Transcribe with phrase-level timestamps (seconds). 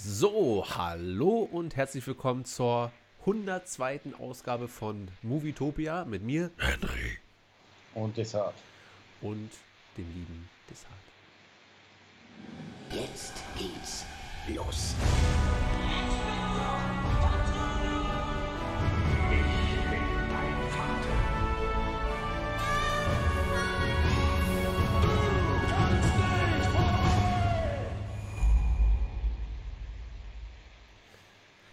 [0.00, 4.14] So, hallo und herzlich willkommen zur 102.
[4.20, 7.18] Ausgabe von Movietopia mit mir, Henry.
[7.94, 8.54] Und Desart.
[9.22, 9.50] und
[9.96, 10.92] dem lieben Desart.
[12.92, 14.04] Jetzt geht's
[14.54, 14.94] los.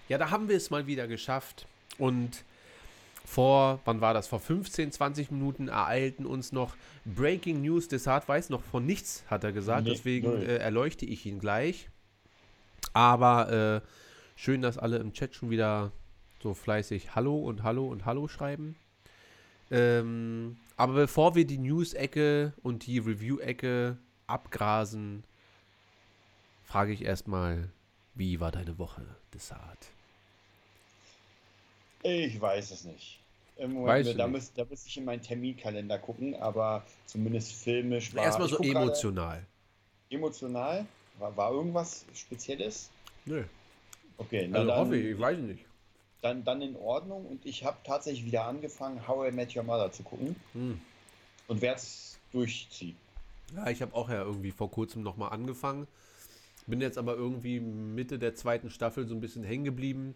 [0.09, 1.67] Ja, da haben wir es mal wieder geschafft.
[1.97, 2.43] Und
[3.25, 4.27] vor, wann war das?
[4.27, 7.87] Vor 15, 20 Minuten ereilten uns noch Breaking News.
[7.87, 9.85] Desart weiß noch von nichts, hat er gesagt.
[9.85, 11.89] Nee, Deswegen äh, erleuchte ich ihn gleich.
[12.93, 13.87] Aber äh,
[14.35, 15.91] schön, dass alle im Chat schon wieder
[16.41, 18.75] so fleißig Hallo und Hallo und Hallo schreiben.
[19.71, 25.23] Ähm, aber bevor wir die News-Ecke und die Review-Ecke abgrasen,
[26.63, 27.69] frage ich erstmal,
[28.13, 29.94] wie war deine Woche, Desart?
[32.07, 33.19] Ich weiß es nicht.
[33.57, 34.33] Im Moment, da, nicht.
[34.33, 39.43] müsst, da müsste ich in meinen Terminkalender gucken, aber zumindest filmisch war Erstmal so emotional.
[40.11, 40.85] Emotional?
[41.17, 42.91] War, war irgendwas Spezielles?
[43.25, 43.43] Nö.
[44.17, 45.65] Okay, na Also dann, hoffe ich, ich weiß nicht.
[46.21, 47.25] dann, dann in Ordnung.
[47.25, 50.79] Und ich habe tatsächlich wieder angefangen, How I Met Your Mother zu gucken Hm.
[51.47, 52.97] und werde es durchziehen.
[53.55, 55.87] Ja, ich habe auch ja irgendwie vor kurzem nochmal angefangen.
[56.67, 60.13] Bin jetzt aber irgendwie Mitte der zweiten Staffel so ein bisschen hängen geblieben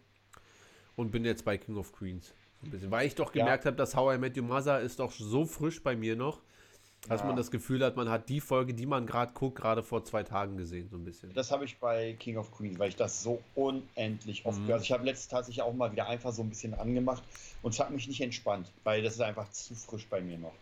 [1.00, 2.33] und bin jetzt bei King of Queens.
[2.61, 2.92] Ein bisschen.
[2.92, 3.44] Weil ich doch Ja.
[3.44, 6.41] gemerkt habe, dass How I Met Your Mother ist doch so frisch bei mir noch,
[7.08, 7.28] dass Ja.
[7.28, 10.23] man das Gefühl hat, man hat die Folge, die man gerade guckt, gerade vor zwei
[10.23, 11.33] Tagen gesehen, so ein bisschen.
[11.33, 14.64] Das habe ich bei King of Queens, weil ich das so unendlich oft Mhm.
[14.64, 14.80] gehört.
[14.81, 17.23] Also ich habe letztes tatsächlich auch mal wieder einfach so ein bisschen angemacht
[17.61, 20.53] und es hat mich nicht entspannt, weil das ist einfach zu frisch bei mir noch.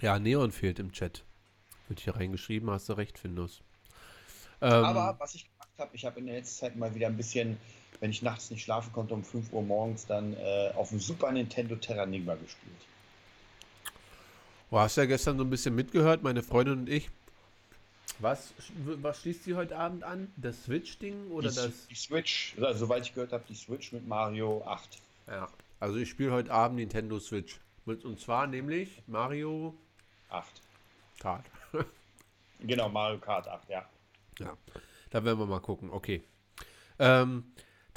[0.00, 1.22] Ja, Neon fehlt im Chat.
[1.88, 3.62] Wird hier reingeschrieben, hast du recht, Findus.
[4.60, 7.16] Ähm, Aber was ich gemacht habe, ich habe in der letzten Zeit mal wieder ein
[7.16, 7.58] bisschen,
[8.00, 11.32] wenn ich nachts nicht schlafen konnte, um 5 Uhr morgens dann äh, auf dem Super
[11.32, 12.76] Nintendo Terranigma gespielt.
[14.70, 17.10] Du hast ja gestern so ein bisschen mitgehört, meine Freundin und ich.
[18.20, 18.52] Was,
[19.00, 20.32] was schließt sie heute Abend an?
[20.36, 21.86] Das Switch-Ding oder die, das?
[21.86, 24.98] die Switch, also, soweit ich gehört habe, die Switch mit Mario 8.
[25.28, 25.48] Ja.
[25.80, 27.60] Also ich spiele heute Abend Nintendo Switch.
[27.84, 29.74] Mit, und zwar nämlich Mario
[30.30, 30.46] 8.
[31.20, 31.44] Kart.
[32.60, 33.88] Genau, Mario Kart 8, ja.
[34.40, 34.56] Ja.
[35.10, 35.90] Da werden wir mal gucken.
[35.90, 36.24] Okay.
[36.98, 37.44] Ähm,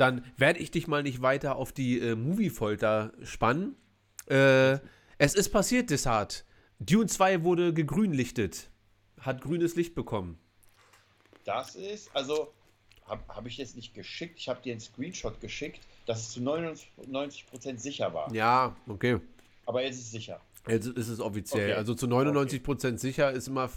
[0.02, 3.76] dann werde ich dich mal nicht weiter auf die äh, Movie-Folter spannen.
[4.26, 4.80] Äh,
[5.20, 6.44] es ist passiert, Desart.
[6.80, 8.72] Dune 2 wurde gegrünlichtet.
[9.20, 10.40] Hat grünes Licht bekommen.
[11.46, 12.52] Das ist, also,
[13.06, 16.40] habe hab ich jetzt nicht geschickt, ich habe dir einen Screenshot geschickt, dass es zu
[16.40, 18.34] 99% sicher war.
[18.34, 19.20] Ja, okay.
[19.68, 20.42] Aber jetzt ist es sicher.
[20.68, 21.70] Jetzt ist es offiziell.
[21.70, 21.78] Okay.
[21.78, 23.70] Also zu 99% sicher ist immer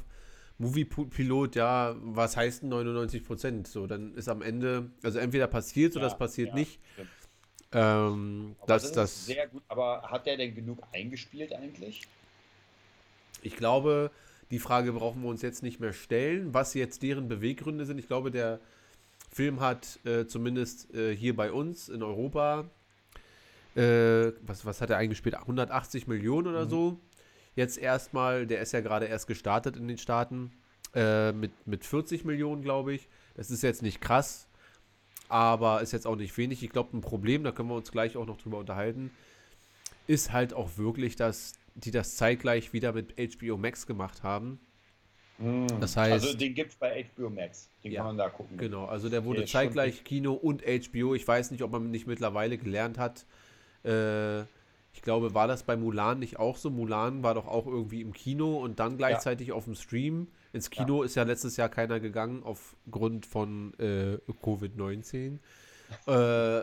[0.59, 3.66] Movie-Pilot, ja, was heißt denn 99%?
[3.66, 6.81] So, dann ist am Ende, also entweder passiert oder Ja, es passiert ja, nicht.
[6.92, 7.10] stimmt.
[7.72, 9.62] Ähm, Aber das, das, das, sehr gut.
[9.69, 12.03] Aber hat der denn genug eingespielt eigentlich?
[13.42, 14.10] ich glaube,
[14.50, 17.98] die Frage brauchen wir uns jetzt nicht mehr stellen, was jetzt deren Beweggründe sind.
[17.98, 18.60] Ich glaube, der
[19.31, 22.71] Film hat äh, zumindest äh, hier bei uns in Europa,
[23.75, 25.34] äh, was, was hat er eingespielt?
[25.34, 26.71] 180 Millionen oder Mhm.
[26.71, 27.00] so.
[27.56, 30.53] Jetzt erstmal, der ist ja gerade erst gestartet in den Staaten,
[30.94, 33.09] äh, mit, mit 40 Millionen, glaube ich.
[33.34, 34.48] Das ist jetzt nicht krass,
[35.28, 36.62] aber ist jetzt auch nicht wenig.
[36.62, 39.10] Ich glaube, ein Problem, da können wir uns gleich auch noch drüber unterhalten,
[40.06, 44.60] ist halt auch wirklich, dass die das zeitgleich wieder mit HBO Max gemacht haben.
[45.81, 47.69] Das heißt- Also den gibt es bei HBO Max.
[47.82, 48.56] Den Ja, kann man da gucken.
[48.56, 51.15] Genau, also der wurde Der zeitgleich Kino und HBO.
[51.16, 53.26] Ich weiß nicht, ob man nicht mittlerweile gelernt hat.
[53.82, 54.44] Äh,
[54.94, 56.71] ich glaube, war das bei Mulan nicht auch so?
[56.71, 60.28] Mulan war doch auch irgendwie im Kino und dann gleichzeitig auf dem Stream.
[60.53, 65.38] Ins Kino ist ja letztes Jahr keiner gegangen aufgrund von äh, Covid-19.
[66.06, 66.62] äh,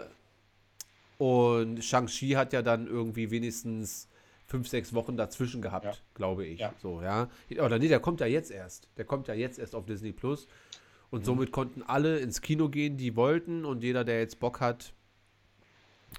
[1.18, 4.08] und Shang-Chi hat ja dann irgendwie wenigstens
[4.48, 5.94] fünf, sechs Wochen dazwischen gehabt, Ja.
[6.14, 6.62] glaube ich.
[6.62, 6.74] Ja.
[6.82, 7.30] So, ja.
[7.60, 8.88] Oder nee, der kommt ja jetzt erst.
[8.98, 10.46] Der kommt ja jetzt erst auf Disney Plus.
[10.46, 11.18] Mhm.
[11.18, 13.66] Und somit konnten alle ins Kino gehen, die wollten.
[13.66, 14.94] Und jeder, der jetzt Bock hat,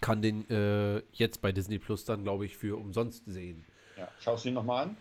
[0.00, 3.64] kann den äh, jetzt bei Disney Plus dann, glaube ich, für umsonst sehen.
[3.96, 4.08] Ja.
[4.20, 4.96] Schaust du ihn nochmal an?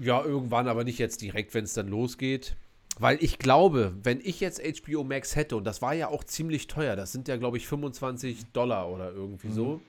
[0.00, 2.56] Ja, irgendwann, aber nicht jetzt direkt, wenn es dann losgeht.
[2.98, 6.66] Weil ich glaube, wenn ich jetzt HBO Max hätte, und das war ja auch ziemlich
[6.66, 9.80] teuer, das sind ja, glaube ich, 25 Dollar oder irgendwie so.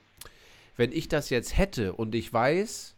[0.77, 2.95] Wenn ich das jetzt hätte und ich weiß,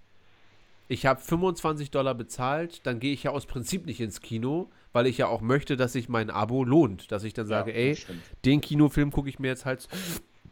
[0.89, 5.07] ich habe 25 Dollar bezahlt, dann gehe ich ja aus Prinzip nicht ins Kino, weil
[5.07, 7.11] ich ja auch möchte, dass sich mein Abo lohnt.
[7.13, 8.21] Dass ich dann sage, ja, ey, stimmt.
[8.43, 9.87] den Kinofilm gucke ich mir jetzt halt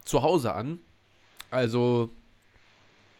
[0.04, 0.78] zu Hause an.
[1.50, 2.10] Also,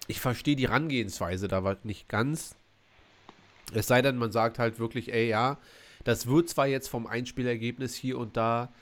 [0.07, 2.57] ich verstehe die Herangehensweise da nicht ganz.
[3.73, 5.59] Es sei denn, man sagt halt wirklich, ey, ja,
[6.05, 8.73] Das wird zwar jetzt vom Einspielergebnis hier und da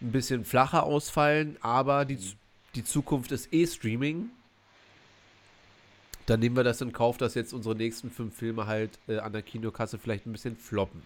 [0.00, 2.18] ein bisschen flacher ausfallen, aber die,
[2.74, 4.30] die Zukunft ist eh Streaming.
[6.26, 9.32] Dann nehmen wir das in Kauf, dass jetzt unsere nächsten fünf Filme halt äh, an
[9.32, 11.02] der Kinokasse vielleicht ein bisschen floppen.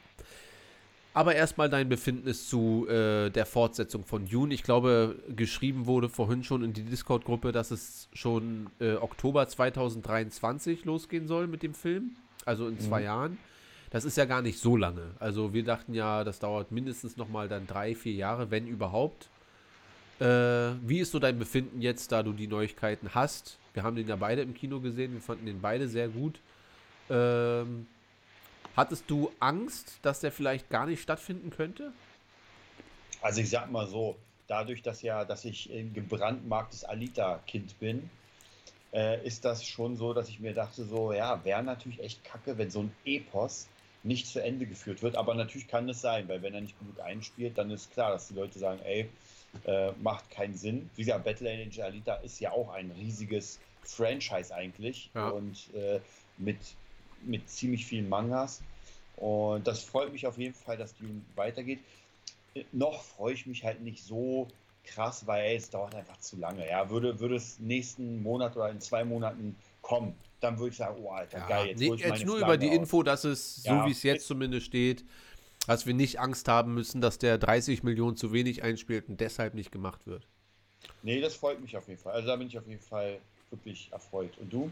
[1.15, 4.55] Aber erstmal dein Befindnis zu äh, der Fortsetzung von Dune.
[4.55, 10.85] Ich glaube, geschrieben wurde vorhin schon in die Discord-Gruppe, dass es schon äh, Oktober 2023
[10.85, 12.17] losgehen soll mit dem Film.
[12.45, 13.07] Also in zwei mhm.
[13.07, 13.39] Jahren.
[13.91, 15.15] Das ist ja gar nicht so lange.
[15.19, 19.29] Also wir dachten ja, das dauert mindestens nochmal dann drei, vier Jahre, wenn überhaupt.
[20.21, 20.25] Äh,
[20.87, 23.59] wie ist so dein Befinden jetzt, da du die Neuigkeiten hast?
[23.73, 26.41] Wir haben den ja beide im Kino gesehen, wir fanden den beide sehr gut.
[27.09, 27.87] Ähm,
[28.79, 31.93] hattest du Angst, dass der vielleicht gar nicht stattfinden könnte?
[33.21, 34.17] Also ich sag mal so,
[34.47, 38.09] dadurch, dass ja, dass ich ein gebrandmarktes Alita-Kind bin,
[38.93, 42.57] äh, ist das schon so, dass ich mir dachte, so, ja, wäre natürlich echt kacke,
[42.57, 43.67] wenn so ein Epos
[44.05, 45.17] nicht zu Ende geführt wird.
[45.17, 48.29] Aber natürlich kann es sein, weil wenn er nicht genug einspielt, dann ist klar, dass
[48.29, 49.09] die Leute sagen, ey,
[49.65, 50.89] äh, macht keinen Sinn.
[50.95, 55.31] Wie gesagt, Battle Angel Alita ist ja auch ein riesiges Franchise eigentlich ja.
[55.31, 56.01] und äh,
[56.37, 56.59] mit,
[57.23, 58.63] mit ziemlich vielen Mangas.
[59.17, 61.81] Und das freut mich auf jeden Fall, dass die weitergeht.
[62.73, 64.49] Noch freue ich mich halt nicht so
[64.85, 66.67] krass, weil es dauert einfach zu lange.
[66.69, 71.03] Ja, würde, würde es nächsten Monat oder in zwei Monaten kommen, dann würde ich sagen,
[71.03, 71.67] oh Alter, ja, geil.
[71.69, 72.77] Jetzt, nee, jetzt nur Flagge über die aus.
[72.77, 75.05] Info, dass es, ja, so wie es jetzt zumindest steht,
[75.67, 79.55] dass wir nicht Angst haben müssen, dass der 30 Millionen zu wenig einspielt und deshalb
[79.55, 80.27] nicht gemacht wird.
[81.03, 82.13] Nee, das freut mich auf jeden Fall.
[82.13, 83.19] Also da bin ich auf jeden Fall
[83.51, 84.39] wirklich erfreut.
[84.39, 84.71] Und du?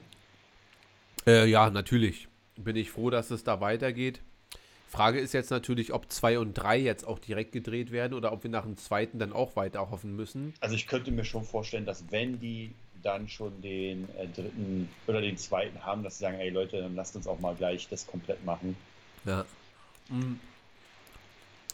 [1.27, 4.21] Äh, ja, natürlich bin ich froh, dass es da weitergeht.
[4.89, 8.45] Frage ist jetzt natürlich, ob 2 und 3 jetzt auch direkt gedreht werden oder ob
[8.45, 10.55] wir nach dem zweiten dann auch weiter hoffen müssen.
[10.61, 12.73] Also ich könnte mir schon vorstellen, dass wenn die
[13.03, 16.95] dann schon den äh, dritten oder den zweiten haben, dass sie sagen, ey Leute, dann
[16.95, 18.77] lasst uns auch mal gleich das komplett machen.
[19.25, 19.45] Ja.
[20.09, 20.41] Mhm.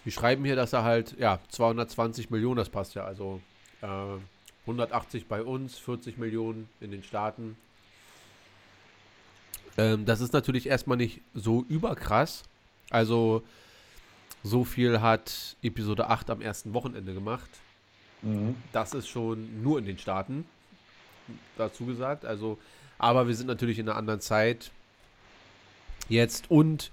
[0.05, 3.41] Wir schreiben hier, dass er halt, ja, 220 Millionen, das passt ja, also
[3.83, 3.87] äh,
[4.67, 7.57] 180 bei uns, 40 Millionen in den Staaten.
[9.77, 12.43] Ähm, das ist natürlich erstmal nicht so überkrass.
[12.91, 13.43] Also
[14.45, 17.49] so viel hat Episode 8 am ersten Wochenende gemacht.
[18.23, 18.57] Mhm.
[18.73, 20.45] Das ist schon nur in den Staaten
[21.57, 22.25] dazu gesagt.
[22.25, 22.59] Also,
[22.99, 24.71] aber wir sind natürlich in einer anderen Zeit
[26.09, 26.91] jetzt und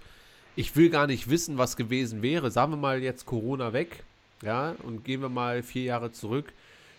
[0.55, 2.51] ich will gar nicht wissen, was gewesen wäre.
[2.51, 4.03] Sagen wir mal jetzt Corona weg,
[4.41, 6.53] ja, und gehen wir mal vier Jahre zurück.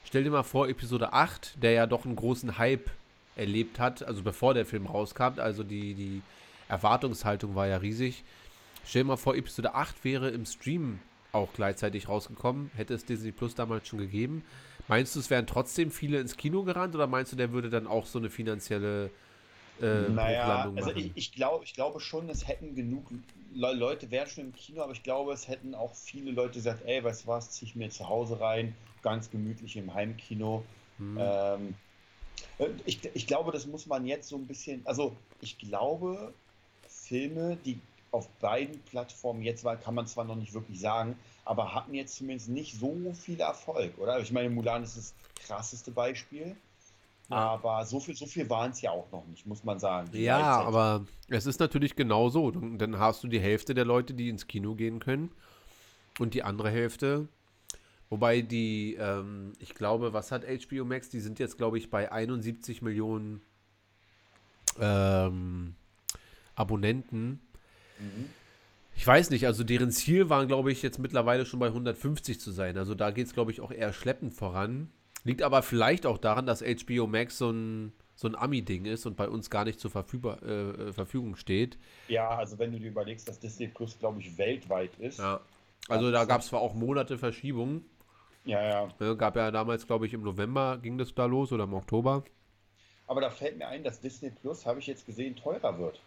[0.04, 2.90] Stell dir mal vor, Episode 8, der ja doch einen großen Hype
[3.36, 6.22] erlebt hat, also bevor der Film rauskam, also die, die
[6.68, 8.24] Erwartungshaltung war ja riesig.
[8.84, 11.00] Stell dir mal vor, Episode 8 wäre im Stream
[11.32, 14.44] auch gleichzeitig rausgekommen, hätte es Disney Plus damals schon gegeben.
[14.88, 17.86] Meinst du, es wären trotzdem viele ins Kino gerannt oder meinst du, der würde dann
[17.86, 19.10] auch so eine finanzielle
[19.80, 23.06] äh, naja, also ich, ich, glaub, ich glaube schon, es hätten genug
[23.54, 26.82] Le Leute wären schon im Kino, aber ich glaube, es hätten auch viele Leute gesagt,
[26.84, 30.64] ey, weißt du was, zieh ich mir zu Hause rein, ganz gemütlich im Heimkino.
[30.98, 31.18] Hm.
[31.18, 31.74] Ähm,
[32.84, 36.32] ich, ich glaube, das muss man jetzt so ein bisschen, also ich glaube,
[36.88, 37.80] Filme, die
[38.12, 42.16] auf beiden Plattformen jetzt war, kann man zwar noch nicht wirklich sagen, aber hatten jetzt
[42.16, 44.18] zumindest nicht so viel Erfolg, oder?
[44.20, 45.14] Ich meine, Mulan ist das
[45.46, 46.56] krasseste Beispiel.
[47.30, 47.36] Ja.
[47.36, 50.08] Aber so viel, so viel waren es ja auch noch nicht, muss man sagen.
[50.12, 52.50] Ja, aber es ist natürlich genau so.
[52.50, 55.30] Dann hast du die Hälfte der Leute, die ins Kino gehen können.
[56.18, 57.28] Und die andere Hälfte,
[58.10, 61.08] wobei die, ähm, ich glaube, was hat HBO Max?
[61.08, 63.40] Die sind jetzt, glaube ich, bei 71 Millionen
[64.78, 65.74] ähm,
[66.54, 67.40] Abonnenten.
[67.98, 68.26] Mhm.
[68.96, 72.50] Ich weiß nicht, also deren Ziel waren, glaube ich, jetzt mittlerweile schon bei 150 zu
[72.50, 72.76] sein.
[72.76, 74.90] Also da geht es, glaube ich, auch eher schleppend voran.
[75.24, 79.16] Liegt aber vielleicht auch daran, dass HBO Max so ein, so ein Ami-Ding ist und
[79.16, 81.78] bei uns gar nicht zur Verfügbar, äh, äh, Verfügung steht.
[82.08, 85.18] Ja, also wenn du dir überlegst, dass Disney Plus, glaube ich, weltweit ist.
[85.18, 85.40] Ja.
[85.88, 87.84] Also da gab es zwar auch Monate Verschiebungen.
[88.44, 88.88] Ja, ja.
[88.98, 92.24] ja gab ja damals, glaube ich, im November ging das da los oder im Oktober.
[93.06, 96.00] Aber da fällt mir ein, dass Disney Plus, habe ich jetzt gesehen, teurer wird.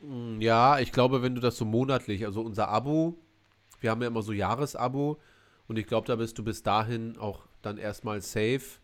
[0.00, 3.14] Hm, ja, ich glaube, wenn du das so monatlich, also unser Abo,
[3.80, 5.18] wir haben ja immer so Jahresabo
[5.68, 8.80] und ich glaube, da bist du bis dahin auch dann erstmal safe.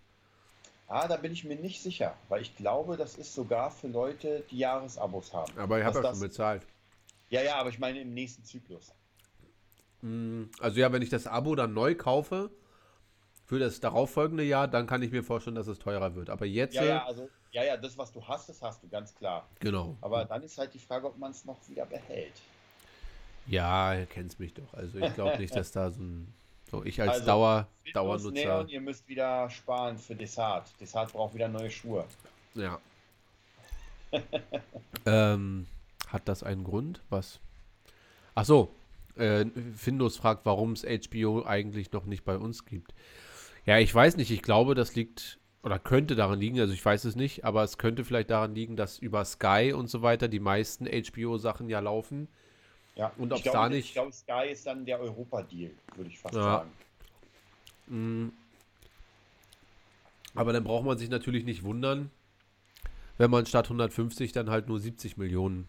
[0.86, 4.44] Ah, da bin ich mir nicht sicher, weil ich glaube, das ist sogar für Leute,
[4.50, 5.52] die Jahresabos haben.
[5.56, 6.66] Aber ich habe ja schon bezahlt.
[7.30, 8.92] Ja, ja, aber ich meine im nächsten Zyklus.
[10.04, 12.50] Hm, also ja, wenn ich das Abo dann neu kaufe
[13.46, 16.28] für das darauffolgende Jahr, dann kann ich mir vorstellen, dass es teurer wird.
[16.28, 16.74] Aber jetzt.
[16.74, 19.48] Ja, ja, also ja, ja, das, was du hast, das hast du, ganz klar.
[19.60, 19.96] Genau.
[20.02, 22.34] Aber dann ist halt die Frage, ob man es noch wieder behält.
[23.46, 24.74] Ja, er kennt mich doch.
[24.74, 26.32] Also ich glaube nicht, dass da so ein.
[26.70, 28.60] So, ich als also, Dauer, Dauernutzer.
[28.60, 30.68] Und ihr müsst wieder sparen für Desart.
[30.80, 32.04] Desart braucht wieder neue Schuhe.
[32.54, 32.78] Ja.
[35.06, 35.66] ähm,
[36.08, 37.00] hat das einen Grund?
[37.08, 37.38] Was?
[38.34, 38.70] Ach so.
[39.16, 42.94] Äh, Findus fragt, warum es HBO eigentlich noch nicht bei uns gibt.
[43.66, 44.30] Ja, ich weiß nicht.
[44.30, 47.78] Ich glaube, das liegt oder könnte daran liegen, also ich weiß es nicht, aber es
[47.78, 52.28] könnte vielleicht daran liegen, dass über Sky und so weiter die meisten HBO-Sachen ja laufen.
[52.96, 56.34] Ja, Und glaube, da nicht- Ich glaube, Sky ist dann der Europa-Deal, würde ich fast
[56.34, 56.42] Ja.
[56.42, 56.70] sagen.
[57.86, 58.28] Mm.
[60.34, 62.10] Aber dann braucht man sich natürlich nicht wundern,
[63.16, 65.68] wenn man statt 150 dann halt nur 70 Millionen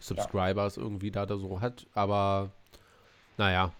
[0.00, 1.86] Subscribers irgendwie da, da so hat.
[1.92, 2.50] Aber
[3.40, 3.72] naja,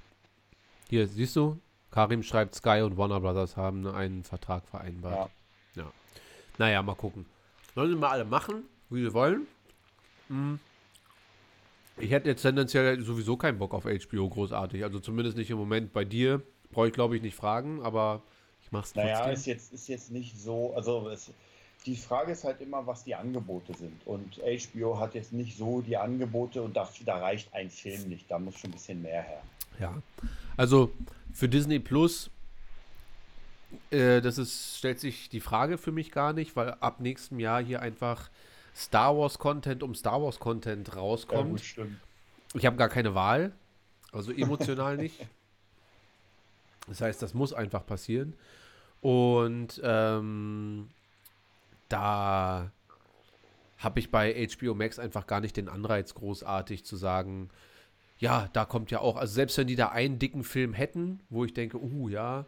[0.89, 5.31] hier siehst du, Karim schreibt, Sky und Warner Brothers haben einen Vertrag vereinbart.
[5.75, 5.93] Ja.
[6.57, 7.27] Naja, mal gucken.
[7.75, 9.47] Sollen sie mal alle machen, wie sie wollen.
[10.29, 10.59] Hm.
[11.99, 14.83] Ich hätte jetzt tendenziell sowieso keinen Bock auf HBO großartig.
[14.83, 15.93] Also zumindest nicht im Moment.
[15.93, 16.41] Bei dir
[16.73, 18.23] brauche ich, glaube ich, nicht fragen, aber
[18.63, 19.13] ich mache es trotzdem.
[19.13, 21.31] Naja, ist jetzt, ist jetzt nicht so, also es,
[21.87, 24.07] die Frage ist halt immer, was die Angebote sind.
[24.07, 28.31] Und HBO hat jetzt nicht so die Angebote und da, da reicht ein Film nicht.
[28.31, 29.43] Da muss schon ein bisschen mehr her.
[29.79, 30.03] Ja.
[30.57, 30.93] Also
[31.33, 32.31] für Disney Plus,
[33.91, 37.63] äh, das ist, stellt sich die Frage für mich gar nicht, weil ab nächstem Jahr
[37.63, 38.31] hier einfach
[38.77, 41.51] Star Wars Content um Star Wars Content rauskommt.
[41.51, 41.97] gut, stimmt.
[42.55, 43.53] Ich habe gar keine Wahl.
[44.13, 45.27] Also emotional nicht.
[46.89, 48.35] Das heißt, das muss einfach passieren.
[49.01, 50.89] Und ähm,
[51.91, 52.73] da
[53.79, 57.51] habe ich bei HBO Max einfach gar nicht den Anreiz, großartig zu sagen,
[58.19, 61.45] ja, da kommt ja auch, also selbst wenn die da einen dicken Film hätten, wo
[61.45, 62.47] ich denke, uh, ja,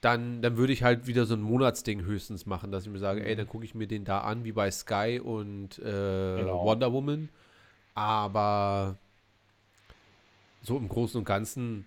[0.00, 3.24] dann, dann würde ich halt wieder so ein Monatsding höchstens machen, dass ich mir sage,
[3.26, 5.82] ey, dann gucke ich mir den da an, wie bei Sky und äh,
[6.38, 6.64] Genau.
[6.64, 7.30] Wonder Woman.
[7.94, 8.96] Aber
[10.62, 11.86] so im Großen und Ganzen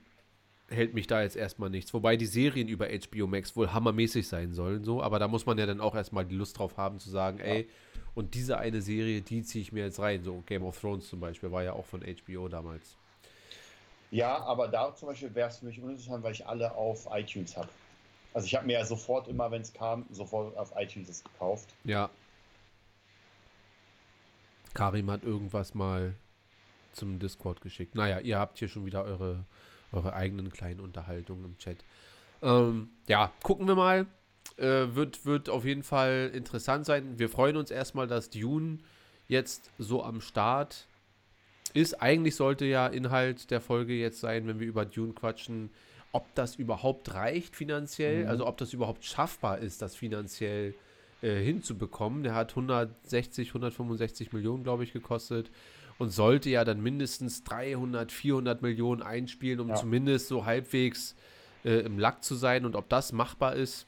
[0.72, 1.94] hält mich da jetzt erstmal nichts.
[1.94, 5.58] Wobei die Serien über HBO Max wohl hammermäßig sein sollen, so, aber da muss man
[5.58, 7.68] ja dann auch erstmal die Lust drauf haben zu sagen, ey,
[8.16, 10.24] und diese eine Serie, die ziehe ich mir jetzt rein.
[10.24, 12.98] So Game of Thrones zum Beispiel war ja auch von HBO damals.
[14.12, 17.56] Ja, aber da zum Beispiel wäre es für mich uninteressant, weil ich alle auf iTunes
[17.56, 17.70] habe.
[18.34, 21.74] Also ich habe mir ja sofort immer, wenn es kam, sofort auf iTunes es gekauft.
[21.86, 22.10] Ja.
[24.74, 26.16] Karim hat irgendwas mal
[26.94, 27.96] zum Discord geschickt.
[27.96, 29.46] Naja, ihr habt hier schon wieder eure,
[29.92, 31.78] eure eigenen kleinen Unterhaltungen im Chat.
[32.42, 34.06] Ähm, ja, gucken wir mal.
[34.58, 37.18] Äh, wird, wird auf jeden Fall interessant sein.
[37.20, 38.80] Wir freuen uns erstmal, dass Dune
[39.28, 40.88] jetzt so am Start
[41.74, 42.02] ist.
[42.02, 45.70] Eigentlich sollte ja Inhalt der Folge jetzt sein, wenn wir über Dune quatschen,
[46.12, 48.30] ob das überhaupt reicht finanziell, Mhm.
[48.30, 50.74] also ob das überhaupt schaffbar ist, das finanziell
[51.22, 52.24] äh, hinzubekommen.
[52.24, 55.50] Der hat 160, 165 Millionen, glaube ich, gekostet
[56.01, 59.75] und sollte ja dann mindestens 300, 400 Millionen einspielen, um Ja.
[59.75, 61.15] zumindest so halbwegs
[61.63, 63.86] äh, im Lack zu sein und ob das machbar ist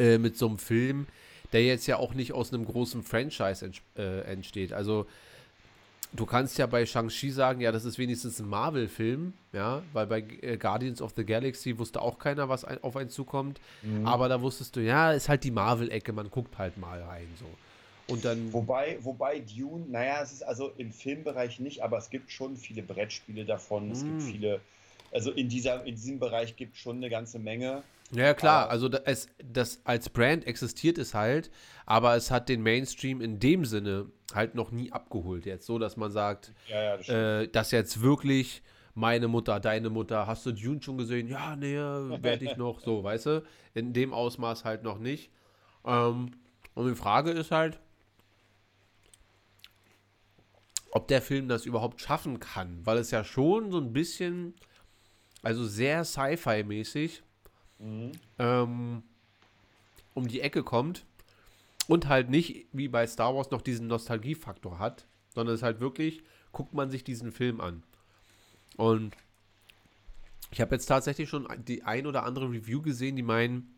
[0.00, 1.06] äh, mit so einem Film,
[1.52, 4.72] der jetzt ja auch nicht aus einem großen Franchise ents äh, entsteht.
[4.72, 5.06] Also
[6.12, 10.24] du kannst ja bei Shang-Chi sagen, ja, das ist wenigstens ein Marvel-Film, ja, weil bei
[10.42, 13.60] äh, Guardians of the Galaxy wusste auch keiner, was ein, auf einen zukommt.
[14.04, 17.46] Aber da wusstest du, ja, ist halt die Marvel-Ecke, man guckt halt mal rein so.
[18.06, 22.30] Und dann, Wobei, wobei Dune, naja, es ist also im Filmbereich nicht, aber es gibt
[22.30, 23.90] schon viele Brettspiele davon.
[23.90, 24.26] Es gibt Mm.
[24.30, 24.60] viele,
[25.10, 27.82] also in, dieser, in diesem Bereich gibt es schon eine ganze Menge.
[28.12, 31.50] ja klar, aber- also da, es, das als Brand existiert es halt,
[31.86, 35.96] aber es hat den Mainstream in dem Sinne halt noch nie abgeholt jetzt, so dass
[35.96, 38.62] man sagt, Ja, ja, das äh, dass jetzt wirklich
[38.94, 41.26] meine Mutter, deine Mutter, hast du Dune schon gesehen?
[41.28, 43.42] Ja, nee, werde ich noch, so, weißt du?
[43.72, 45.30] In dem Ausmaß halt noch nicht.
[45.84, 46.30] Ähm,
[46.74, 47.80] und die Frage ist halt,
[50.94, 54.54] ob der Film das überhaupt schaffen kann, weil es ja schon so ein bisschen,
[55.42, 57.22] also sehr Sci-Fi-mäßig
[57.80, 58.12] Mhm.
[58.38, 59.02] ähm,
[60.14, 61.04] um die Ecke kommt
[61.88, 66.22] und halt nicht wie bei Star Wars noch diesen Nostalgiefaktor hat, sondern es halt wirklich,
[66.52, 67.82] guckt man sich diesen Film an.
[68.76, 69.16] Und
[70.52, 73.74] ich habe jetzt tatsächlich schon die ein oder andere Review gesehen, die meinen,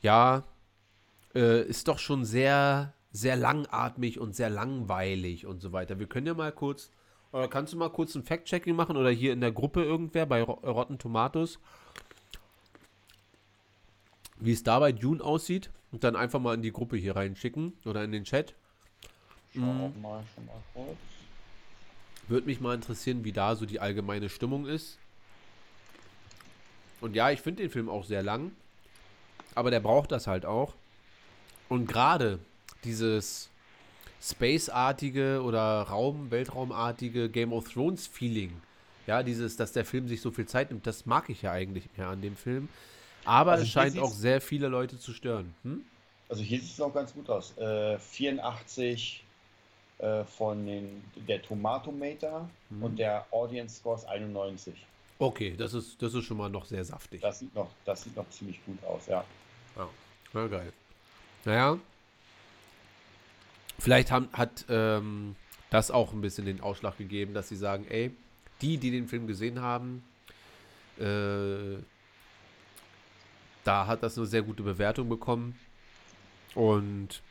[0.00, 0.44] ja,
[1.34, 5.98] äh, ist doch schon sehr, sehr langatmig und sehr langweilig und so weiter.
[5.98, 6.90] Wir können ja mal kurz,
[7.32, 10.42] oder kannst du mal kurz ein Fact-Checking machen oder hier in der Gruppe irgendwer bei
[10.42, 11.58] Ro- Rotten Tomatoes,
[14.40, 17.72] wie es da bei Dune aussieht und dann einfach mal in die Gruppe hier reinschicken
[17.84, 18.54] oder in den Chat.
[19.54, 20.98] Schau auch mal schon mal kurz.
[22.28, 24.98] Würde mich mal interessieren, wie da so die allgemeine Stimmung ist.
[27.00, 28.52] Und ja, ich finde den Film auch sehr lang,
[29.54, 30.74] aber der braucht das halt auch.
[31.70, 32.38] Und gerade
[32.84, 33.50] dieses
[34.20, 38.62] Space-artige oder Raum, Weltraumartige Game of Thrones Feeling,
[39.06, 41.88] ja, dieses, dass der Film sich so viel Zeit nimmt, das mag ich ja eigentlich
[41.96, 42.68] mehr an dem Film.
[43.24, 45.54] Aber Also es scheint auch sehr viele Leute zu stören.
[45.62, 45.84] Hm?
[46.28, 47.56] Also hier sieht es noch ganz gut aus.
[47.58, 49.24] Äh, 84
[49.98, 52.82] äh, von den, der Tomatometer Mhm.
[52.82, 54.74] und der Audience Score ist 91.
[55.18, 57.20] Okay, das ist, das ist schon mal noch sehr saftig.
[57.20, 59.24] Das sieht noch, das sieht noch ziemlich gut aus, ja.
[59.76, 59.88] Ja,
[60.32, 60.72] na geil.
[61.44, 61.78] Naja.
[63.78, 65.36] Vielleicht haben, hat ähm,
[65.70, 68.10] das auch ein bisschen den Ausschlag gegeben, dass sie sagen, ey,
[68.60, 70.02] die, die den Film gesehen haben,
[70.98, 71.78] äh,
[73.64, 75.58] da hat das eine sehr gute Bewertung bekommen.
[76.54, 77.22] Und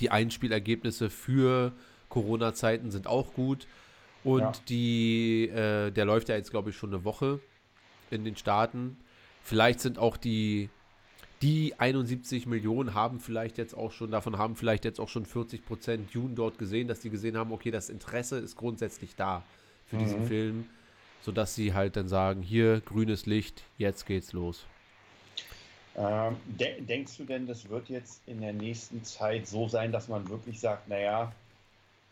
[0.00, 1.72] die Einspielergebnisse für
[2.08, 3.66] Corona-Zeiten sind auch gut.
[4.24, 4.52] Und Ja.
[4.68, 7.40] die, äh, der läuft ja jetzt, glaube ich, schon eine Woche
[8.10, 8.96] in den Staaten.
[9.42, 10.70] Vielleicht sind auch die,
[11.42, 15.66] die 71 Millionen haben vielleicht jetzt auch schon, davon haben vielleicht jetzt auch schon 40
[15.66, 19.42] Prozent Dune dort gesehen, dass die gesehen haben, okay, das Interesse ist grundsätzlich da
[19.86, 20.26] für diesen Mhm.
[20.26, 20.64] Film,
[21.22, 24.64] sodass sie halt dann sagen, hier, grünes Licht, jetzt geht's los.
[25.94, 30.08] Ähm, de denkst du denn, das wird jetzt in der nächsten Zeit so sein, dass
[30.08, 31.32] man wirklich sagt, naja,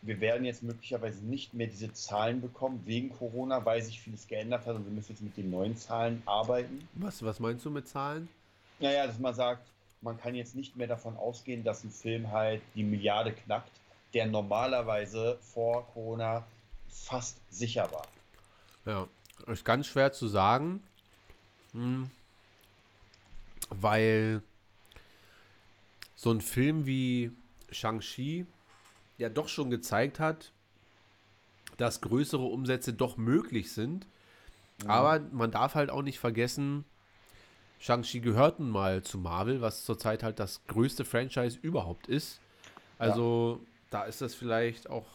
[0.03, 4.65] wir werden jetzt möglicherweise nicht mehr diese Zahlen bekommen wegen Corona, weil sich vieles geändert
[4.65, 6.87] hat und wir müssen jetzt mit den neuen Zahlen arbeiten?
[6.93, 8.27] Was, was meinst du mit Zahlen?
[8.81, 9.67] Naja, dass man sagt,
[10.01, 13.71] man kann jetzt nicht mehr davon ausgehen, dass ein Film halt die Milliarde knackt,
[14.13, 16.45] der normalerweise vor Corona
[16.89, 18.07] fast sicher war.
[18.85, 19.07] Ja,
[19.47, 20.83] ist ganz schwer zu sagen,
[21.73, 22.09] hm,
[23.69, 24.41] weil
[26.15, 27.31] so ein Film wie
[27.71, 28.45] Shang-Chi
[29.17, 30.51] ja doch schon gezeigt hat,
[31.77, 34.05] dass größere Umsätze doch möglich sind.
[34.87, 36.85] Aber man darf halt auch nicht vergessen,
[37.81, 42.39] Shang-Chi gehört nun mal zu Marvel, was zurzeit halt das größte Franchise überhaupt ist.
[42.99, 43.59] Also
[43.89, 45.07] da ist das vielleicht auch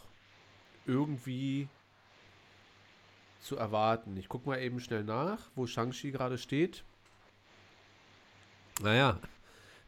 [0.84, 1.68] irgendwie
[3.40, 4.16] zu erwarten.
[4.16, 6.82] Ich gucke mal eben schnell nach, wo Shang-Chi gerade steht.
[8.82, 9.20] Naja,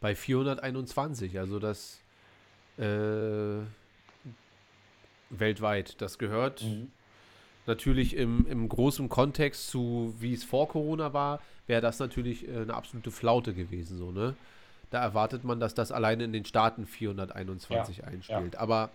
[0.00, 2.00] bei 421, also das
[2.78, 3.58] äh,
[5.30, 6.00] weltweit.
[6.00, 6.92] Das gehört Mhm.
[7.68, 12.62] Natürlich im, im großen Kontext zu, wie es vor Corona war, wäre das natürlich äh,
[12.62, 14.34] eine absolute Flaute gewesen, so, ne?
[14.90, 18.56] Da erwartet man, dass das alleine in den Staaten 421 einspielt.
[18.56, 18.88] Aber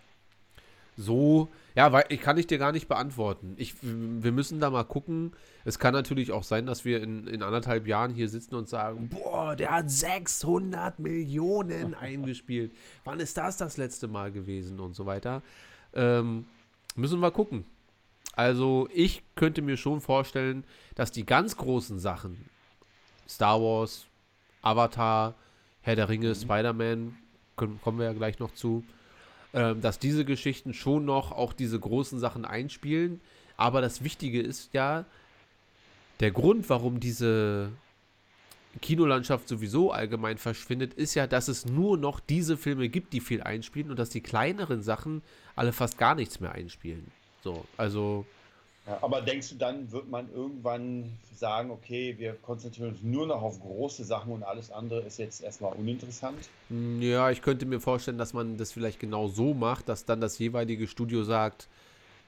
[0.97, 3.54] so, ja, weil ich kann ich dir gar nicht beantworten.
[3.58, 5.34] Ich, wir müssen da mal gucken.
[5.65, 9.10] Es kann natürlich auch sein, dass wir in, in anderthalb Jahren hier sitzen und sagen,
[9.10, 12.71] boah, der hat 600 Millionen eingespielt.
[13.04, 15.43] Wann ist das das letzte Mal gewesen und so weiter.
[15.93, 16.45] Ähm,
[16.95, 17.65] müssen wir gucken.
[18.36, 20.63] Also ich könnte mir schon vorstellen,
[20.96, 22.50] dass die ganz großen Sachen,
[23.30, 24.08] Star Wars,
[24.62, 25.36] Avatar,
[25.82, 27.15] Herr der Ringe, Spider-Man,
[27.56, 28.84] können- kommen wir ja gleich noch zu,
[29.54, 33.22] ähm, dass diese Geschichten schon noch auch diese großen Sachen einspielen.
[33.56, 35.06] Aber das Wichtige ist ja,
[36.19, 37.72] der Grund, warum diese
[38.82, 43.43] Kinolandschaft sowieso allgemein verschwindet, ist ja, dass es nur noch diese Filme gibt, die viel
[43.43, 45.22] einspielen und dass die kleineren Sachen
[45.56, 47.12] alle fast gar nichts mehr einspielen.
[47.43, 48.25] So, also
[48.88, 53.41] Ja, aber denkst du, dann wird man irgendwann sagen, okay, wir konzentrieren uns nur noch
[53.41, 56.38] auf große Sachen und alles andere ist jetzt erstmal uninteressant?
[56.69, 60.21] Mm, Ja, ich könnte mir vorstellen, dass man das vielleicht genau so macht, dass dann
[60.21, 61.67] das jeweilige Studio sagt,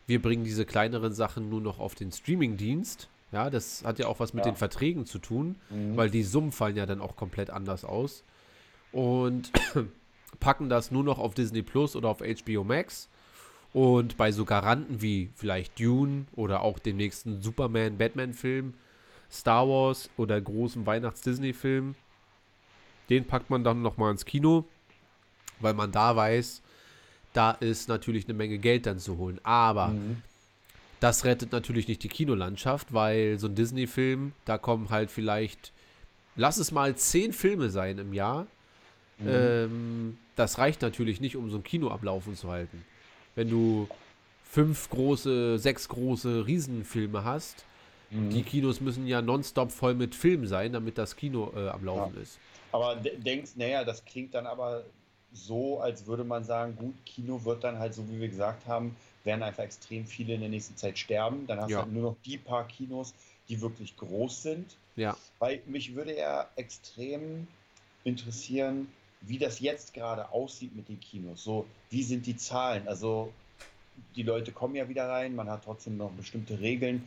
[0.07, 3.07] wir bringen diese kleineren Sachen nur noch auf den Streamingdienst.
[3.31, 4.51] Ja, das hat ja auch was mit Ja.
[4.51, 5.97] den Verträgen zu tun, Mhm.
[5.97, 8.23] weil die Summen fallen ja dann auch komplett anders aus.
[8.91, 9.51] Und
[10.39, 13.09] packen das nur noch auf Disney Plus oder auf HBO Max.
[13.75, 18.73] Und bei so Garanten wie vielleicht Dune oder auch dem nächsten Superman, Batman-Film,
[19.29, 21.93] Star Wars oder großen Weihnachts-Disney-Film,
[23.09, 24.63] den packt man dann nochmal ins Kino,
[25.59, 26.61] weil man da weiß,
[27.33, 29.41] da ist natürlich eine Menge Geld dann zu holen.
[29.43, 30.21] Aber Mhm.
[31.01, 35.73] das rettet natürlich nicht die Kinolandschaft, weil so ein Disney-Film, da kommen halt vielleicht,
[36.37, 38.47] lass es mal zehn Filme sein im Jahr.
[39.19, 39.27] Mhm.
[39.27, 42.85] Ähm, das reicht natürlich nicht, um so ein Kino ablaufen zu halten.
[43.35, 43.87] Wenn du
[44.43, 47.65] fünf große, sechs große Riesenfilme hast,
[48.11, 48.31] Mhm.
[48.31, 52.15] die Kinos müssen ja nonstop voll mit Filmen sein, damit das Kino äh, am Laufen
[52.21, 52.39] ist.
[52.71, 54.83] Aber de denkst, naja, das klingt dann aber
[55.33, 58.95] so, als würde man sagen, gut, Kino wird dann halt, so wie wir gesagt haben,
[59.23, 61.45] werden einfach extrem viele in der nächsten Zeit sterben.
[61.47, 61.77] Dann hast Ja.
[61.79, 63.13] du halt nur noch die paar Kinos,
[63.49, 64.75] die wirklich groß sind.
[64.95, 67.47] Ja, Weil mich würde ja extrem
[68.03, 68.87] interessieren,
[69.27, 71.43] wie das jetzt gerade aussieht mit den Kinos.
[71.43, 72.87] So, wie sind die Zahlen?
[72.87, 73.31] Also,
[74.15, 77.03] die Leute kommen ja wieder rein, man hat trotzdem noch bestimmte Regeln,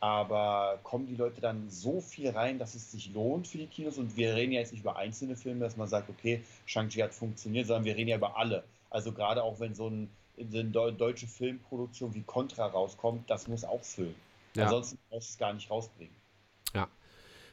[0.00, 3.98] aber kommen die Leute dann so viel rein, dass es sich lohnt für die Kinos?
[3.98, 7.14] Und wir reden ja jetzt nicht über einzelne Filme, dass man sagt, okay, Shang-Chi hat
[7.14, 8.64] funktioniert, sondern wir reden ja über alle.
[8.90, 13.64] Also gerade auch wenn so ein, eine deu- deutsche Filmproduktion wie Contra rauskommt, das muss
[13.64, 14.14] auch füllen.
[14.54, 14.64] Ja.
[14.64, 16.21] Ansonsten brauchst du es gar nicht rausbringen.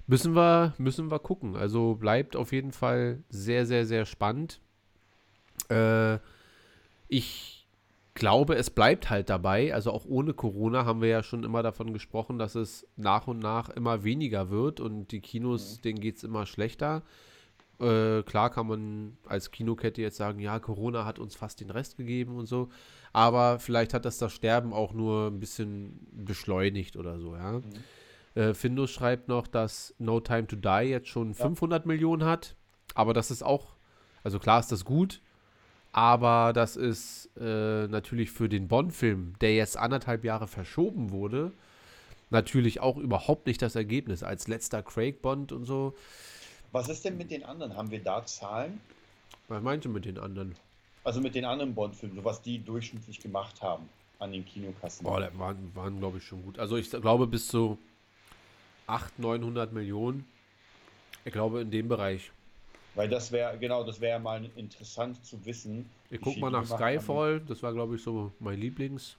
[0.10, 1.56] Müssen wir, müssen wir gucken.
[1.56, 4.60] Also bleibt auf jeden Fall sehr, sehr, sehr spannend.
[5.70, 6.18] Äh,
[7.08, 7.68] ich
[8.16, 9.72] glaube, es bleibt halt dabei.
[9.72, 13.38] Also auch ohne Corona haben wir ja schon immer davon gesprochen, dass es nach und
[13.38, 15.82] nach immer weniger wird und die Kinos, mhm.
[15.84, 17.04] denen geht es immer schlechter.
[17.80, 21.98] Äh, klar kann man als Kinokette jetzt sagen, ja, Corona hat uns fast den Rest
[21.98, 22.70] gegeben und so.
[23.14, 27.52] Aber vielleicht hat das das Sterben auch nur ein bisschen beschleunigt oder so, ja.
[27.54, 27.64] Mhm.
[28.36, 31.46] Äh, Findus schreibt noch, dass No Time to Die jetzt schon ja.
[31.46, 32.56] 500 Millionen hat.
[32.96, 33.76] Aber das ist auch,
[34.24, 35.22] also klar ist das gut,
[35.92, 41.52] aber das ist äh, natürlich für den Bond-Film, der jetzt anderthalb Jahre verschoben wurde,
[42.30, 44.24] natürlich auch überhaupt nicht das Ergebnis.
[44.24, 45.96] Als letzter Craig-Bond und so.
[46.72, 47.76] Was ist denn mit den anderen?
[47.76, 48.80] Haben wir da Zahlen?
[49.48, 50.56] Was meinst du mit den anderen?
[51.04, 53.90] Also mit den anderen Bond-Filmen, so was die durchschnittlich gemacht haben
[54.20, 55.04] an den Kinokassen.
[55.04, 56.60] Boah, das waren, waren glaube ich, schon gut.
[56.60, 57.80] Also ich glaube bis zu
[58.90, 60.26] 800, 900 Millionen.
[61.26, 62.32] Ich glaube in dem Bereich.
[62.96, 65.90] Weil das wäre, genau, das wäre mal interessant zu wissen.
[66.10, 67.48] Ich guck mal nach Skyfall, haben.
[67.48, 69.18] das war glaube ich so mein Lieblings.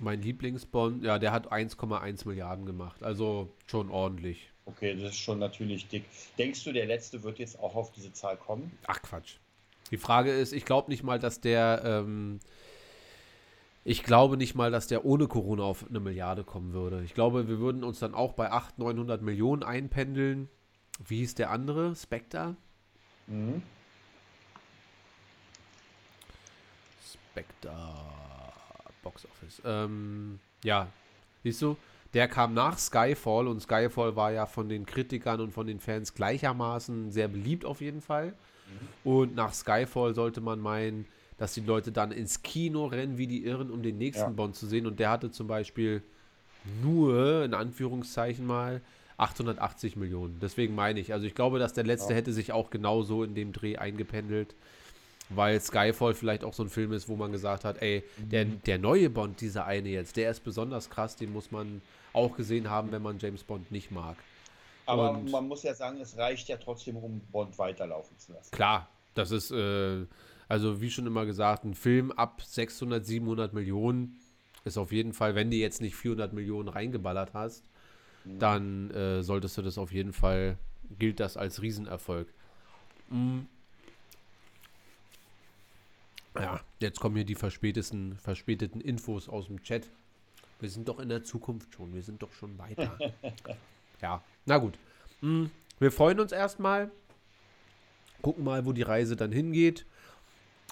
[0.00, 4.50] Mein Lieblingsbond, ja, der hat 1,1 Milliarden gemacht, also schon ordentlich.
[4.66, 6.04] Okay, das ist schon natürlich dick.
[6.36, 8.76] Denkst du, der letzte wird jetzt auch auf diese Zahl kommen?
[8.86, 9.36] Ach Quatsch.
[9.90, 12.40] Die Frage ist, ich glaube nicht mal, dass der ähm,
[13.84, 17.02] ich glaube nicht mal, dass der ohne Corona auf eine Milliarde kommen würde.
[17.04, 20.48] Ich glaube, wir würden uns dann auch bei 800, 900 Millionen einpendeln.
[21.06, 21.94] Wie hieß der andere?
[21.94, 22.56] Spectre?
[23.26, 23.62] Mhm.
[27.12, 27.74] Spectre.
[29.02, 29.60] Box Office.
[29.66, 30.88] Ähm, ja,
[31.42, 31.76] siehst du,
[32.14, 36.14] der kam nach Skyfall und Skyfall war ja von den Kritikern und von den Fans
[36.14, 38.28] gleichermaßen sehr beliebt auf jeden Fall.
[38.28, 39.10] Mhm.
[39.10, 43.44] Und nach Skyfall sollte man meinen, dass die Leute dann ins Kino rennen wie die
[43.44, 44.28] Irren, um den nächsten ja.
[44.30, 44.86] Bond zu sehen.
[44.86, 46.02] Und der hatte zum Beispiel
[46.82, 48.80] nur, in Anführungszeichen mal,
[49.16, 50.38] 880 Millionen.
[50.40, 52.16] Deswegen meine ich, also ich glaube, dass der letzte ja.
[52.16, 54.54] hätte sich auch genauso in dem Dreh eingependelt,
[55.28, 58.28] weil Skyfall vielleicht auch so ein Film ist, wo man gesagt hat, ey, mhm.
[58.28, 61.80] der, der neue Bond, dieser eine jetzt, der ist besonders krass, den muss man
[62.12, 64.16] auch gesehen haben, wenn man James Bond nicht mag.
[64.86, 68.50] Aber Und man muss ja sagen, es reicht ja trotzdem, um Bond weiterlaufen zu lassen.
[68.50, 70.04] Klar, das ist, äh,
[70.54, 74.20] also wie schon immer gesagt, ein Film ab 600, 700 Millionen
[74.64, 77.64] ist auf jeden Fall, wenn du jetzt nicht 400 Millionen reingeballert hast,
[78.24, 78.38] mhm.
[78.38, 80.56] dann äh, solltest du das auf jeden Fall,
[80.96, 82.32] gilt das als Riesenerfolg.
[83.10, 83.48] Mhm.
[86.36, 89.88] Ja, jetzt kommen hier die verspäteten, verspäteten Infos aus dem Chat.
[90.60, 92.96] Wir sind doch in der Zukunft schon, wir sind doch schon weiter.
[94.00, 94.78] ja, na gut.
[95.20, 95.50] Mhm.
[95.80, 96.92] Wir freuen uns erstmal,
[98.22, 99.84] gucken mal, wo die Reise dann hingeht.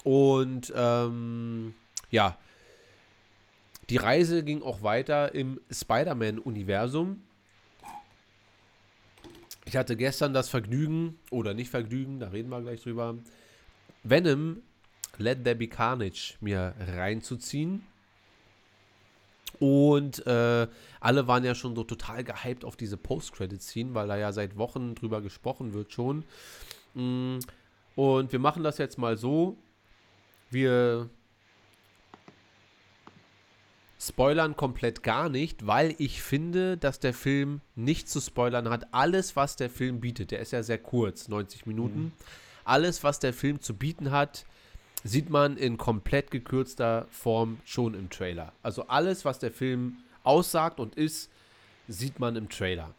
[0.04, 1.74] Und ähm,
[2.10, 2.36] ja,
[3.90, 7.22] die Reise ging auch weiter im Spider-Man-Universum.
[9.64, 13.16] Ich hatte gestern das Vergnügen, oder nicht Vergnügen, da reden wir gleich drüber,
[14.02, 14.62] Venom
[15.18, 17.86] Let There Be Carnage mir reinzuziehen.
[19.60, 20.66] Und äh,
[20.98, 24.94] alle waren ja schon so total gehypt auf diese Post-Credit-Scene, weil da ja seit Wochen
[24.94, 26.24] drüber gesprochen wird schon.
[26.94, 27.38] Mm,
[27.94, 29.56] und wir machen das jetzt mal so.
[30.52, 31.08] Wir
[33.98, 38.92] spoilern komplett gar nicht, weil ich finde, dass der Film nicht zu spoilern hat.
[38.92, 42.00] Alles, was der Film bietet, der ist ja sehr kurz, 90 Minuten.
[42.00, 42.12] Mhm.
[42.64, 44.44] Alles, was der Film zu bieten hat,
[45.04, 48.52] sieht man in komplett gekürzter Form schon im Trailer.
[48.62, 51.30] Also alles, was der Film aussagt und ist,
[51.88, 52.94] sieht man im Trailer.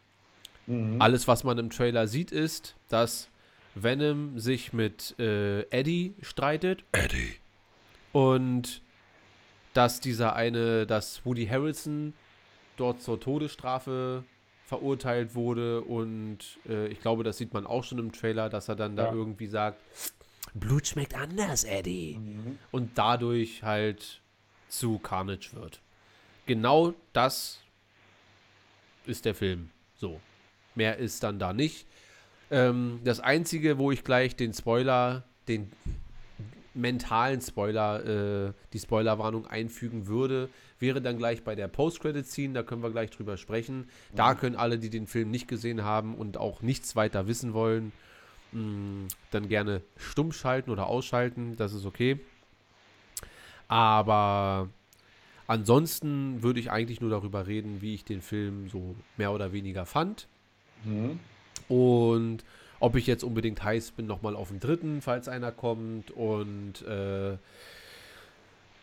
[0.68, 1.02] Mhm.
[1.02, 3.30] Alles, was man im Trailer sieht, ist, dass
[3.76, 6.84] Venom sich mit äh, Eddie streitet.
[6.92, 7.36] Eddie.
[8.14, 8.82] Und
[9.74, 12.14] dass dieser eine, dass Woody Harrelson
[12.78, 14.24] dort zur Todesstrafe
[14.66, 18.76] verurteilt wurde und äh, ich glaube, das sieht man auch schon im Trailer, dass er
[18.76, 19.06] dann ja.
[19.06, 19.82] da irgendwie sagt,
[20.54, 22.18] Blut schmeckt anders, Eddie.
[22.18, 22.60] Mhm.
[22.72, 24.22] Und dadurch halt
[24.70, 25.82] zu Carnage wird.
[26.46, 27.60] Genau das
[29.06, 29.70] ist der Film.
[29.96, 30.20] So.
[30.76, 31.88] Mehr ist dann da nicht.
[32.52, 35.72] Ähm, das Einzige, wo ich gleich den Spoiler, den
[36.74, 42.84] mentalen Spoiler, äh, die Spoilerwarnung einfügen würde, wäre dann gleich bei der Post-Credit-Scene, da können
[42.84, 43.80] wir gleich drüber sprechen.
[43.80, 44.16] Mhm.
[44.16, 47.92] Da können alle, die den Film nicht gesehen haben und auch nichts weiter wissen wollen,
[48.52, 52.20] mh, mm, dann gerne stumm schalten oder ausschalten, das ist okay.
[53.68, 54.70] Aber
[55.48, 59.86] ansonsten würde ich eigentlich nur darüber reden, wie ich den Film so mehr oder weniger
[59.86, 60.28] fand.
[60.84, 61.20] Mhm.
[61.70, 62.44] Und
[62.84, 66.12] ob ich jetzt unbedingt heiß bin, nochmal auf den dritten, falls einer kommt.
[66.12, 67.38] Und äh,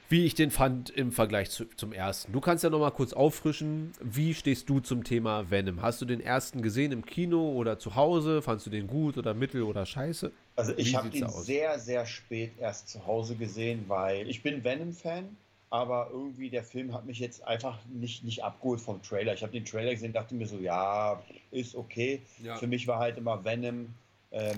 [0.09, 2.33] wie ich den fand im Vergleich zu, zum ersten.
[2.33, 5.83] Du kannst ja noch mal kurz auffrischen, wie stehst du zum Thema Venom?
[5.83, 8.41] Hast du den ersten gesehen im Kino oder zu Hause?
[8.41, 10.33] Fandst du den gut oder mittel oder scheiße?
[10.57, 15.37] Also ich habe ihn sehr, sehr spät erst zu Hause gesehen, weil ich bin Venom-Fan,
[15.71, 19.35] aber irgendwie der Film hat mich jetzt einfach nicht, nicht abgeholt vom Trailer.
[19.35, 22.21] Ich habe den Trailer gesehen, dachte mir so, ja, ist okay.
[22.43, 22.57] Ja.
[22.57, 23.95] Für mich war halt immer Venom
[24.33, 24.57] ähm,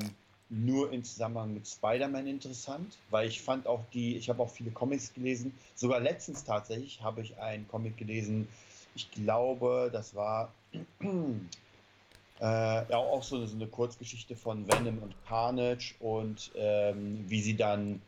[0.48, 4.70] nur im Zusammenhang mit Spider-Man interessant, weil ich fand auch die, ich habe auch viele
[4.70, 8.48] Comics gelesen, sogar letztens tatsächlich habe ich einen Comic gelesen,
[8.94, 10.52] ich glaube, das war
[11.02, 17.56] äh, ja auch so, so, eine Kurzgeschichte von Venom und Carnage und ähm, wie sie
[17.56, 18.02] dann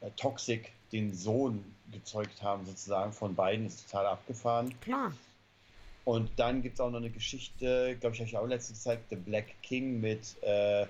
[0.00, 4.74] äh, Toxic, den Sohn, gezeugt haben, sozusagen von beiden, ist total abgefahren.
[4.80, 5.12] Klar.
[6.04, 9.04] Und dann gibt es auch noch eine Geschichte, glaube ich, habe ich auch letztens gezeigt,
[9.10, 10.86] The Black King mit äh,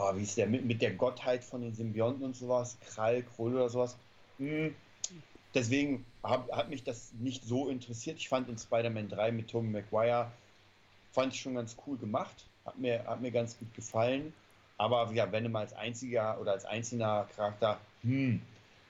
[0.00, 3.54] oh, wie ist der, mit, mit der Gottheit von den Symbionten und sowas, Krall, Krull
[3.54, 3.96] oder sowas.
[4.38, 4.74] Hm.
[5.54, 8.18] Deswegen hab, hat mich das nicht so interessiert.
[8.18, 10.30] Ich fand in Spider-Man 3 mit Tobey Maguire,
[11.12, 14.32] fand ich schon ganz cool gemacht, hat mir, hat mir ganz gut gefallen.
[14.78, 18.40] Aber ja, Venom als einziger oder als einzelner Charakter, hm.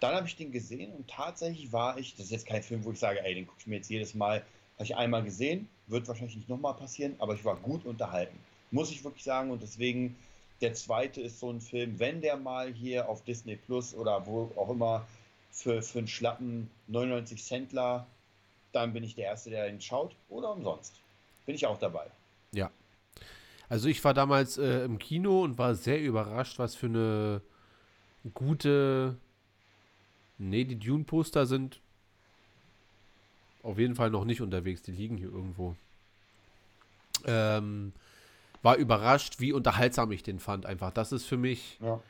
[0.01, 2.93] Dann habe ich den gesehen und tatsächlich war ich, das ist jetzt kein Film, wo
[2.93, 4.43] ich sage, ey, den gucke ich mir jetzt jedes Mal,
[4.75, 8.39] habe ich einmal gesehen, wird wahrscheinlich nicht nochmal passieren, aber ich war gut unterhalten.
[8.71, 10.17] Muss ich wirklich sagen und deswegen
[10.61, 14.51] der zweite ist so ein Film, wenn der mal hier auf Disney Plus oder wo
[14.57, 15.07] auch immer
[15.51, 18.07] für, für einen schlappen 99 Centler,
[18.73, 20.95] dann bin ich der Erste, der ihn schaut oder umsonst.
[21.47, 22.07] Bin ich auch dabei.
[22.53, 22.71] Ja.
[23.69, 27.43] Also ich war damals äh, im Kino und war sehr überrascht, was für eine
[28.35, 29.17] gute.
[30.41, 31.81] Nee, die Dune-Poster sind
[33.63, 34.81] auf jeden Fall noch nicht unterwegs.
[34.81, 35.77] Die liegen hier irgendwo.
[37.27, 37.93] Ähm,
[38.63, 40.65] war überrascht, wie unterhaltsam ich den fand.
[40.65, 42.01] Einfach, das ist für mich ja.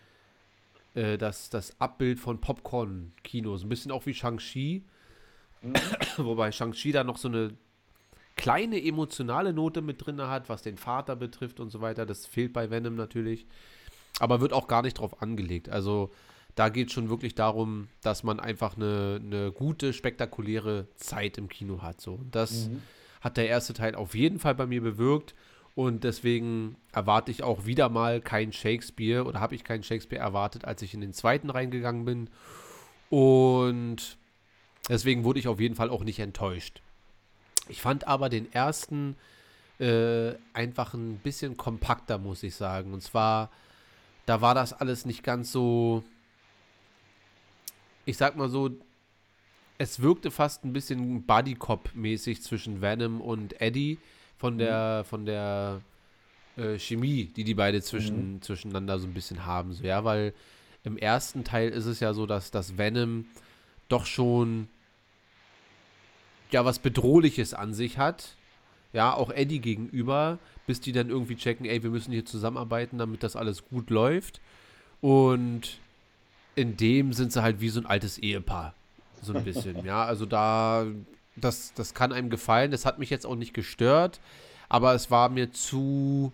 [0.95, 3.57] äh, das, das Abbild von Popcorn-Kino.
[3.57, 4.85] So ein bisschen auch wie Shang-Chi.
[5.63, 5.75] Mhm.
[6.19, 7.53] Wobei Shang-Chi da noch so eine
[8.37, 12.07] kleine emotionale Note mit drin hat, was den Vater betrifft und so weiter.
[12.07, 13.45] Das fehlt bei Venom natürlich.
[14.21, 15.69] Aber wird auch gar nicht drauf angelegt.
[15.69, 16.13] Also
[16.61, 21.49] da geht es schon wirklich darum, dass man einfach eine, eine gute, spektakuläre Zeit im
[21.49, 22.03] Kino hat.
[22.03, 22.17] So.
[22.17, 22.83] Und das mhm.
[23.23, 25.35] hat der erste Teil auf jeden Fall bei mir bewirkt.
[25.75, 30.67] Und deswegen erwarte ich auch wieder mal kein Shakespeare oder habe ich keinen Shakespeare erwartet,
[30.67, 32.29] als ich in den zweiten reingegangen bin.
[33.09, 34.19] Und
[34.87, 36.83] deswegen wurde ich auf jeden Fall auch nicht enttäuscht.
[37.71, 39.17] Ich fand aber den ersten
[39.79, 42.93] äh, einfach ein bisschen kompakter, muss ich sagen.
[42.93, 43.49] Und zwar,
[44.27, 46.05] da war das alles nicht ganz so,
[48.05, 48.71] ich sag mal so,
[49.79, 53.99] es wirkte fast ein bisschen Buddy-Cop-mäßig zwischen Venom und Eddie
[54.37, 55.81] von der, von der
[56.57, 58.43] äh, Chemie, die die beide zwischen, mhm.
[58.43, 59.73] zwischeneinander so ein bisschen haben.
[59.73, 60.35] So, ja, weil
[60.85, 63.27] im ersten Teil ist es ja so, dass das Venom
[63.89, 64.69] doch schon
[66.51, 68.37] ja was Bedrohliches an sich hat.
[68.93, 73.23] Ja, auch Eddie gegenüber, bis die dann irgendwie checken, ey, wir müssen hier zusammenarbeiten, damit
[73.23, 74.41] das alles gut läuft.
[75.01, 75.79] Und
[76.61, 78.75] in dem sind sie halt wie so ein altes Ehepaar.
[79.23, 80.05] So ein bisschen, ja.
[80.05, 80.87] Also da
[81.37, 82.71] das, das kann einem gefallen.
[82.71, 84.21] Das hat mich jetzt auch nicht gestört,
[84.69, 86.33] aber es war mir zu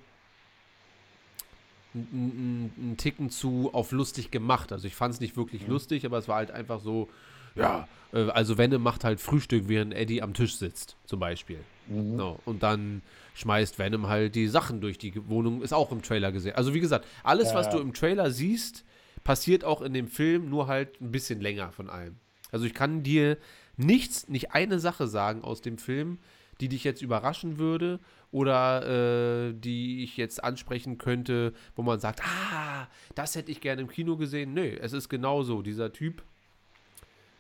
[1.95, 4.73] ein, Ticken zu auf lustig gemacht.
[4.73, 5.73] Also ich fand es nicht wirklich mhm.
[5.73, 7.09] lustig, aber es war halt einfach so,
[7.55, 11.61] ja, äh, also Wenne macht halt Frühstück, während Eddie am Tisch sitzt, zum Beispiel.
[11.89, 12.17] Mhm.
[12.17, 13.01] No, und dann
[13.35, 16.55] schmeißt Venom halt die Sachen durch die Wohnung, ist auch im Trailer gesehen.
[16.55, 18.85] Also wie gesagt, alles, ja, was du im Trailer siehst,
[19.27, 22.15] passiert auch in dem Film, nur halt ein bisschen länger von allem.
[22.53, 23.39] Also ich kann dir
[23.77, 26.19] nichts, nicht eine Sache sagen aus dem Film,
[26.61, 27.99] die dich jetzt überraschen würde
[28.31, 32.87] oder äh, die ich jetzt ansprechen könnte, wo man sagt, ah,
[33.17, 34.55] das hätte ich gerne im Kino gesehen.
[34.55, 35.61] Nö, es ist genauso.
[35.61, 36.23] Dieser Typ,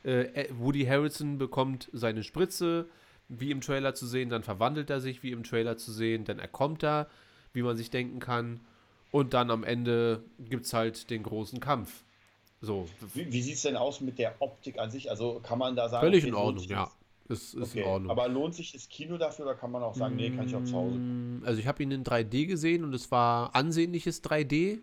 [0.02, 2.88] äh, Woody Harrison bekommt seine Spritze,
[3.28, 6.40] wie im Trailer zu sehen, dann verwandelt er sich, wie im Trailer zu sehen, dann
[6.40, 7.06] er kommt da,
[7.52, 8.58] wie man sich denken kann.
[9.10, 12.04] Und dann am Ende gibt es halt den großen Kampf.
[12.60, 12.86] So.
[13.14, 15.10] Wie, wie sieht es denn aus mit der Optik an sich?
[15.10, 16.06] Also kann man da sagen.
[16.06, 16.90] Völlig okay, in Ordnung, ja.
[17.28, 17.80] Ist, ist okay.
[17.80, 18.10] in Ordnung.
[18.10, 20.64] Aber lohnt sich das Kino dafür oder kann man auch sagen, nee, kann ich auch
[20.64, 21.42] zu Hause gucken?
[21.44, 24.78] Also ich habe ihn in 3D gesehen und es war ansehnliches 3D.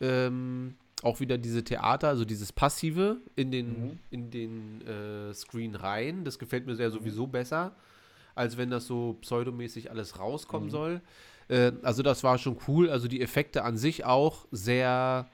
[0.00, 3.98] Ähm, auch wieder diese Theater, also dieses Passive in den, mhm.
[4.10, 6.24] in den äh, Screen rein.
[6.24, 6.94] Das gefällt mir sehr mhm.
[6.94, 7.76] sowieso besser,
[8.34, 10.72] als wenn das so pseudomäßig alles rauskommen mhm.
[10.72, 11.00] soll.
[11.48, 12.90] Äh, also das war schon cool.
[12.90, 15.28] Also die Effekte an sich auch sehr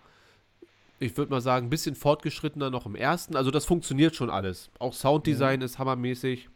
[1.02, 3.34] ich würde mal sagen, ein bisschen fortgeschrittener noch im ersten.
[3.34, 4.70] Also das funktioniert schon alles.
[4.78, 5.64] Auch Sounddesign ja.
[5.64, 6.50] ist hammermäßig.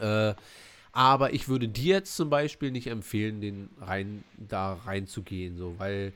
[0.00, 0.34] Äh,
[0.92, 6.12] aber ich würde dir jetzt zum Beispiel nicht empfehlen, den rein, da reinzugehen, so, weil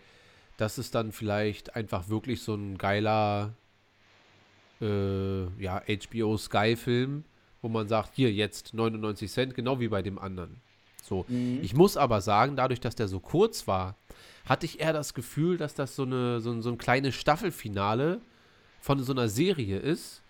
[0.57, 3.55] das ist dann vielleicht einfach wirklich so ein geiler
[4.81, 7.25] äh, ja, HBO Sky-Film,
[7.63, 10.61] wo man sagt, hier jetzt 99 Cent, genau wie bei dem anderen.
[11.05, 11.27] So.
[11.29, 11.61] Mhm.
[11.63, 13.97] Ich muss aber sagen, dadurch, dass der so kurz war,
[14.47, 18.21] hatte ich eher das Gefühl, dass das so, eine, so, ein, so ein kleines Staffelfinale
[18.81, 20.23] von so einer Serie ist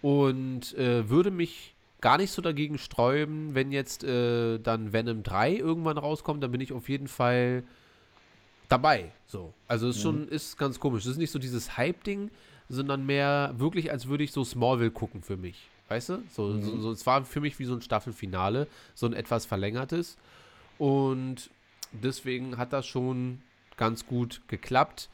[0.00, 5.56] und äh, würde mich gar nicht so dagegen sträuben, wenn jetzt äh, dann Venom 3
[5.56, 7.62] irgendwann rauskommt, dann bin ich auf jeden Fall
[8.68, 9.12] dabei.
[9.26, 9.52] So.
[9.68, 11.04] Also es ist schon ist ganz komisch.
[11.04, 12.30] Es ist nicht so dieses Hype-Ding,
[12.68, 15.68] sondern mehr wirklich, als würde ich so Smallville gucken für mich.
[15.92, 16.22] Weißt du?
[16.30, 20.16] So, so, so, es war für mich wie so ein Staffelfinale, so ein etwas verlängertes.
[20.78, 21.50] Und
[21.92, 23.42] deswegen hat das schon
[23.76, 25.10] ganz gut geklappt.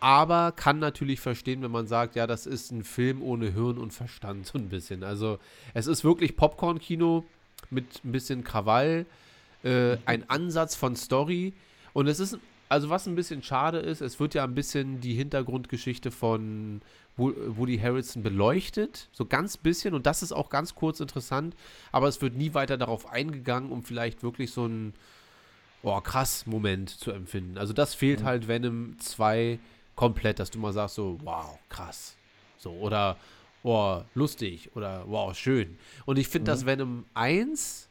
[0.00, 3.92] Aber kann natürlich verstehen, wenn man sagt, ja, das ist ein Film ohne Hirn und
[3.92, 5.04] Verstand, so ein bisschen.
[5.04, 5.38] Also,
[5.74, 7.24] es ist wirklich Popcorn-Kino
[7.70, 9.06] mit ein bisschen Krawall,
[9.62, 11.52] äh, ein Ansatz von Story.
[11.92, 12.36] Und es ist,
[12.68, 16.80] also was ein bisschen schade ist, es wird ja ein bisschen die Hintergrundgeschichte von
[17.16, 19.94] Wo- Woody Harrelson beleuchtet, so ganz bisschen.
[19.94, 21.54] Und das ist auch ganz kurz interessant,
[21.92, 24.94] aber es wird nie weiter darauf eingegangen, um vielleicht wirklich so ein,
[25.82, 27.56] boah, krass Moment zu empfinden.
[27.58, 29.58] Also das fehlt halt Venom 2
[29.94, 32.16] komplett, dass du mal sagst so, wow, krass.
[32.58, 33.16] So, oder,
[33.62, 35.78] wow, lustig oder wow, schön.
[36.04, 37.88] Und ich finde, dass Venom 1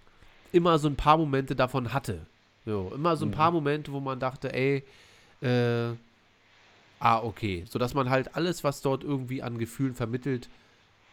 [0.51, 2.25] immer so ein paar Momente davon hatte.
[2.65, 4.83] So, immer so ein paar Momente, wo man dachte, ey,
[5.41, 5.95] äh,
[6.99, 7.63] ah, okay.
[7.69, 10.49] So dass man halt alles, was dort irgendwie an Gefühlen vermittelt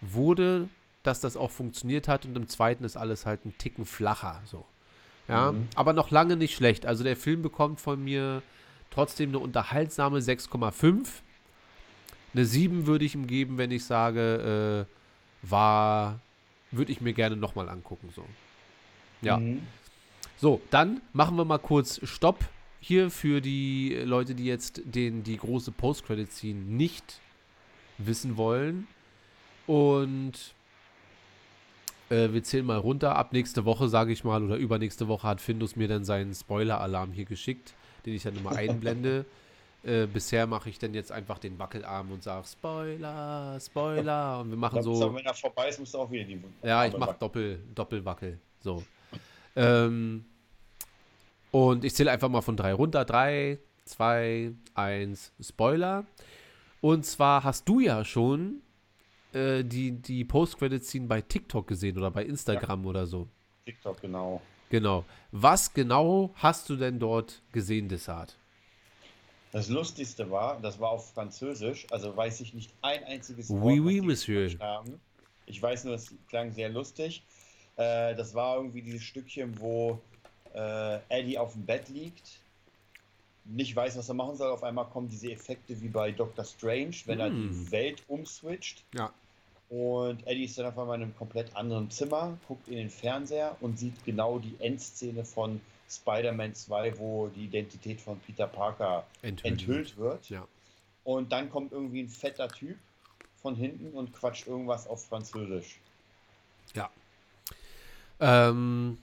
[0.00, 0.68] wurde,
[1.02, 4.40] dass das auch funktioniert hat und im zweiten ist alles halt ein Ticken flacher.
[4.44, 4.64] So.
[5.28, 6.84] Ja, aber noch lange nicht schlecht.
[6.84, 8.42] Also der Film bekommt von mir
[8.90, 11.06] trotzdem eine unterhaltsame 6,5.
[12.34, 16.18] Eine 7 würde ich ihm geben, wenn ich sage, äh, war,
[16.70, 18.10] würde ich mir gerne nochmal angucken.
[18.14, 18.24] So.
[19.20, 19.38] Ja.
[19.38, 19.62] Mhm.
[20.42, 22.44] So, dann machen wir mal kurz Stopp
[22.80, 27.20] hier für die Leute, die jetzt den, die große Post-Credit-Scene nicht
[27.96, 28.88] wissen wollen.
[29.68, 30.32] Und
[32.10, 33.14] äh, wir zählen mal runter.
[33.14, 37.12] Ab nächste Woche, sage ich mal, oder übernächste Woche hat Findus mir dann seinen Spoiler-Alarm
[37.12, 37.74] hier geschickt,
[38.04, 39.24] den ich dann immer einblende.
[39.84, 44.38] Äh, bisher mache ich dann jetzt einfach den Wackelarm und sage Spoiler, Spoiler.
[44.38, 45.12] Und wir machen musst so.
[45.12, 46.40] wenn er vorbei ist, musst du auch wieder die.
[46.62, 47.16] Ja, ich mache.
[47.18, 48.38] Doppel, Doppelwackel.
[48.60, 48.84] So.
[49.56, 50.24] Ähm,
[51.52, 53.04] und ich zähle einfach mal von drei runter.
[53.04, 56.04] Drei, zwei, eins, Spoiler.
[56.80, 58.62] Und zwar hast du ja schon
[59.32, 63.28] äh, die, die Post-Credit-Scene bei TikTok gesehen oder bei Instagram oder so.
[63.66, 64.42] TikTok, genau.
[64.70, 65.04] Genau.
[65.30, 68.36] Was genau hast du denn dort gesehen, Desart?
[69.52, 73.86] Das Lustigste war, das war auf Französisch, also weiß ich nicht ein einziges Oui, was
[73.86, 74.58] oui, die Monsieur.
[74.58, 74.98] Haben.
[75.44, 77.22] Ich weiß nur, es klang sehr lustig.
[77.76, 80.00] Äh, das war irgendwie dieses Stückchen, wo
[80.54, 82.38] äh, Eddie auf dem Bett liegt,
[83.44, 84.50] nicht weiß, was er machen soll.
[84.52, 87.50] Auf einmal kommen diese Effekte wie bei Doctor Strange, wenn er Hm.
[87.50, 88.84] die Welt umswitcht.
[88.94, 89.12] Ja.
[89.68, 93.56] Und Eddie ist dann auf einmal in einem komplett anderen Zimmer, guckt in den Fernseher
[93.60, 99.44] und sieht genau die Endszene von Spider-Man 2, wo die Identität von Peter Parker Enthüllt.
[99.52, 100.28] enthüllt wird.
[100.28, 100.46] Ja.
[101.04, 102.76] Und dann kommt irgendwie ein fetter Typ
[103.40, 105.78] von hinten und quatscht irgendwas auf Französisch.
[106.74, 106.90] Ja.
[108.20, 108.98] Ähm,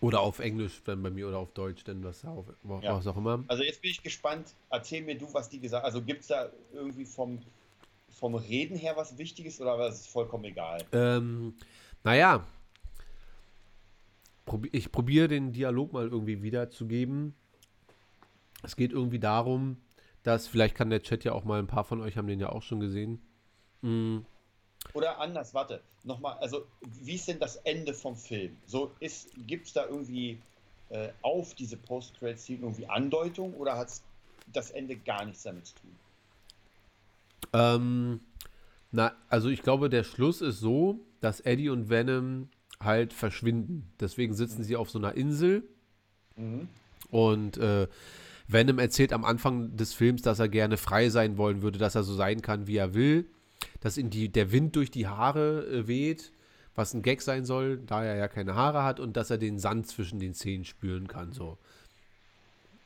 [0.00, 2.96] oder auf Englisch, dann bei mir, oder auf Deutsch, denn was, auf, was Ja.
[2.96, 3.44] auch immer.
[3.48, 4.54] Also jetzt bin ich gespannt.
[4.70, 5.92] Erzähl mir du, was die gesagt haben.
[5.92, 7.40] Also gibt es da irgendwie vom,
[8.10, 10.84] vom Reden her was Wichtiges oder was ist vollkommen egal?
[10.92, 11.54] Ähm,
[12.02, 12.46] naja,
[14.72, 17.34] ich probiere den Dialog mal irgendwie wiederzugeben.
[18.62, 19.78] Es geht irgendwie darum,
[20.22, 22.50] dass, vielleicht kann der Chat ja auch mal, ein paar von euch haben den ja
[22.50, 23.20] auch schon gesehen.
[24.92, 26.66] Oder anders, warte, nochmal, also
[27.02, 28.56] wie ist denn das Ende vom Film?
[28.66, 30.38] So ist, gibt es da irgendwie
[30.90, 33.88] äh, auf diese Post-Credit-Scene irgendwie Andeutung oder hat
[34.52, 35.96] das Ende gar nichts damit zu tun?
[37.52, 38.20] Ähm,
[38.92, 42.48] na, also ich glaube, der Schluss ist so, dass Eddie und Venom
[42.80, 43.90] halt verschwinden.
[43.98, 45.64] Deswegen sitzen sie auf so einer Insel
[46.36, 46.68] Mhm.
[47.10, 47.86] und äh,
[48.48, 52.02] Venom erzählt am Anfang des Films, dass er gerne frei sein wollen würde, dass er
[52.02, 53.26] so sein kann, wie er will,
[53.84, 56.32] dass ihm die, der Wind durch die Haare äh, weht,
[56.74, 59.58] was ein Gag sein soll, da er ja keine Haare hat und dass er den
[59.58, 61.32] Sand zwischen den Zähnen spüren kann.
[61.32, 61.58] So,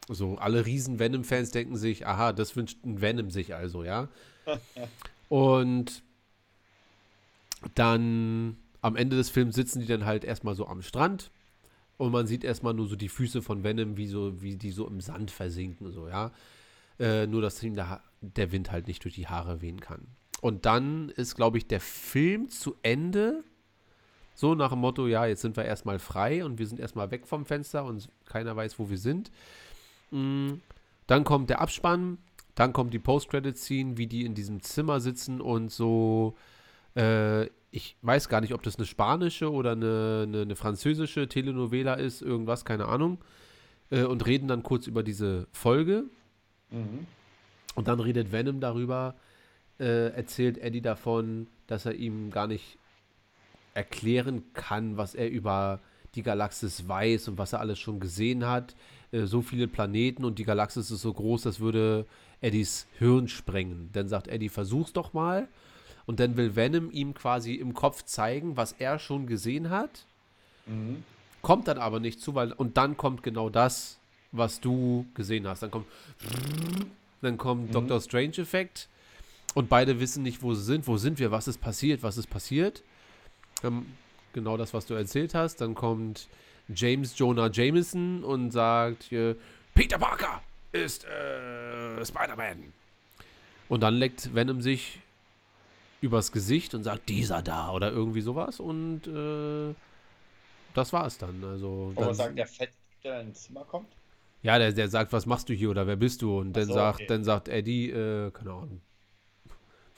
[0.08, 4.08] so alle riesen Venom-Fans denken sich, aha, das wünscht ein Venom sich also, ja.
[5.28, 6.02] Und
[7.76, 11.30] dann am Ende des Films sitzen die dann halt erstmal so am Strand
[11.96, 14.88] und man sieht erstmal nur so die Füße von Venom, wie, so, wie die so
[14.88, 16.32] im Sand versinken, so, ja.
[16.98, 20.08] Äh, nur, dass ihm der, der Wind halt nicht durch die Haare wehen kann.
[20.40, 23.42] Und dann ist, glaube ich, der Film zu Ende.
[24.34, 27.26] So nach dem Motto, ja, jetzt sind wir erstmal frei und wir sind erstmal weg
[27.26, 29.32] vom Fenster und keiner weiß, wo wir sind.
[30.12, 30.54] Mm,
[31.08, 32.18] Dann kommt der Abspann,
[32.54, 36.36] Dann kommt die Post-Credit-Scene, wie die in diesem Zimmer sitzen und so,
[36.96, 41.94] äh, ich weiß gar nicht, ob das eine spanische oder eine, eine, eine französische Telenovela
[41.94, 43.18] ist, irgendwas, keine Ahnung.
[43.90, 46.04] Äh, und reden dann kurz über diese Folge.
[46.70, 47.06] Mhm.
[47.74, 49.14] Und dann redet Venom darüber,
[49.78, 52.78] äh, erzählt Eddie davon, dass er ihm gar nicht
[53.74, 55.80] erklären kann, was er über
[56.14, 58.74] die Galaxis weiß und was er alles schon gesehen hat.
[59.12, 62.06] Äh, so viele Planeten und die Galaxis ist so groß, das würde
[62.40, 63.90] Eddies Hirn sprengen.
[63.92, 65.48] Dann sagt Eddie, versuch's doch mal.
[66.06, 70.06] Und dann will Venom ihm quasi im Kopf zeigen, was er schon gesehen hat.
[70.66, 71.04] Mhm.
[71.42, 73.98] Kommt dann aber nicht zu, weil und dann kommt genau das,
[74.32, 75.62] was du gesehen hast.
[75.62, 75.86] Dann kommt
[77.20, 77.72] dann kommt Mhm.
[77.72, 78.88] Doctor Strange Effekt
[79.54, 80.86] und beide wissen nicht, wo sie sind.
[80.86, 81.30] Wo sind wir?
[81.30, 82.02] Was ist passiert?
[82.02, 82.82] Was ist passiert?
[83.62, 83.86] Ähm,
[84.32, 85.60] genau das, was du erzählt hast.
[85.60, 86.28] Dann kommt
[86.74, 89.34] James Jonah Jameson und sagt, äh,
[89.74, 90.42] Peter Parker
[90.72, 92.72] ist äh, Spider-Man.
[93.68, 95.00] Und dann leckt Venom sich
[96.00, 98.60] übers Gesicht und sagt, dieser da oder irgendwie sowas.
[98.60, 99.74] Und äh,
[100.74, 101.42] das war es dann.
[101.42, 102.70] Also, Aber dann, sagt der Fett,
[103.02, 103.88] der ins Zimmer kommt?
[104.42, 106.38] ja, der, der sagt, was machst du hier oder wer bist du?
[106.38, 107.06] Und Ach dann so, sagt, okay.
[107.08, 108.80] dann sagt Eddie, äh, keine Ahnung.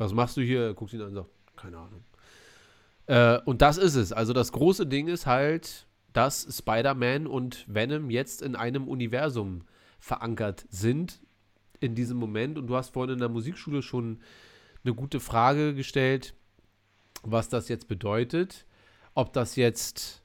[0.01, 0.73] Was machst du hier?
[0.73, 2.03] Guckt ihn an und sagt, keine Ahnung.
[3.07, 4.15] Äh, und das ist es.
[4.15, 9.65] Also das große Ding ist halt, dass Spider-Man und Venom jetzt in einem Universum
[9.99, 11.21] verankert sind
[11.81, 12.57] in diesem Moment.
[12.57, 14.21] Und du hast vorhin in der Musikschule schon
[14.85, 16.33] eine gute Frage gestellt,
[17.23, 18.65] was das jetzt bedeutet.
[19.15, 20.23] Ob das jetzt,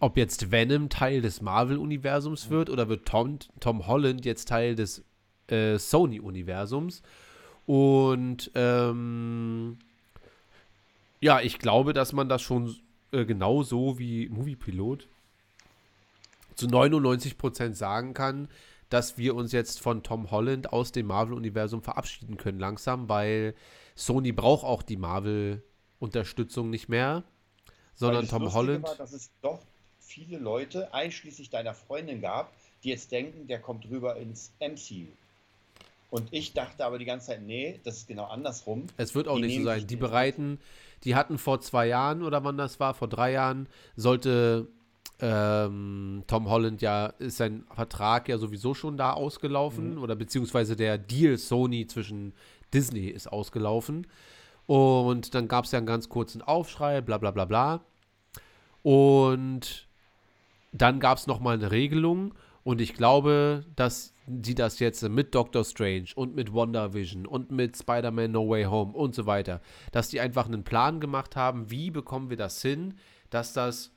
[0.00, 5.02] ob jetzt Venom Teil des Marvel-Universums wird oder wird Tom, Tom Holland jetzt Teil des
[5.46, 7.00] äh, Sony-Universums.
[7.68, 9.76] Und ähm,
[11.20, 12.74] ja, ich glaube, dass man das schon
[13.12, 15.06] äh, genauso wie Moviepilot
[16.54, 18.48] zu 99% sagen kann,
[18.88, 23.54] dass wir uns jetzt von Tom Holland aus dem Marvel-Universum verabschieden können langsam, weil
[23.94, 27.22] Sony braucht auch die Marvel-Unterstützung nicht mehr,
[27.94, 28.84] sondern Tom Lustige Holland.
[28.84, 29.60] War, dass es doch
[29.98, 32.50] viele Leute, einschließlich deiner Freundin, gab,
[32.82, 35.08] die jetzt denken, der kommt rüber ins MCU.
[36.10, 38.86] Und ich dachte aber die ganze Zeit, nee, das ist genau andersrum.
[38.96, 39.86] Es wird auch Die nicht so sein.
[39.86, 40.58] Die bereiten,
[41.04, 44.68] die hatten vor zwei Jahren oder wann das war, vor drei Jahren, sollte
[45.20, 50.02] ähm, Tom Holland ja, ist sein Vertrag ja sowieso schon da ausgelaufen Mhm.
[50.02, 52.32] oder beziehungsweise der Deal Sony zwischen
[52.72, 54.06] Disney ist ausgelaufen.
[54.66, 57.80] Und dann gab es ja einen ganz kurzen Aufschrei, bla bla bla bla.
[58.82, 59.88] Und
[60.72, 62.34] dann gab es nochmal eine Regelung
[62.64, 67.76] und ich glaube, dass die das jetzt mit Doctor Strange und mit WandaVision und mit
[67.76, 69.60] Spider-Man No Way Home und so weiter,
[69.90, 72.94] dass die einfach einen Plan gemacht haben, wie bekommen wir das hin,
[73.30, 73.92] dass das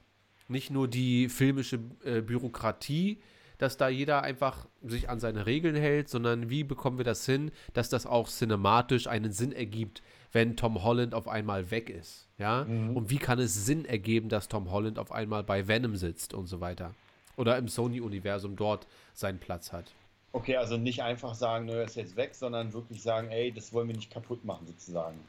[0.47, 3.19] nicht nur die filmische äh, Bürokratie,
[3.57, 7.51] dass da jeder einfach sich an seine Regeln hält, sondern wie bekommen wir das hin,
[7.73, 10.01] dass das auch cinematisch einen Sinn ergibt,
[10.31, 12.61] wenn Tom Holland auf einmal weg ist, ja?
[12.95, 16.47] Und wie kann es Sinn ergeben, dass Tom Holland auf einmal bei Venom sitzt und
[16.47, 16.95] so weiter?
[17.37, 19.93] Oder im Sony-Universum dort seinen Platz hat.
[20.33, 23.87] Okay, also nicht einfach sagen, er ist jetzt weg, sondern wirklich sagen, ey, das wollen
[23.87, 25.19] wir nicht kaputt machen, sozusagen.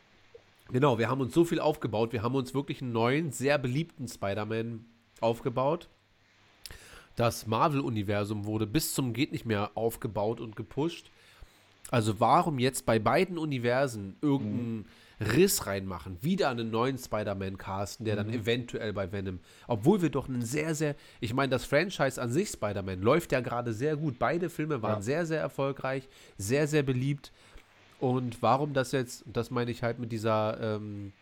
[0.69, 2.13] Genau, wir haben uns so viel aufgebaut.
[2.13, 4.85] Wir haben uns wirklich einen neuen, sehr beliebten Spider-Man
[5.21, 5.89] aufgebaut.
[7.17, 11.11] Das Marvel-Universum wurde bis zum geht nicht mehr aufgebaut und gepusht.
[11.91, 14.87] Also warum jetzt bei beiden Universen irgendeinen
[15.23, 20.29] Riss reinmachen, wieder einen neuen Spider-Man casten, der dann eventuell bei Venom, obwohl wir doch
[20.29, 24.19] einen sehr, sehr, ich meine, das Franchise an sich Spider-Man läuft ja gerade sehr gut.
[24.19, 25.03] Beide Filme waren Ja.
[25.03, 27.33] sehr, sehr erfolgreich, sehr, sehr beliebt.
[28.01, 31.13] Und warum das jetzt, das meine ich halt mit dieser ähm,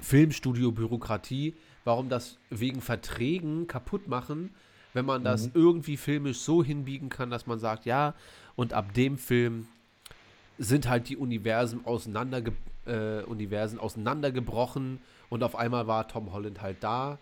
[0.00, 1.54] Filmstudio-Bürokratie,
[1.84, 4.54] warum das wegen Verträgen kaputt machen,
[4.94, 8.14] wenn man das irgendwie filmisch so hinbiegen kann, dass man sagt, ja,
[8.56, 9.68] und ab dem Film
[10.58, 12.52] sind halt die Universen, auseinanderge
[12.86, 17.18] äh, Universen auseinandergebrochen und auf einmal war Tom Holland halt da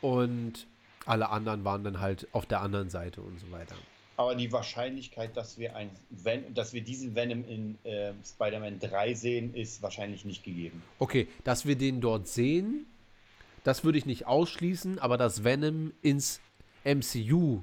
[0.00, 0.66] und
[1.06, 3.74] alle anderen waren dann halt auf der anderen Seite und so weiter.
[4.16, 9.14] Aber die Wahrscheinlichkeit, dass wir, ein Ven dass wir diesen Venom in äh, Spider-Man 3
[9.14, 10.82] sehen, ist wahrscheinlich nicht gegeben.
[10.98, 12.86] Okay, dass wir den dort sehen,
[13.62, 16.40] das würde ich nicht ausschließen, aber dass Venom ins
[16.84, 17.62] MCU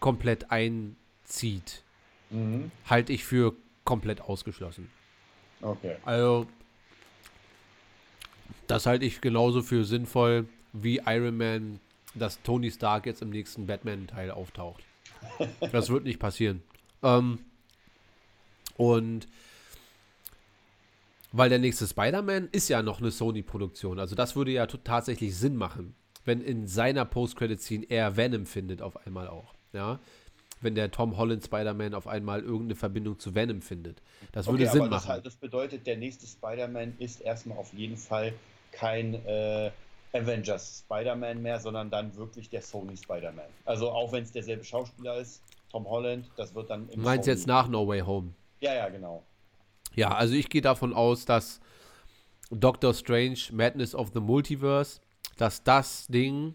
[0.00, 1.82] komplett einzieht,
[2.30, 2.72] Mhm.
[2.86, 3.54] halte ich für
[3.84, 4.90] komplett ausgeschlossen.
[5.60, 5.96] Okay.
[6.04, 6.46] Also,
[8.66, 11.80] das halte ich genauso für sinnvoll wie Iron Man,
[12.14, 14.82] dass Tony Stark jetzt im nächsten Batman-Teil auftaucht.
[15.72, 16.62] Das wird nicht passieren.
[17.02, 17.38] Ähm,
[18.76, 19.26] und
[21.32, 23.98] weil der nächste Spider-Man ist ja noch eine Sony-Produktion.
[23.98, 29.04] Also das würde ja tatsächlich Sinn machen, wenn in seiner Post-Credit-Scene er Venom findet auf
[29.06, 29.54] einmal auch.
[29.72, 29.98] Ja.
[30.64, 34.02] Wenn der Tom Holland Spider-Man auf einmal irgendeine Verbindung zu Venom findet.
[34.32, 35.08] Das würde Okay, Sinn das, machen.
[35.08, 38.32] halt- das bedeutet, der nächste Spider-Man ist erstmal auf jeden Fall
[38.72, 39.70] kein äh,
[40.12, 43.44] Avengers Spider-Man mehr, sondern dann wirklich der Sony Spider-Man.
[43.64, 47.24] Also auch wenn es derselbe Schauspieler ist, Tom Holland, das wird dann Du im meinst
[47.24, 47.36] Sony.
[47.36, 48.32] jetzt nach No Way Home?
[48.60, 49.22] Ja, ja, genau.
[49.94, 51.60] Ja, also ich gehe davon aus, dass
[52.50, 55.00] Doctor Strange Madness of the Multiverse,
[55.36, 56.54] dass das Ding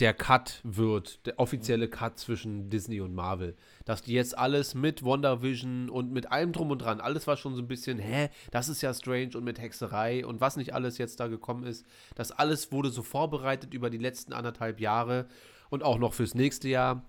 [0.00, 3.56] der Cut wird, der offizielle Cut zwischen Disney und Marvel.
[3.84, 7.54] Dass die jetzt alles mit WandaVision und mit allem drum und dran, alles war schon
[7.54, 10.96] so ein bisschen, hä, das ist ja strange und mit Hexerei und was nicht alles
[10.98, 11.84] jetzt da gekommen ist,
[12.14, 15.26] das alles wurde so vorbereitet über die letzten anderthalb Jahre
[15.68, 17.04] und auch noch fürs nächste Jahr,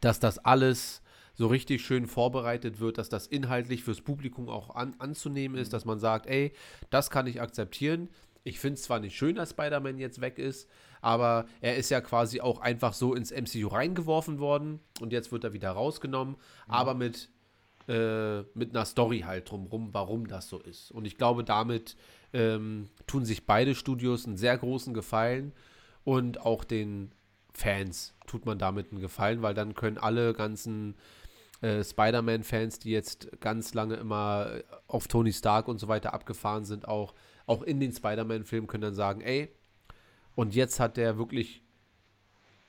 [0.00, 1.02] dass das alles
[1.34, 5.84] so richtig schön vorbereitet wird, dass das inhaltlich fürs Publikum auch an, anzunehmen ist, dass
[5.84, 6.52] man sagt, ey,
[6.90, 8.08] das kann ich akzeptieren.
[8.44, 10.68] Ich finde es zwar nicht schön, dass Spider-Man jetzt weg ist,
[11.06, 15.44] aber er ist ja quasi auch einfach so ins MCU reingeworfen worden und jetzt wird
[15.44, 16.34] er wieder rausgenommen,
[16.66, 17.28] aber mit,
[17.86, 20.90] äh, mit einer Story halt drumrum, warum das so ist.
[20.90, 21.96] Und ich glaube, damit
[22.32, 25.52] ähm, tun sich beide Studios einen sehr großen Gefallen
[26.02, 27.12] und auch den
[27.52, 30.96] Fans tut man damit einen Gefallen, weil dann können alle ganzen
[31.60, 36.64] äh, Spider-Man-Fans, die jetzt ganz lange immer äh, auf Tony Stark und so weiter abgefahren
[36.64, 37.14] sind, auch,
[37.46, 39.55] auch in den Spider-Man-Filmen können dann sagen, ey,
[40.36, 41.62] und jetzt hat der wirklich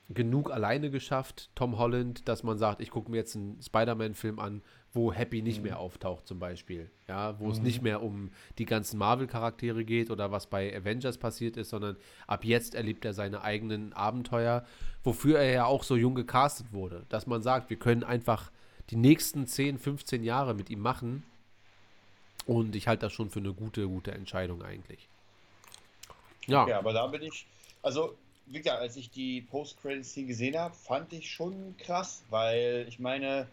[0.09, 4.61] genug alleine geschafft, Tom Holland, dass man sagt, ich gucke mir jetzt einen Spider-Man-Film an,
[4.93, 6.89] wo Happy nicht mehr auftaucht zum Beispiel.
[7.07, 11.57] Ja, wo es nicht mehr um die ganzen Marvel-Charaktere geht oder was bei Avengers passiert
[11.57, 14.65] ist, sondern ab jetzt erlebt er seine eigenen Abenteuer,
[15.03, 17.05] wofür er ja auch so jung gecastet wurde.
[17.09, 18.49] Dass man sagt, wir können einfach
[18.89, 21.23] die nächsten 10, 15 Jahre mit ihm machen.
[22.45, 25.09] Und ich halte das schon für eine gute, gute Entscheidung eigentlich.
[26.47, 27.45] Ja, Ja, aber da bin ich,
[27.87, 28.17] also
[28.47, 33.47] wie gesagt, als ich die Post-Credit-Scene gesehen habe, fand ich schon krass, weil ich meine,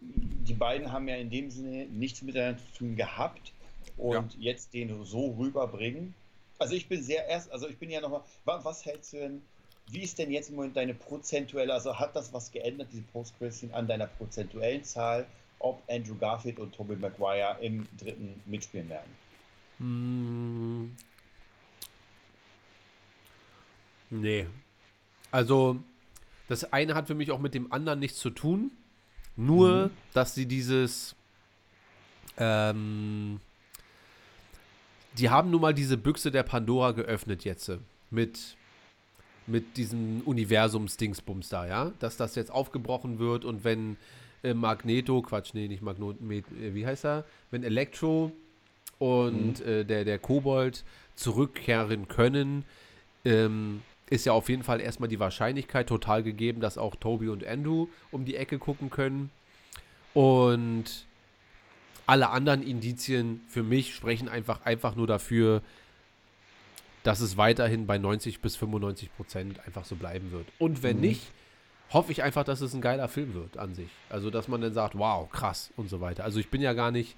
[0.00, 3.52] die beiden haben ja in dem Sinne nichts miteinander zu tun gehabt
[3.96, 6.14] und jetzt den so rüberbringen.
[6.60, 9.42] Also ich bin sehr erst, also ich bin ja nochmal, was hältst du denn,
[9.88, 13.74] wie ist denn jetzt im Moment deine prozentuelle, also hat das was geändert, diese Post-Credit-Scene,
[13.74, 15.26] an deiner prozentuellen Zahl,
[15.58, 19.10] ob Andrew Garfield und Tobey Maguire im dritten mitspielen werden?
[19.78, 20.96] Mm.
[24.12, 24.46] Nee.
[25.30, 25.78] Also,
[26.48, 28.70] das eine hat für mich auch mit dem anderen nichts zu tun.
[29.36, 31.16] Nur, dass sie dieses.
[32.36, 33.40] Ähm,
[35.16, 37.68] die haben nun mal diese Büchse der Pandora geöffnet jetzt.
[37.70, 37.78] äh,
[38.10, 38.56] Mit,
[39.46, 41.92] mit diesem Universums-Dingsbums da, ja?
[41.98, 43.96] Dass das jetzt aufgebrochen wird und wenn
[44.42, 46.42] äh, Magneto, Quatsch, nee, nicht Magneto, äh,
[46.74, 47.24] wie heißt er?
[47.50, 48.32] Wenn Elektro
[48.98, 50.84] und äh, der, der Kobold
[51.16, 52.64] zurückkehren können,
[53.24, 53.82] ähm,
[54.12, 57.88] ist ja auf jeden Fall erstmal die Wahrscheinlichkeit total gegeben, dass auch Toby und Andrew
[58.10, 59.30] um die Ecke gucken können.
[60.12, 61.06] Und
[62.06, 65.62] alle anderen Indizien für mich sprechen einfach, einfach nur dafür,
[67.04, 70.46] dass es weiterhin bei 90 bis 95 Prozent einfach so bleiben wird.
[70.58, 71.32] Und wenn nicht,
[71.90, 73.88] hoffe ich einfach, dass es ein geiler Film wird an sich.
[74.10, 76.24] Also, dass man dann sagt, wow, krass und so weiter.
[76.24, 77.16] Also, ich bin ja gar nicht,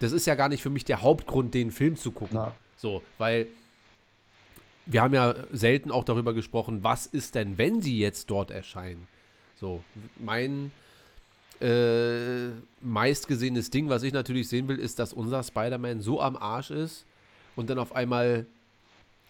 [0.00, 2.36] das ist ja gar nicht für mich der Hauptgrund, den Film zu gucken.
[2.36, 2.54] Na.
[2.76, 3.48] So, weil
[4.90, 9.06] wir haben ja selten auch darüber gesprochen, was ist denn, wenn sie jetzt dort erscheinen.
[9.54, 9.84] So,
[10.18, 10.72] mein
[11.60, 12.48] äh,
[12.80, 17.04] meistgesehenes Ding, was ich natürlich sehen will, ist, dass unser Spider-Man so am Arsch ist
[17.54, 18.46] und dann auf einmal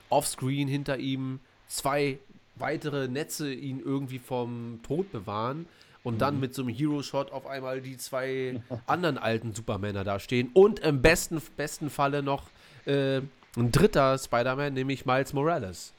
[0.09, 2.19] offscreen hinter ihm zwei
[2.57, 5.67] weitere Netze ihn irgendwie vom Tod bewahren
[6.03, 10.51] und dann mit so einem Hero-Shot auf einmal die zwei anderen alten Supermänner da stehen
[10.55, 12.49] und im besten, besten Falle noch
[12.87, 13.21] äh,
[13.57, 15.93] ein dritter Spider-Man, nämlich Miles Morales.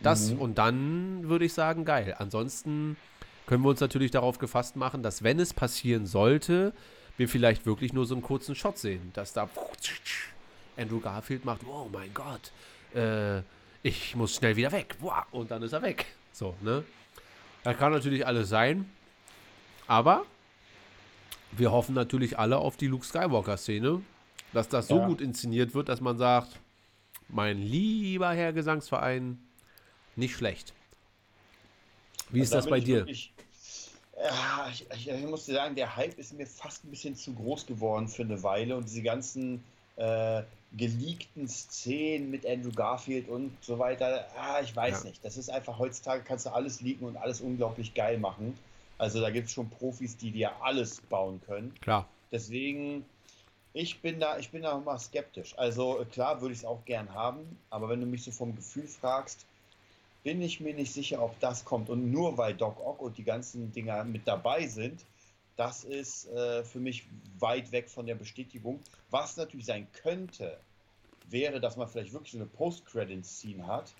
[0.00, 2.14] Das und dann würde ich sagen, geil.
[2.18, 2.96] Ansonsten
[3.46, 6.72] können wir uns natürlich darauf gefasst machen, dass wenn es passieren sollte,
[7.16, 9.48] wir vielleicht wirklich nur so einen kurzen Shot sehen, dass da
[10.76, 12.52] Andrew Garfield macht, oh mein Gott,
[12.94, 13.42] äh,
[13.82, 14.96] ich muss schnell wieder weg.
[15.32, 16.06] Und dann ist er weg.
[16.32, 16.84] So, ne?
[17.64, 18.88] Das kann natürlich alles sein.
[19.88, 20.24] Aber
[21.52, 24.00] wir hoffen natürlich alle auf die Luke Skywalker-Szene,
[24.52, 25.06] dass das so Ja.
[25.06, 26.60] gut inszeniert wird, dass man sagt,
[27.28, 29.38] mein lieber Herr Gesangsverein,
[30.16, 30.72] nicht schlecht.
[32.30, 32.98] Wie ist Also da das bei dir?
[32.98, 33.32] Wirklich,
[34.22, 37.32] ja, ich, ich, ich muss dir sagen, der Hype ist mir fast ein bisschen zu
[37.34, 39.62] groß geworden für eine Weile und diese ganzen
[39.96, 40.42] äh,
[40.76, 45.08] geleakten Szenen mit Andrew Garfield und so weiter, ah, ich weiß Ja.
[45.10, 45.24] nicht.
[45.24, 48.58] Das ist einfach heutzutage kannst du alles leaken und alles unglaublich geil machen.
[48.98, 51.72] Also da gibt es schon Profis, die dir alles bauen können.
[51.80, 52.06] Klar.
[52.32, 53.04] Deswegen,
[53.72, 55.56] ich bin da, ich bin da mal skeptisch.
[55.58, 58.54] Also äh, klar würde ich es auch gern haben, aber wenn du mich so vom
[58.56, 59.46] Gefühl fragst,
[60.24, 61.88] bin ich mir nicht sicher, ob das kommt.
[61.90, 65.04] Und nur weil Doc Ock und die ganzen Dinger mit dabei sind,
[65.56, 67.06] das ist äh, für mich
[67.38, 68.80] weit weg von der Bestätigung.
[69.10, 70.58] Was natürlich sein könnte,
[71.28, 73.92] wäre, dass man vielleicht wirklich so eine Post-Credit-Scene hat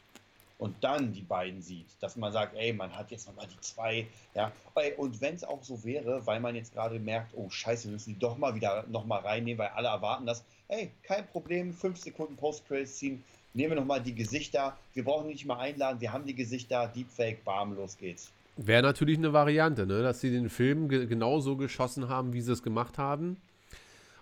[0.59, 4.07] und dann die beiden sieht, dass man sagt, ey, man hat jetzt nochmal die zwei,
[4.35, 4.53] ja,
[4.97, 8.15] und wenn es auch so wäre, weil man jetzt gerade merkt, oh scheiße, wir müssen
[8.15, 12.37] die doch mal wieder nochmal reinnehmen, weil alle erwarten das, ey, kein Problem, fünf Sekunden
[12.37, 13.19] Post-Credit-Scene,
[13.55, 17.45] nehmen wir nochmal die Gesichter, wir brauchen nicht mal einladen, wir haben die Gesichter, Deepfake,
[17.45, 18.31] bam, los geht's.
[18.57, 20.03] Wäre natürlich eine Variante, ne?
[20.03, 23.37] dass sie den Film ge genauso geschossen haben, wie sie es gemacht haben.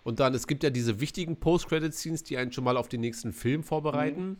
[0.04, 3.32] Und dann, es gibt ja diese wichtigen Post-Credit-Scenes, die einen schon mal auf den nächsten
[3.32, 4.28] Film vorbereiten.
[4.28, 4.36] Mhm.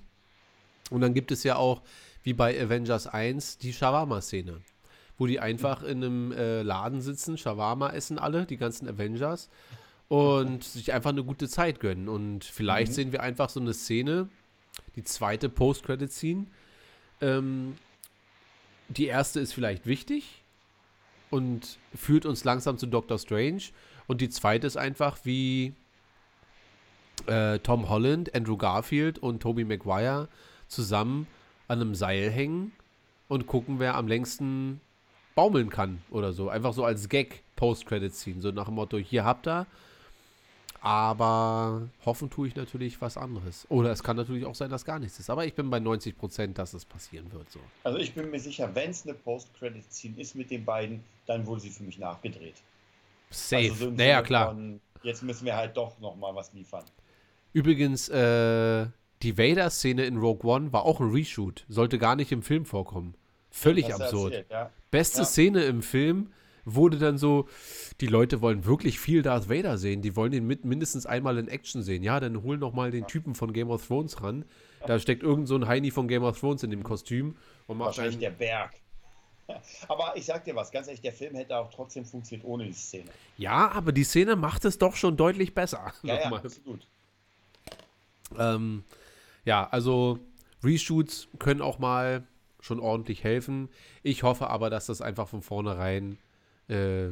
[0.90, 1.82] Und dann gibt es ja auch,
[2.22, 4.60] wie bei Avengers 1, die Shawarma-Szene.
[5.18, 9.48] Wo die einfach in einem äh, Laden sitzen, Shawarma essen alle, die ganzen Avengers,
[10.08, 12.08] und sich einfach eine gute Zeit gönnen.
[12.08, 12.94] Und vielleicht mhm.
[12.94, 14.28] sehen wir einfach so eine Szene,
[14.94, 16.46] die zweite Post-Credit-Scene.
[17.20, 17.76] Ähm,
[18.88, 20.42] die erste ist vielleicht wichtig
[21.30, 23.62] und führt uns langsam zu Doctor Strange.
[24.06, 25.74] Und die zweite ist einfach, wie
[27.26, 30.28] äh, Tom Holland, Andrew Garfield und Tobey Maguire
[30.68, 31.26] zusammen
[31.68, 32.72] an einem Seil hängen
[33.28, 34.80] und gucken, wer am längsten
[35.34, 36.48] baumeln kann oder so.
[36.48, 38.40] Einfach so als Gag Post-Credit ziehen.
[38.40, 39.66] So nach dem Motto, hier habt ihr.
[40.80, 43.66] Aber hoffen tue ich natürlich was anderes.
[43.70, 45.30] Oder es kann natürlich auch sein, dass gar nichts ist.
[45.30, 47.50] Aber ich bin bei 90 Prozent, dass es passieren wird.
[47.50, 47.58] So.
[47.82, 51.62] Also ich bin mir sicher, wenn es eine Post-Credit-Scene ist mit den beiden, dann wurde
[51.62, 52.54] sie für mich nachgedreht.
[53.30, 53.70] Safe.
[53.70, 54.48] Also so naja, klar.
[54.48, 56.84] Von, jetzt müssen wir halt doch noch mal was liefern.
[57.52, 58.86] Übrigens, äh,
[59.22, 61.64] die Vader-Szene in Rogue One war auch ein Reshoot.
[61.68, 63.14] Sollte gar nicht im Film vorkommen.
[63.50, 64.34] Völlig absurd.
[64.34, 64.70] Erzählt, ja.
[64.90, 65.24] Beste ja.
[65.24, 66.32] Szene im Film
[66.66, 67.48] wurde dann so,
[68.00, 70.02] die Leute wollen wirklich viel Darth Vader sehen.
[70.02, 72.02] Die wollen ihn mit mindestens einmal in Action sehen.
[72.02, 73.06] Ja, dann hol noch mal den.
[73.06, 74.44] Typen von Game of Thrones ran.
[74.86, 77.36] Da steckt irgend so ein Heini von Game of Thrones in dem Kostüm.
[77.66, 78.72] Und macht Wahrscheinlich der Berg.
[79.88, 82.72] Aber ich sag dir was, ganz ehrlich, der Film hätte auch trotzdem funktioniert ohne die
[82.72, 83.10] Szene.
[83.38, 85.92] Ja, aber die Szene macht es doch schon deutlich besser.
[86.02, 86.86] Ja, ja absolut.
[88.36, 88.84] Ähm,
[89.46, 90.18] ja, also
[90.62, 92.26] Reshoots können auch mal
[92.60, 93.70] schon ordentlich helfen.
[94.02, 96.18] Ich hoffe aber, dass das einfach von vornherein
[96.68, 97.10] äh,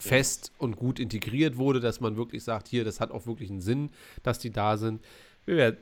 [0.00, 3.60] fest und gut integriert wurde, dass man wirklich sagt, hier, das hat auch wirklich einen
[3.60, 3.90] Sinn,
[4.22, 5.02] dass die da sind.
[5.46, 5.78] Wir werden,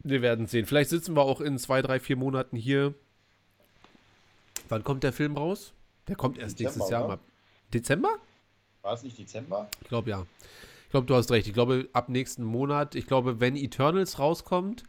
[0.00, 0.66] wir werden sehen.
[0.66, 2.94] Vielleicht sitzen wir auch in zwei, drei, vier Monaten hier.
[4.68, 5.72] Wann kommt der Film raus?
[6.06, 7.06] Der kommt erst Dezember, nächstes Jahr.
[7.06, 7.18] Oder?
[7.72, 8.16] Dezember?
[8.82, 9.68] War es nicht Dezember?
[9.80, 10.26] Ich glaube ja
[10.94, 11.48] glaube, du hast recht.
[11.48, 14.84] Ich glaube, ab nächsten Monat, ich glaube, wenn Eternals rauskommt,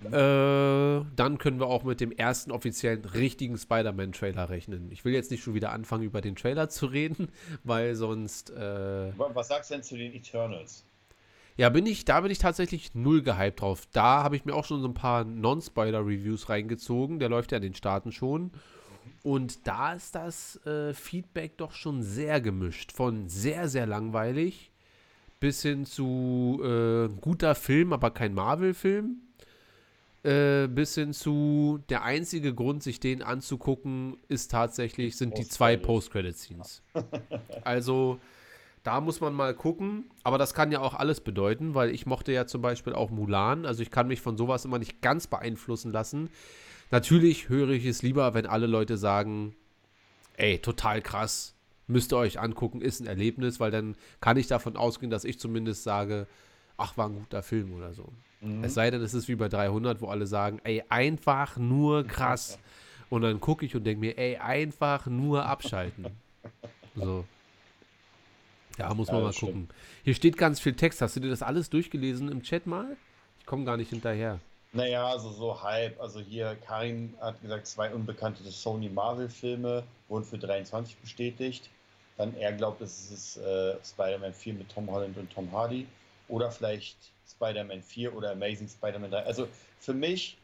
[0.00, 0.12] mhm.
[0.12, 4.92] äh, dann können wir auch mit dem ersten offiziellen richtigen Spider-Man-Trailer rechnen.
[4.92, 7.30] Ich will jetzt nicht schon wieder anfangen, über den Trailer zu reden,
[7.64, 8.50] weil sonst.
[8.50, 10.84] Äh, Was sagst du denn zu den Eternals?
[11.56, 13.88] Ja, bin ich, da bin ich tatsächlich null gehypt drauf.
[13.92, 17.18] Da habe ich mir auch schon so ein paar Non-Spoiler-Reviews reingezogen.
[17.18, 18.50] Der läuft ja in den Staaten schon.
[19.22, 22.92] Und da ist das äh, Feedback doch schon sehr gemischt.
[22.92, 24.69] Von sehr, sehr langweilig
[25.40, 29.16] bis hin zu äh, guter Film, aber kein Marvel-Film,
[30.22, 35.78] äh, bis hin zu der einzige Grund, sich den anzugucken, ist tatsächlich, sind die zwei
[35.78, 36.82] Post-Credit-Scenes.
[37.64, 38.20] also
[38.82, 42.32] da muss man mal gucken, aber das kann ja auch alles bedeuten, weil ich mochte
[42.32, 45.90] ja zum Beispiel auch Mulan, also ich kann mich von sowas immer nicht ganz beeinflussen
[45.90, 46.30] lassen.
[46.90, 49.54] Natürlich höre ich es lieber, wenn alle Leute sagen,
[50.36, 51.54] ey, total krass,
[51.90, 55.38] müsst ihr euch angucken, ist ein Erlebnis, weil dann kann ich davon ausgehen, dass ich
[55.38, 56.26] zumindest sage,
[56.76, 58.08] ach, war ein guter Film oder so.
[58.40, 58.64] Mhm.
[58.64, 62.58] Es sei denn, es ist wie bei 300, wo alle sagen, ey, einfach nur krass.
[63.10, 66.06] Und dann gucke ich und denke mir, ey, einfach nur abschalten.
[66.94, 67.24] so.
[68.78, 69.66] Ja, muss man ja, mal gucken.
[69.66, 69.74] Stimmt.
[70.04, 71.02] Hier steht ganz viel Text.
[71.02, 72.96] Hast du dir das alles durchgelesen im Chat mal?
[73.40, 74.38] Ich komme gar nicht hinterher.
[74.72, 76.00] Naja, also so halb.
[76.00, 81.68] Also hier, Karin hat gesagt, zwei unbekannte Sony Marvel-Filme wurden für 23 bestätigt
[82.20, 85.86] dann er glaubt, es ist äh, Spider-Man 4 mit Tom Holland und Tom Hardy
[86.28, 86.96] oder vielleicht
[87.26, 89.24] Spider-Man 4 oder Amazing Spider-Man 3.
[89.24, 89.48] Also
[89.78, 90.36] für mich,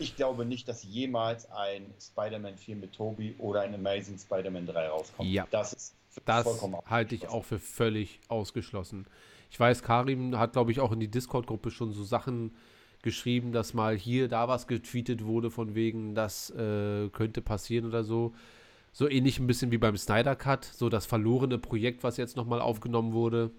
[0.00, 4.88] ich glaube nicht, dass jemals ein Spider-Man 4 mit Toby oder ein Amazing Spider-Man 3
[4.88, 5.30] rauskommt.
[5.30, 5.94] Ja, das ist
[6.24, 6.46] das
[6.86, 9.06] halte ich auch für völlig ausgeschlossen.
[9.50, 12.56] Ich weiß, Karim hat, glaube ich, auch in die Discord-Gruppe schon so Sachen
[13.02, 18.02] geschrieben, dass mal hier, da was getweetet wurde, von wegen, das äh, könnte passieren oder
[18.02, 18.34] so.
[18.98, 22.60] So ähnlich ein bisschen wie beim Snyder Cut, so das verlorene Projekt, was jetzt nochmal
[22.60, 23.52] aufgenommen wurde.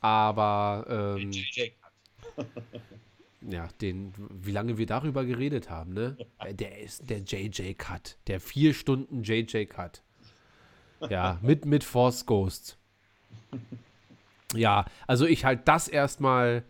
[0.00, 1.30] Aber ähm,
[3.48, 6.16] ja, den, wie lange wir darüber geredet haben, ne?
[6.40, 10.02] Äh, der ist der JJ Cut, der vier Stunden JJ Cut.
[11.08, 12.76] Ja, mit mit Force Ghost.
[14.56, 16.64] Ja, also ich halte das erstmal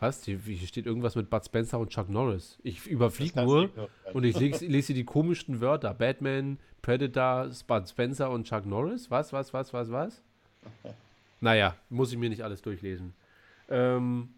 [0.00, 0.24] Was?
[0.24, 2.58] Hier steht irgendwas mit Bud Spencer und Chuck Norris.
[2.62, 3.70] Ich überfliege nur
[4.12, 5.92] und ich lese, lese die komischsten Wörter.
[5.92, 9.10] Batman, Predator, Bud Spencer und Chuck Norris.
[9.10, 10.20] Was, was, was, was, was?
[11.40, 13.14] Naja, muss ich mir nicht alles durchlesen.
[13.68, 14.28] Ähm,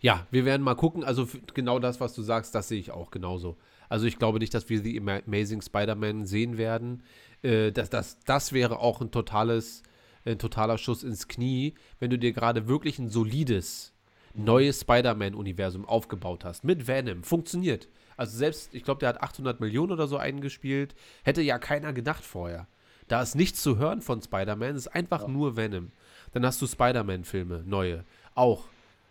[0.00, 1.04] ja, wir werden mal gucken.
[1.04, 3.56] Also genau das, was du sagst, das sehe ich auch genauso.
[3.88, 7.02] Also ich glaube nicht, dass wir The Ama- Amazing Spider-Man sehen werden.
[7.42, 9.82] Äh, das, das, das wäre auch ein totales,
[10.24, 13.92] ein totaler Schuss ins Knie, wenn du dir gerade wirklich ein solides,
[14.34, 16.64] neues Spider-Man-Universum aufgebaut hast.
[16.64, 17.22] Mit Venom.
[17.22, 17.88] Funktioniert.
[18.16, 20.94] Also selbst, ich glaube, der hat 800 Millionen oder so eingespielt.
[21.24, 22.66] Hätte ja keiner gedacht vorher.
[23.08, 24.76] Da ist nichts zu hören von Spider-Man.
[24.76, 25.90] Es ist einfach nur Venom.
[26.32, 28.04] Dann hast du Spider-Man-Filme, neue.
[28.34, 28.66] Auch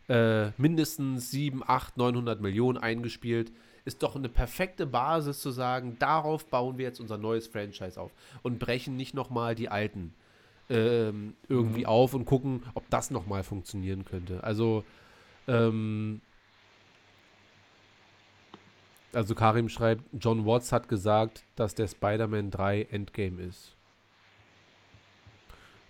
[0.08, 3.52] äh, mindestens 7, 8, 900 Millionen eingespielt.
[3.84, 8.12] Ist doch eine perfekte Basis zu sagen, darauf bauen wir jetzt unser neues Franchise auf
[8.44, 10.14] und brechen nicht nochmal die alten
[10.70, 14.44] ähm, irgendwie auf und gucken, ob das nochmal funktionieren könnte.
[14.44, 14.84] Also,
[15.48, 16.22] ähm,
[19.14, 23.76] also Karim schreibt, John Watts hat gesagt, dass der Spider-Man 3 Endgame ist.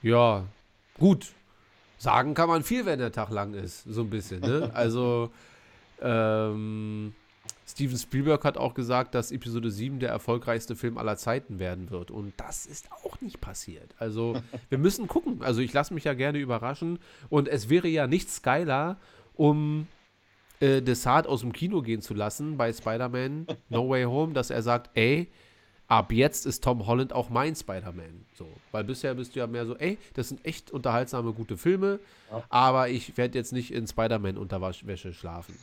[0.01, 0.45] Ja,
[0.97, 1.33] gut.
[1.97, 4.71] Sagen kann man viel, wenn der Tag lang ist, so ein bisschen, ne?
[4.73, 5.31] Also,
[6.01, 7.13] ähm,
[7.69, 12.09] Steven Spielberg hat auch gesagt, dass Episode 7 der erfolgreichste Film aller Zeiten werden wird.
[12.09, 13.93] Und das ist auch nicht passiert.
[13.99, 15.43] Also, wir müssen gucken.
[15.43, 16.97] Also, ich lasse mich ja gerne überraschen.
[17.29, 18.97] Und es wäre ja nichts geiler,
[19.35, 19.85] um
[20.59, 24.63] äh, Desart aus dem Kino gehen zu lassen bei Spider-Man No Way Home, dass er
[24.63, 25.27] sagt, ey,
[25.87, 28.25] ab jetzt ist Tom Holland auch mein Spider-Man.
[28.33, 31.99] So, weil bisher bist du ja mehr so, ey, das sind echt unterhaltsame, gute Filme,
[32.31, 32.43] Ja.
[32.49, 35.55] aber ich werde jetzt nicht in Spider-Man-Unterwäsche schlafen.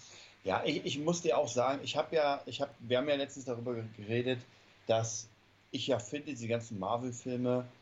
[0.47, 3.17] Ja, ich, ich muss dir auch sagen, ich habe ja, ich habe, wir haben ja
[3.17, 4.47] letztens darüber geredet,
[4.87, 5.29] dass
[5.73, 7.73] ich ja finde, diese ganzen Marvel-Filme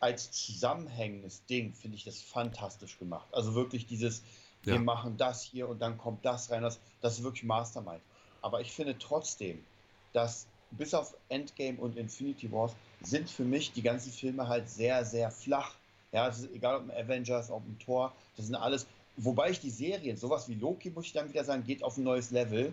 [0.00, 3.28] als zusammenhängendes Ding finde ich das fantastisch gemacht.
[3.32, 4.22] Also wirklich dieses,
[4.64, 4.80] wir Ja.
[4.80, 8.02] machen das hier und dann kommt das rein, das, das ist wirklich Mastermind.
[8.40, 9.66] Aber ich finde trotzdem,
[10.12, 15.04] dass bis auf Endgame und Infinity Wars sind für mich die ganzen Filme halt sehr,
[15.04, 15.78] sehr flach.
[16.12, 18.86] Ja, es ist egal ob ein Avengers, ob ein Thor, das sind alles,
[19.18, 22.04] wobei ich die Serien, sowas wie Loki, muss ich dann wieder sagen, geht auf ein
[22.04, 22.72] neues Level.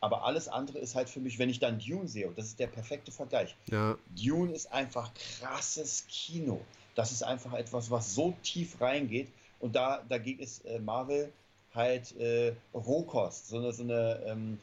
[0.00, 2.60] Aber alles andere ist halt für mich, wenn ich dann Dune sehe, und das ist
[2.60, 3.56] der perfekte Vergleich.
[3.70, 6.60] Ja, Dune ist einfach krasses Kino.
[6.94, 9.28] Das ist einfach etwas, was so tief reingeht.
[9.60, 11.32] Und da, dagegen ist äh, Marvel
[11.74, 14.58] halt äh, Rohkost, so eine, so eine ähm,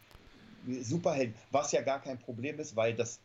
[0.82, 3.20] Superhelden, was ja gar kein Problem ist, weil das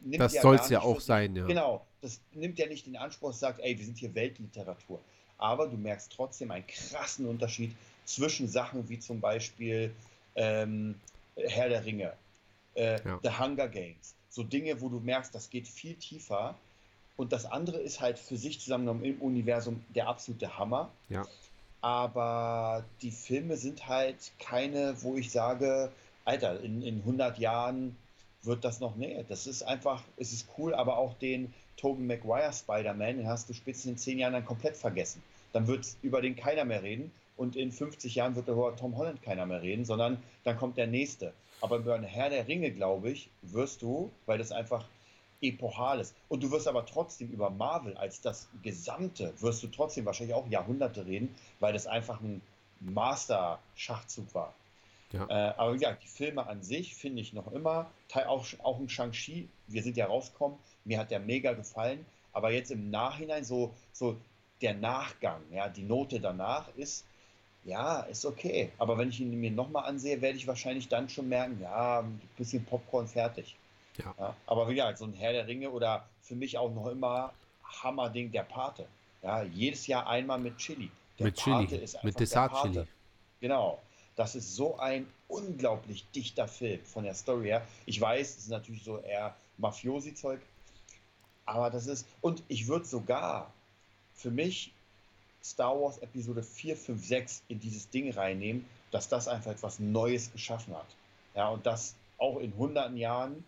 [0.00, 1.46] nimmt das ja soll es ja auch sein, ja.
[1.46, 5.00] Genau, das nimmt ja nicht den Anspruch, sagt, ey, wir sind hier Weltliteratur.
[5.38, 7.74] Aber du merkst trotzdem einen krassen Unterschied
[8.04, 9.94] zwischen Sachen wie zum Beispiel
[10.34, 10.94] ähm,
[11.36, 12.12] Herr der Ringe,
[12.74, 13.20] äh, Ja.
[13.22, 14.14] The Hunger Games.
[14.28, 16.54] So Dinge, wo du merkst, das geht viel tiefer.
[17.16, 20.90] Und das andere ist halt für sich zusammengenommen im Universum der absolute Hammer.
[21.08, 21.26] Ja.
[21.80, 25.90] Aber die Filme sind halt keine, wo ich sage,
[26.24, 27.96] Alter, in, in 100 Jahren
[28.42, 32.52] wird das noch, nee, das ist einfach, es ist cool, aber auch den Tobey Maguire
[32.52, 35.22] Spider-Man, den hast du spätestens in 10 Jahren dann komplett vergessen.
[35.52, 39.22] Dann wird über den keiner mehr reden und in 50 Jahren wird über Tom Holland
[39.22, 41.32] keiner mehr reden, sondern dann kommt der nächste.
[41.60, 44.84] Aber über den Herr der Ringe, glaube ich, wirst du, weil das einfach
[45.40, 46.14] epochal ist.
[46.28, 50.48] Und du wirst aber trotzdem über Marvel als das Gesamte, wirst du trotzdem wahrscheinlich auch
[50.48, 52.42] Jahrhunderte reden, weil das einfach ein
[52.80, 54.54] Master-Schachzug war.
[55.12, 55.26] Ja.
[55.28, 58.78] Äh, aber wie gesagt, die Filme an sich finde ich noch immer, Teil auch, auch
[58.78, 60.58] ein Shang-Chi, wir sind ja rausgekommen,
[60.88, 64.16] mir hat der mega gefallen, aber jetzt im Nachhinein so, so
[64.60, 67.04] der Nachgang, ja, die Note danach ist,
[67.64, 68.72] ja, ist okay.
[68.78, 72.20] Aber wenn ich ihn mir nochmal ansehe, werde ich wahrscheinlich dann schon merken, ja, ein
[72.36, 73.56] bisschen Popcorn fertig.
[73.98, 74.36] Ja.
[74.46, 77.32] aber wie gesagt, so ein Herr der Ringe oder für mich auch noch immer
[77.64, 78.86] Hammerding der Pate.
[79.24, 80.88] Ja, jedes Jahr einmal mit Chili.
[81.18, 82.84] Der mit Chili, Pate ist einfach mit Dessert-Chili.
[83.40, 83.80] Genau.
[84.14, 87.66] Das ist so ein unglaublich dichter Film von der Story her.
[87.86, 90.40] Ich weiß, es ist natürlich so eher Mafiosi-Zeug,
[91.48, 93.52] aber das ist, und ich würde sogar
[94.14, 94.72] für mich
[95.42, 100.30] Star Wars Episode 4, 5, 6 in dieses Ding reinnehmen, dass das einfach etwas Neues
[100.30, 100.86] geschaffen hat.
[101.34, 103.44] Ja, und das auch in hunderten Jahren,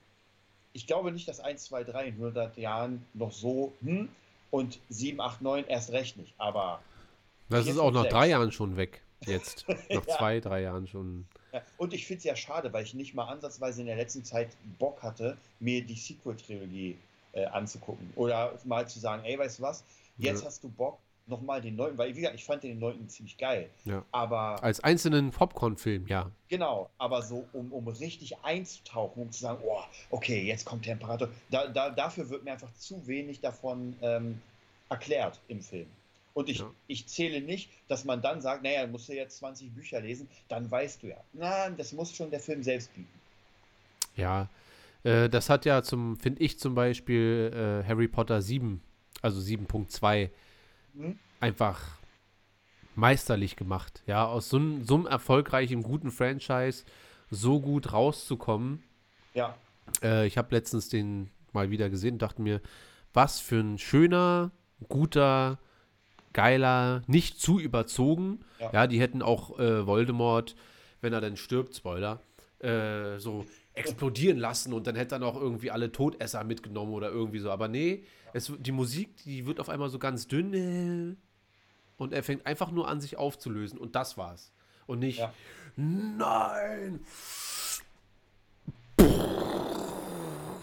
[0.72, 4.08] ich glaube nicht, dass 1, 2, 3 in 100 Jahren noch so, hm,
[4.50, 6.80] und 7, 8, 9 erst recht nicht, aber
[7.50, 9.02] Das ist auch nach drei Jahren schon weg.
[9.26, 9.66] Jetzt.
[9.90, 10.16] Nach Ja.
[10.16, 11.26] zwei, drei Jahren schon.
[11.52, 14.24] Ja, und ich finde es ja schade, weil ich nicht mal ansatzweise in der letzten
[14.24, 14.48] Zeit
[14.78, 16.96] Bock hatte, mir die Sequel-Trilogie
[17.32, 18.12] äh, anzugucken.
[18.16, 19.84] Oder mal zu sagen, ey, weißt du was,
[20.18, 20.46] jetzt Ja.
[20.46, 23.70] hast du Bock, nochmal den neunten, weil wie gesagt, ich fand den neunten ziemlich geil.
[23.84, 24.04] Ja.
[24.10, 26.28] Aber Als einzelnen Popcorn-Film, ja.
[26.48, 29.78] genau, aber so, um, um richtig einzutauchen, um zu sagen, oh,
[30.10, 34.42] okay, jetzt kommt Temperatur, da, da, dafür wird mir einfach zu wenig davon ähm,
[34.88, 35.86] erklärt im Film.
[36.34, 36.70] Und ich, Ja.
[36.88, 40.68] ich zähle nicht, dass man dann sagt, naja, musst du jetzt 20 Bücher lesen, dann
[40.68, 41.16] weißt du ja.
[41.32, 43.20] Nein, das muss schon der Film selbst bieten.
[44.16, 44.48] Ja,
[45.04, 47.50] äh, das hat ja zum, finde ich zum Beispiel
[47.84, 48.80] äh, Harry Potter 7,
[49.22, 50.30] also 7.2,
[50.94, 51.18] Mhm.
[51.40, 51.80] einfach
[52.96, 54.02] meisterlich gemacht.
[54.06, 56.84] Ja, aus so, einem- so erfolgreichen, guten Franchise
[57.30, 58.82] so gut rauszukommen.
[59.34, 59.56] Ja,
[60.04, 62.60] Äh, ich habe letztens den mal wieder gesehen und dachte mir,
[63.12, 64.52] was für ein schöner,
[64.88, 65.58] guter,
[66.32, 68.40] geiler, nicht zu überzogen.
[68.60, 68.86] Ja, Ja.
[68.86, 70.54] die hätten auch äh, Voldemort,
[71.00, 72.20] wenn er dann stirbt, Spoiler,
[72.60, 73.44] äh, so
[73.80, 77.50] explodieren lassen und dann hätte er noch irgendwie alle Todesser mitgenommen oder irgendwie so.
[77.50, 81.16] Aber nee, es, die Musik, die wird auf einmal so ganz dünn äh,
[81.96, 84.52] und er fängt einfach nur an, sich aufzulösen und das war's.
[84.86, 85.32] Und nicht, Ja.
[85.76, 87.00] nein!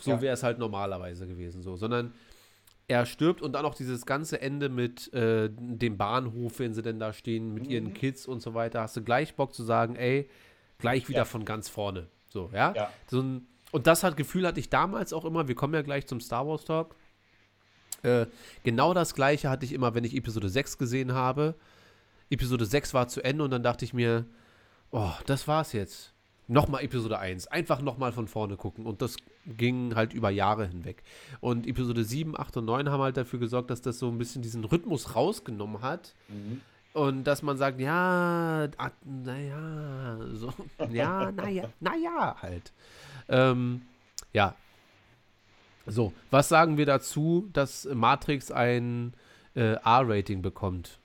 [0.01, 0.22] So Ja.
[0.22, 2.13] wäre es halt normalerweise gewesen, so, sondern
[2.88, 6.99] er stirbt und dann noch dieses ganze Ende mit äh, dem Bahnhof, wenn sie denn
[6.99, 10.30] da stehen, mit ihren Kids und so weiter, hast du gleich Bock zu sagen, ey,
[10.80, 11.26] gleich wieder Ja.
[11.26, 12.07] von ganz vorne.
[12.30, 12.73] So, ja?
[12.75, 12.91] Ja.
[13.07, 16.07] So ein, und das hat Gefühl hatte ich damals auch immer, wir kommen ja gleich
[16.07, 16.95] zum Star Wars Talk.
[18.03, 18.28] Äh,
[18.63, 21.55] genau das gleiche hatte ich immer, wenn ich Episode 6 gesehen habe.
[22.30, 24.25] Episode 6 war zu Ende und dann dachte ich mir,
[24.91, 26.13] oh, das war's jetzt.
[26.49, 27.47] Nochmal Episode 1.
[27.47, 28.86] Einfach nochmal von vorne gucken.
[28.86, 31.03] Und das ging halt über Jahre hinweg.
[31.41, 34.41] Und Episode 7, 8 und 9 haben halt dafür gesorgt, dass das so ein bisschen
[34.41, 36.15] diesen Rhythmus rausgenommen hat.
[36.30, 36.61] Mhm.
[36.93, 40.51] Und dass man sagt, ja, ah, naja, so,
[40.89, 42.73] ja, naja, naja, halt.
[43.29, 43.83] Ähm,
[44.33, 44.55] ja.
[45.85, 49.13] So, was sagen wir dazu, dass Matrix ein
[49.55, 50.99] äh, R-Rating bekommt?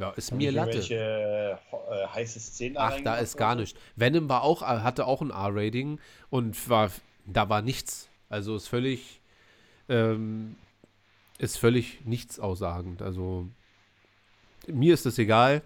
[0.00, 0.74] Ja, ist mir Latte.
[0.74, 1.58] Welche
[1.90, 3.62] äh, heiße Szene Ach, da ist gar wurde?
[3.62, 3.78] nicht.
[3.96, 6.00] Venom war auch, äh, hatte auch ein R-Rating
[6.30, 6.90] und war,
[7.26, 8.08] da war nichts.
[8.30, 9.20] Also ist völlig,
[9.88, 10.56] ähm,
[11.38, 13.02] ist völlig nichts aussagend.
[13.02, 13.48] Also
[14.68, 15.62] mir ist das egal.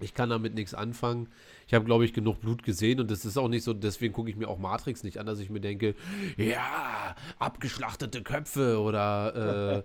[0.00, 1.28] Ich kann damit nichts anfangen.
[1.66, 4.28] Ich habe, glaube ich, genug Blut gesehen und das ist auch nicht so, deswegen gucke
[4.28, 5.94] ich mir auch Matrix nicht an, dass ich mir denke,
[6.36, 9.84] ja, abgeschlachtete Köpfe oder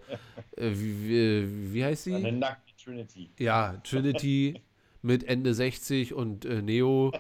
[0.58, 2.16] äh, äh, wie, wie, heißt sie?
[2.16, 3.30] Eine nackte Trinity.
[3.38, 4.62] Ja, Trinity
[5.02, 7.12] mit Ende 60 und äh, Neo,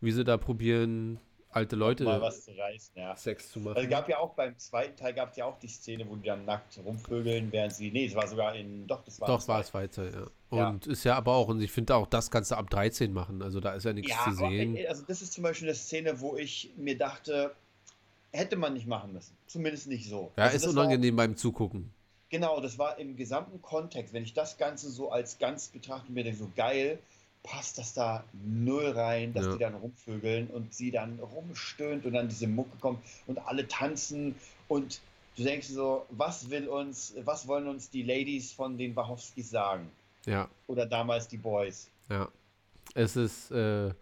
[0.00, 1.18] wie sie da probieren,
[1.56, 3.16] alte Leute Mal was zu reißen, ja.
[3.16, 3.88] Sex zu Also machen.
[3.90, 6.44] gab ja auch beim zweiten Teil gab es ja auch die Szene, wo die dann
[6.44, 7.90] nackt rumvögeln, während sie.
[7.90, 8.86] Nee, es war sogar in.
[8.86, 9.26] Doch, das war.
[9.28, 10.26] Doch, war es weiter, ja.
[10.56, 10.68] Ja.
[10.68, 13.42] Und ist ja aber auch, und ich finde auch, das kannst du ab 13 machen.
[13.42, 14.76] Also da ist ja nichts Ja, zu aber, sehen.
[14.76, 17.52] ey, also das ist zum Beispiel eine Szene, wo ich mir dachte,
[18.32, 19.36] hätte man nicht machen müssen.
[19.46, 20.30] Zumindest nicht so.
[20.36, 21.82] ja, Also ist unangenehm beim Zugucken.
[21.82, 21.90] War,
[22.28, 24.12] genau, das war im gesamten Kontext.
[24.12, 26.98] Wenn ich das Ganze so als ganz betrachte, mir denke so geil,
[27.46, 29.52] passt das da null rein, dass Ja.
[29.54, 34.34] die dann rumvögeln und sie dann rumstöhnt und dann diese Mucke kommt und alle tanzen
[34.68, 35.00] und
[35.36, 39.90] du denkst so, was will uns, was wollen uns die Ladies von den Wachowskis sagen?
[40.26, 41.88] Ja, Oder damals die Boys?
[42.10, 42.28] ja.
[42.94, 43.92] Es ist äh,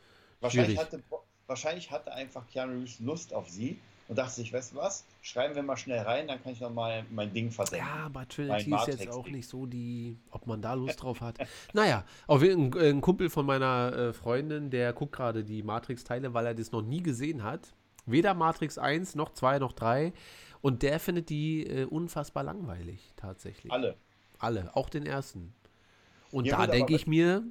[0.41, 0.79] Wahrscheinlich schwierig.
[0.79, 1.03] hatte,
[1.47, 3.79] wahrscheinlich hatte einfach Keanu Reeves Lust auf sie
[4.09, 6.73] und dachte sich, weißt du was, schreiben wir mal schnell rein, dann kann ich noch
[6.73, 7.87] mal mein Ding versenden.
[7.87, 11.39] Ja, aber Trinity ist jetzt auch nicht so die, ob man da Lust drauf hat.
[11.73, 12.05] naja,
[12.43, 16.55] jeden Fall ein Kumpel von meiner äh, Freundin, der guckt gerade die Matrix-Teile, weil er
[16.55, 17.75] das noch nie gesehen hat.
[18.07, 20.13] Weder Matrix 1, noch 2, noch 3.
[20.61, 23.73] Und der findet die äh, unfassbar langweilig, tatsächlich.
[23.73, 23.97] Alle.
[24.39, 25.55] Alle, auch den ersten.
[26.31, 27.43] Und Ja, da denke ich mir,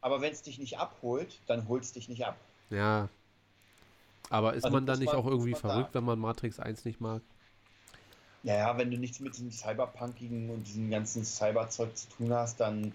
[0.00, 2.36] Aber wenn es dich nicht abholt, dann holt es dich nicht ab.
[2.70, 3.08] ja.
[4.32, 5.94] Aber ist Also man dann nicht man- auch irgendwie verrückt, sagen.
[5.94, 7.22] wenn man Matrix 1 nicht mag?
[8.44, 12.58] Ja, ja, wenn du nichts mit diesem Cyberpunkigen und diesem ganzen Cyberzeug zu tun hast,
[12.58, 12.92] dann.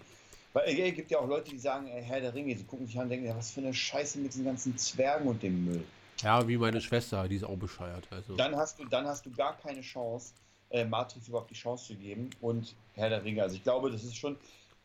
[0.52, 3.04] Weil es gibt ja auch Leute, die sagen, Herr der Ringe, sie gucken sich an
[3.04, 5.84] und denken, ja, was für eine Scheiße mit diesen ganzen Zwergen und dem Müll.
[6.22, 8.08] Ja, wie meine Schwester, die ist auch bescheuert.
[8.10, 8.34] Also.
[8.36, 10.32] Dann hast du, dann hast du gar keine Chance,
[10.70, 13.42] äh, Matrix überhaupt die Chance zu geben und Herr der Ringe.
[13.42, 14.36] Also ich glaube, das ist schon,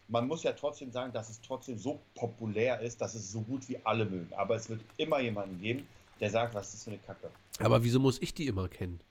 [0.07, 3.67] man muss ja trotzdem sagen, dass es trotzdem so populär ist, dass es so gut
[3.67, 4.31] wie alle mögen.
[4.35, 5.87] Aber es wird immer jemanden geben,
[6.23, 7.29] der sagt, was ist für eine Kacke.
[7.59, 9.01] Aber wieso muss ich die immer kennen?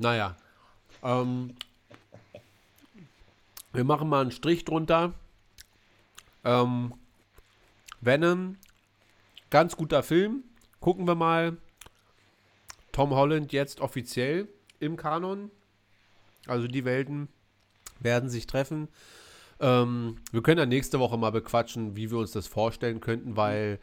[0.00, 0.36] Naja.
[1.00, 1.54] Ähm,
[3.72, 5.14] wir machen mal einen Strich drunter.
[6.42, 6.92] Ähm,
[8.00, 8.56] Venom,
[9.48, 10.42] ganz guter Film.
[10.80, 11.56] Gucken wir mal.
[12.90, 14.48] Tom Holland jetzt offiziell
[14.80, 15.52] im Kanon.
[16.48, 17.28] Also die Welten
[18.00, 18.88] werden sich treffen.
[19.60, 23.78] Ähm, wir können ja nächste Woche mal bequatschen, wie wir uns das vorstellen könnten, weil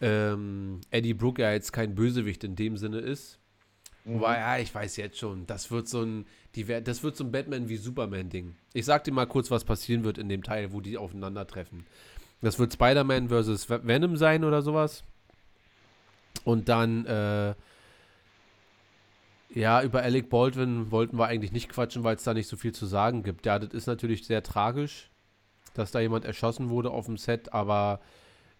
[0.00, 3.38] ähm, Eddie Brooke ja jetzt kein Bösewicht in dem Sinne ist.
[4.04, 7.32] Wobei, ja, ich weiß jetzt schon, das wird so ein, die, das wird so ein
[7.32, 8.56] Batman wie Superman-Ding.
[8.72, 11.84] Ich sag dir mal kurz, was passieren wird in dem Teil, wo die aufeinandertreffen.
[12.40, 15.04] Das wird Spider-Man versus Ve- Venom sein oder sowas.
[16.44, 17.54] Und dann, äh,
[19.52, 22.72] ja, über Alec Baldwin wollten wir eigentlich nicht quatschen, weil es da nicht so viel
[22.72, 23.44] zu sagen gibt.
[23.44, 25.10] Ja, das ist natürlich sehr tragisch.
[25.74, 28.00] dass da jemand erschossen wurde auf dem Set, aber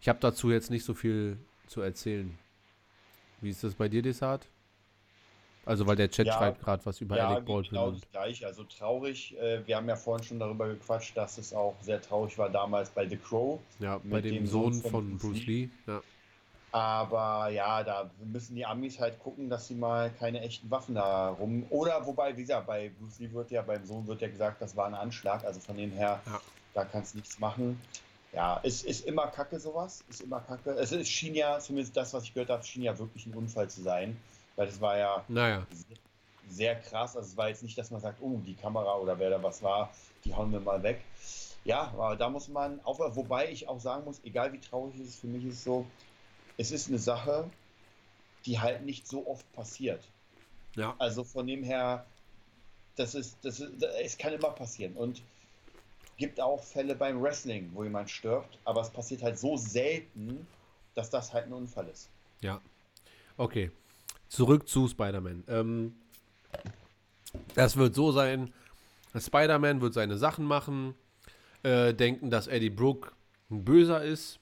[0.01, 2.37] ich habe dazu jetzt nicht so viel zu erzählen.
[3.41, 4.47] Wie ist das bei dir, Desart?
[5.67, 6.33] Also, weil der Chat Ja.
[6.39, 7.71] schreibt gerade was über Ja, Alec Baldwin.
[7.71, 8.47] genau das gleiche.
[8.47, 9.37] Also traurig.
[9.39, 12.89] Äh, wir haben ja vorhin schon darüber gequatscht, dass es auch sehr traurig war damals
[12.91, 13.61] bei The Crow.
[13.79, 15.69] ja, bei dem, dem Sohn Sohn von, von Bruce Bruce Lee.
[15.87, 16.03] Ja.
[16.73, 21.31] Aber ja, da müssen die Amis halt gucken, dass sie mal keine echten Waffen da
[21.31, 21.67] rum.
[21.71, 24.77] Oder wobei, wie gesagt, bei Bruce Lee wird ja, beim Sohn wird ja gesagt, das
[24.77, 25.45] war ein Anschlag.
[25.45, 26.41] Also von dem her, Ja.
[26.75, 27.81] da kannst du nichts machen.
[28.33, 30.05] Ja, es ist immer Kacke sowas.
[30.09, 30.71] Ist immer Kacke.
[30.73, 33.69] Es ist, schien ja, zumindest das, was ich gehört habe, schien ja wirklich ein Unfall
[33.69, 34.17] zu sein.
[34.57, 35.67] Weil das war ja Naja,
[36.49, 37.17] sehr krass.
[37.17, 39.63] Also es war jetzt nicht, dass man sagt, oh, die Kamera oder wer da was
[39.63, 39.93] war,
[40.25, 41.01] die hauen wir mal weg.
[41.65, 45.09] Ja, aber da muss man auf, wobei ich auch sagen muss, egal wie traurig es
[45.09, 45.87] ist, für mich ist es so,
[46.57, 47.51] es ist eine Sache,
[48.47, 50.03] die halt nicht so oft passiert.
[50.75, 50.95] ja.
[50.99, 52.07] Also von dem her,
[52.97, 55.23] das ist, das ist, es kann immer passieren und
[56.21, 60.47] gibt auch Fälle beim Wrestling, wo jemand stirbt, aber es passiert halt so selten,
[60.95, 62.11] dass das halt ein Unfall ist.
[62.43, 62.61] Ja.
[63.37, 63.73] Okay.
[64.29, 65.43] Zurück zu Spider-Man.
[65.49, 65.97] Ähm,
[67.55, 68.53] das wird so sein:
[69.19, 70.95] Spider-Man wird seine Sachen machen,
[71.63, 73.13] äh, denken, dass Eddie Brooke
[73.51, 74.39] ein Böser ist.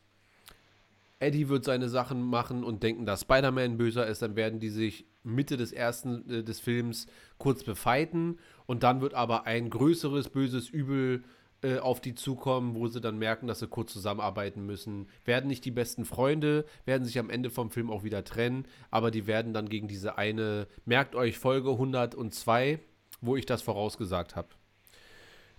[1.21, 4.23] Eddie wird seine Sachen machen und denken, dass Spider-Man böser ist.
[4.23, 7.07] Dann werden die sich Mitte des ersten äh, des Films
[7.39, 11.23] kurz befeiten und dann wird aber ein größeres böses Übel
[11.63, 15.09] äh, auf die zukommen, wo sie dann merken, dass sie kurz zusammenarbeiten müssen.
[15.25, 19.11] Werden nicht die besten Freunde, werden sich am Ende vom Film auch wieder trennen, aber
[19.11, 22.79] die werden dann gegen diese eine, merkt euch Folge 102,
[23.21, 24.49] wo ich das vorausgesagt habe.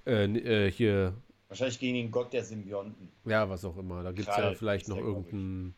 [0.05, 0.25] Äh,
[0.67, 1.13] äh, hier,
[1.49, 3.11] Wahrscheinlich gegen den Gott der Symbionten.
[3.25, 4.03] ja, was auch immer.
[4.03, 5.75] Da gibt es ja vielleicht noch irgendeinen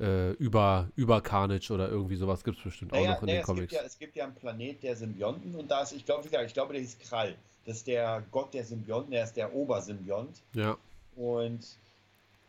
[0.00, 3.38] äh, über, über Carnage oder irgendwie sowas gibt es bestimmt auch Naja, noch in naja,
[3.38, 3.72] den es, gibt Comics.
[3.72, 6.72] ja, es gibt ja einen Planet der Symbionten und da ist, ich glaube, ich glaube,
[6.72, 7.36] der hieß Krall.
[7.66, 10.42] Das ist der Gott der Symbionten, der ist der Obersymbiont.
[10.52, 10.76] Ja,
[11.16, 11.60] Und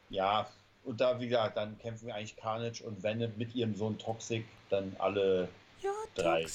[0.09, 0.47] ja,
[0.84, 4.95] und da, wie gesagt, dann kämpfen eigentlich Carnage und Venom mit ihrem Sohn Toxic, dann
[4.99, 5.49] alle
[6.16, 6.45] drei.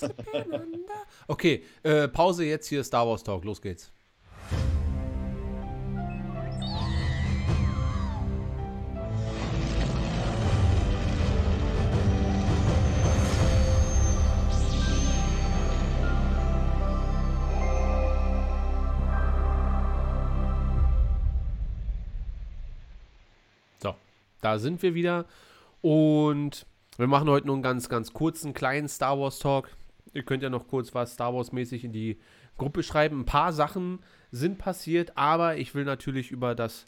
[1.28, 3.90] okay, äh, Pause jetzt hier Star Wars Talk, los geht's.
[24.46, 25.24] Da sind wir wieder
[25.80, 26.66] und
[26.98, 29.68] wir machen heute nur einen ganz, ganz kurzen, kleinen Star Wars Talk.
[30.14, 32.20] Ihr könnt ja noch kurz was Star Wars mäßig in die
[32.56, 33.22] Gruppe schreiben.
[33.22, 33.98] Ein paar Sachen
[34.30, 36.86] sind passiert, aber ich will natürlich über das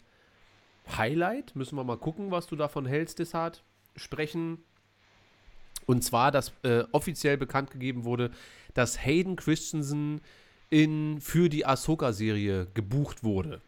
[0.97, 3.61] Highlight, müssen wir mal gucken, was du davon hältst, Desart,
[3.97, 4.59] sprechen.
[5.85, 8.31] Und zwar, dass äh, offiziell bekannt gegeben wurde,
[8.73, 10.21] dass Hayden Christensen
[10.69, 13.59] in, für die Ahsoka-Serie gebucht wurde.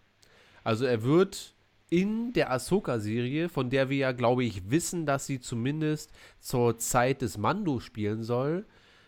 [0.63, 1.55] Also er wird
[1.91, 7.21] in der Ahsoka-Serie, von der wir ja, glaube ich, wissen, dass sie zumindest zur Zeit
[7.21, 8.65] des Mando spielen soll,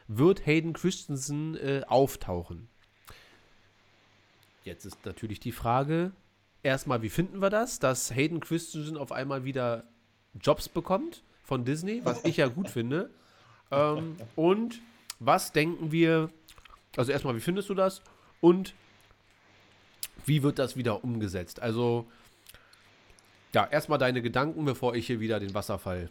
[0.07, 2.67] wird Hayden Christensen äh, auftauchen.
[4.65, 6.11] Jetzt ist natürlich die Frage,
[6.61, 9.85] erstmal, wie finden wir das, dass Hayden Christensen auf einmal wieder
[10.39, 13.09] Jobs bekommt von Disney, was ich ja gut finde.
[13.71, 14.81] Ähm, und
[15.19, 16.29] was denken wir,
[16.97, 18.01] also erstmal, wie findest du das?
[18.41, 18.73] Und
[20.25, 21.61] wie wird das wieder umgesetzt?
[21.61, 22.07] Also,
[23.53, 26.09] ja, erstmal deine Gedanken, bevor ich hier wieder den Wasserfall.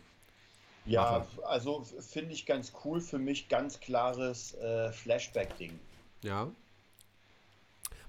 [0.85, 3.01] Ja, also f- finde ich ganz cool.
[3.01, 5.79] Für mich ganz klares äh, Flashback-Ding.
[6.23, 6.51] Ja.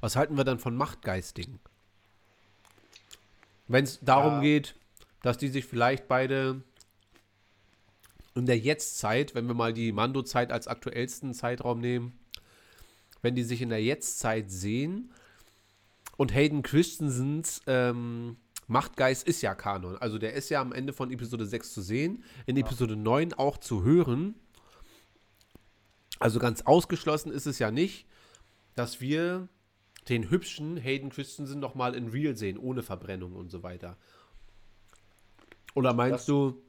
[0.01, 1.59] Was halten wir dann von Machtgeisting?
[3.67, 4.41] Wenn es darum Ja.
[4.41, 4.75] geht,
[5.21, 6.61] dass die sich vielleicht beide
[8.35, 12.17] in der Jetztzeit, wenn wir mal die Mando-Zeit als aktuellsten Zeitraum nehmen,
[13.21, 15.13] wenn die sich in der Jetztzeit sehen
[16.17, 18.35] und Hayden Christensens ähm,
[18.67, 19.97] Machtgeist ist ja Kanon.
[19.97, 23.57] Also der ist ja am Ende von Episode 6 zu sehen, in Episode 9 auch
[23.57, 24.35] zu hören.
[26.19, 28.05] Also ganz ausgeschlossen ist es ja nicht,
[28.75, 29.47] dass wir
[30.09, 33.97] den hübschen Hayden Christensen noch mal in Real sehen, ohne Verbrennung und so weiter.
[35.75, 36.61] Oder meinst Das- du,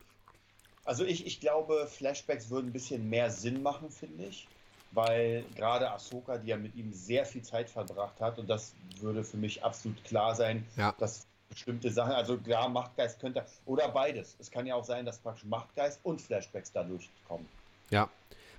[0.86, 4.46] Also ich, ich glaube, Flashbacks würden ein bisschen mehr Sinn machen, finde ich.
[4.92, 9.24] Weil gerade Ahsoka, die ja mit ihm sehr viel Zeit verbracht hat, und das würde
[9.24, 10.92] für mich absolut klar sein, Ja.
[10.98, 14.36] dass bestimmte Sachen, also klar, Machtgeist könnte, oder beides.
[14.38, 17.46] Es kann ja auch sein, dass praktisch Machtgeist und Flashbacks dadurch kommen.
[17.90, 18.08] ja.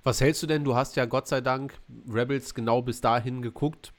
[0.02, 0.62] Was hältst du denn?
[0.62, 1.74] Du hast ja Gott sei Dank
[2.08, 3.92] Rebels genau bis dahin geguckt,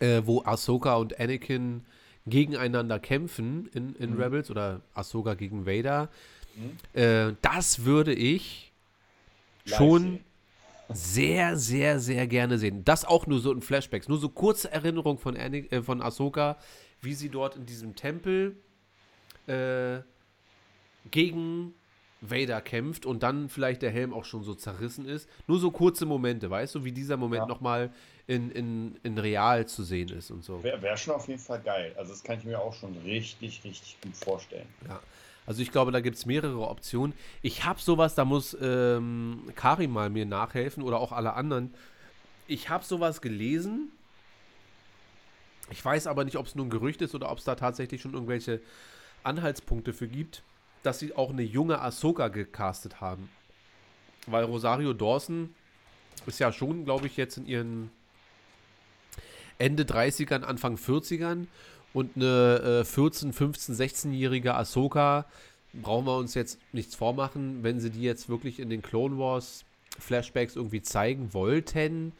[0.00, 1.84] äh, wo Ahsoka und Anakin
[2.26, 4.20] gegeneinander kämpfen in, in Mhm.
[4.20, 6.08] Rebels oder Ahsoka gegen Vader.
[6.56, 7.00] Mhm.
[7.00, 8.72] Äh, das würde ich
[9.66, 10.24] Live schon sehen.
[10.88, 12.84] sehr, sehr, sehr gerne sehen.
[12.84, 14.08] Das auch nur so in Flashbacks.
[14.08, 16.56] Nur so kurze Erinnerung von, Anakin, äh, von Ahsoka,
[17.04, 18.56] wie sie dort in diesem Tempel
[19.46, 20.00] äh,
[21.10, 21.74] gegen
[22.20, 25.28] Vader kämpft und dann vielleicht der Helm auch schon so zerrissen ist.
[25.46, 27.46] Nur so kurze Momente, weißt du, wie dieser Moment ja.
[27.46, 27.90] nochmal
[28.26, 30.62] in, in, in real zu sehen ist und so.
[30.62, 31.94] Wäre wär schon auf jeden Fall geil.
[31.96, 34.66] Also das kann ich mir auch schon richtig, richtig gut vorstellen.
[34.88, 35.00] Ja.
[35.46, 37.14] Also ich glaube, da gibt es mehrere Optionen.
[37.42, 41.74] Ich habe sowas, da muss ähm, Karim mal mir nachhelfen oder auch alle anderen.
[42.46, 43.92] Ich habe sowas gelesen.
[45.70, 48.02] Ich weiß aber nicht, ob es nur ein Gerücht ist oder ob es da tatsächlich
[48.02, 48.60] schon irgendwelche
[49.22, 50.42] Anhaltspunkte für gibt,
[50.82, 53.30] dass sie auch eine junge Ahsoka gecastet haben.
[54.26, 55.54] Weil Rosario Dawson
[56.26, 57.90] ist ja schon, glaube ich, jetzt in ihren
[59.58, 61.46] Ende 30ern, Anfang 40ern
[61.92, 65.26] und eine äh, 14, 15, 16-jährige Ahsoka
[65.72, 69.64] brauchen wir uns jetzt nichts vormachen, wenn sie die jetzt wirklich in den Clone Wars
[69.98, 72.12] Flashbacks irgendwie zeigen wollten,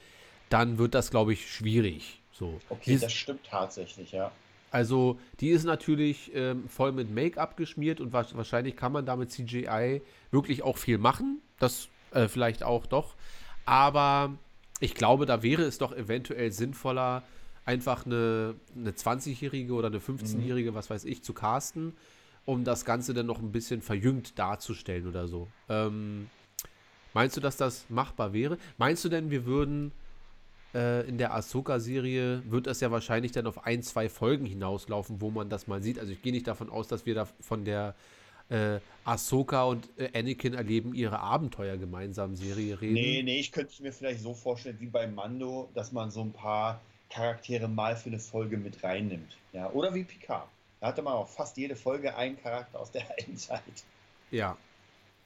[0.49, 2.21] dann wird das, glaube ich, schwierig.
[2.35, 2.61] So.
[2.69, 4.33] Okay, das stimmt tatsächlich, ja.
[4.71, 9.31] Also, die ist natürlich ähm, voll mit Make-up geschmiert und wa wahrscheinlich kann man damit
[9.31, 11.41] CGI wirklich auch viel machen.
[11.61, 13.15] Das äh, vielleicht auch doch.
[13.67, 14.37] Aber
[14.81, 17.23] ich glaube, da wäre es doch eventuell sinnvoller,
[17.65, 20.75] einfach eine, eine 20-Jährige oder eine 15-Jährige, mhm.
[20.75, 21.95] was weiß ich, zu casten,
[22.45, 25.49] um das Ganze dann noch ein bisschen verjüngt darzustellen oder so.
[25.69, 26.29] Ähm,
[27.15, 28.59] meinst du, dass das machbar wäre?
[28.77, 29.93] Meinst du denn, wir würden
[30.75, 35.31] äh, in der Ahsoka-Serie, wird das ja wahrscheinlich dann auf ein, zwei Folgen hinauslaufen, wo
[35.31, 35.99] man das mal sieht?
[35.99, 37.95] Also ich gehe nicht davon aus, dass wir da von der
[38.51, 42.95] äh, Ahsoka und äh, Anakin erleben ihre Abenteuer gemeinsam Serie reden.
[42.95, 46.21] Nee, nee, ich könnte es mir vielleicht so vorstellen wie bei Mando, dass man so
[46.21, 49.37] ein paar Charaktere mal für eine Folge mit reinnimmt.
[49.53, 50.49] Ja, oder wie Picard.
[50.81, 53.63] Da hatte man auch fast jede Folge einen Charakter aus der Endzeit.
[54.31, 54.57] Ja.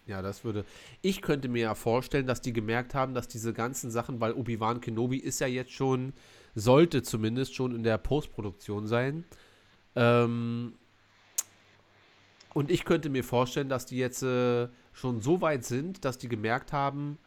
[0.09, 0.65] Ja, das würde.
[1.03, 4.81] Ich könnte mir ja vorstellen, dass die gemerkt haben, dass diese ganzen Sachen, weil Obi-Wan
[4.81, 6.15] Kenobi ist ja jetzt schon,
[6.55, 9.25] sollte zumindest schon in der Postproduktion sein.
[9.95, 10.73] Ähm,
[12.55, 16.29] und ich könnte mir vorstellen, dass die jetzt äh, schon so weit sind, dass die
[16.29, 17.19] gemerkt haben,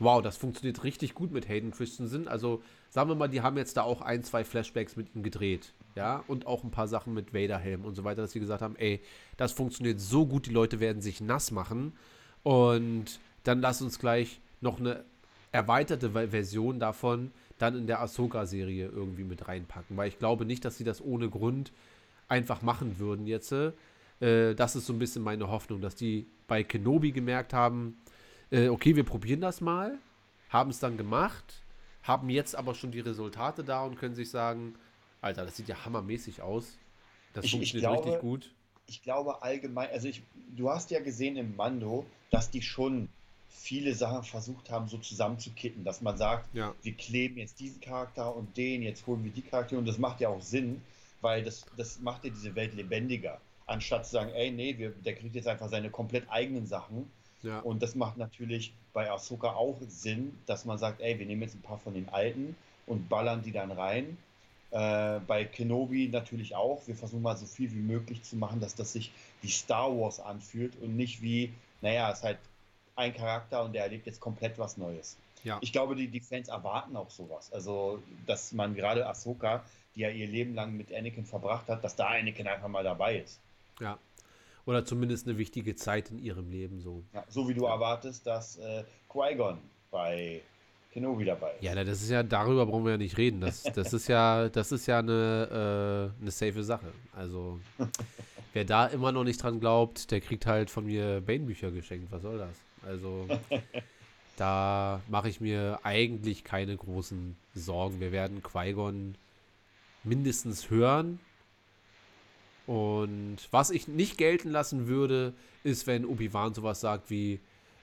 [0.00, 2.26] wow, das funktioniert richtig gut mit Hayden Christensen.
[2.26, 5.72] Also sagen wir mal, die haben jetzt da auch ein, zwei Flashbacks mit ihm gedreht.
[5.96, 8.76] Ja, und auch ein paar Sachen mit Vader-Helm und so weiter, dass sie gesagt haben,
[8.76, 9.00] ey,
[9.38, 11.94] das funktioniert so gut, die Leute werden sich nass machen.
[12.42, 15.04] Und dann lass uns gleich noch eine
[15.52, 19.96] erweiterte Version davon dann in der Ahsoka-Serie irgendwie mit reinpacken.
[19.96, 21.72] Weil ich glaube nicht, dass sie das ohne Grund
[22.28, 23.52] einfach machen würden jetzt.
[23.52, 27.96] Äh, das ist so ein bisschen meine Hoffnung, dass die bei Kenobi gemerkt haben,
[28.50, 29.98] äh, okay, wir probieren das mal,
[30.50, 31.62] haben es dann gemacht,
[32.02, 34.74] haben jetzt aber schon die Resultate da und können sich sagen,
[35.26, 36.76] Alter, das sieht ja hammermäßig aus.
[37.34, 38.50] Das ich, funktioniert ich glaube, richtig gut.
[38.88, 40.22] Ich glaube allgemein, also ich,
[40.56, 43.08] du hast ja gesehen im Mando, dass die schon
[43.48, 46.74] viele Sachen versucht haben, so zusammenzukitten, dass man sagt, ja.
[46.82, 50.20] wir kleben jetzt diesen Charakter und den, jetzt holen wir die Charaktere und das macht
[50.20, 50.82] ja auch Sinn,
[51.20, 55.14] weil das, das macht ja diese Welt lebendiger, anstatt zu sagen, ey, nee, wir, der
[55.14, 57.10] kriegt jetzt einfach seine komplett eigenen Sachen
[57.46, 57.60] ja.
[57.60, 61.54] Und das macht natürlich bei Ahsoka auch Sinn, dass man sagt, ey, wir nehmen jetzt
[61.54, 62.56] ein paar von den alten
[62.86, 64.18] und ballern die dann rein.
[64.70, 66.86] Äh, bei Kenobi natürlich auch.
[66.86, 69.12] Wir versuchen mal so viel wie möglich zu machen, dass das sich
[69.42, 72.38] wie Star Wars anfühlt und nicht wie, naja, es ist halt
[72.96, 75.16] ein Charakter und der erlebt jetzt komplett was Neues.
[75.44, 75.58] Ja.
[75.60, 77.52] Ich glaube, die, die Fans erwarten auch sowas.
[77.52, 79.64] Also, dass man gerade Ahsoka,
[79.94, 83.18] die ja ihr Leben lang mit Anakin verbracht hat, dass da Anakin einfach mal dabei
[83.18, 83.38] ist.
[83.78, 83.98] Ja,
[84.66, 87.04] oder zumindest eine wichtige Zeit in ihrem Leben so.
[87.14, 89.58] Ja, so wie du erwartest, dass äh, Qui-Gon
[89.92, 90.42] bei
[90.96, 91.62] Kenobi dabei ist.
[91.62, 93.42] Ja, das ist ja, darüber brauchen wir ja nicht reden.
[93.42, 96.90] Das, das ist ja, das ist ja eine, äh, eine safe Sache.
[97.14, 97.60] Also,
[98.54, 102.10] wer da immer noch nicht dran glaubt, der kriegt halt von mir Bane-Bücher geschenkt.
[102.10, 102.56] Was soll das?
[102.88, 103.28] Also,
[104.38, 108.00] da mache ich mir eigentlich keine großen Sorgen.
[108.00, 109.16] Wir werden Qui-Gon
[110.02, 111.20] mindestens hören,
[112.66, 117.38] und was ich nicht gelten lassen würde, ist, wenn Obi-Wan sowas sagt wie,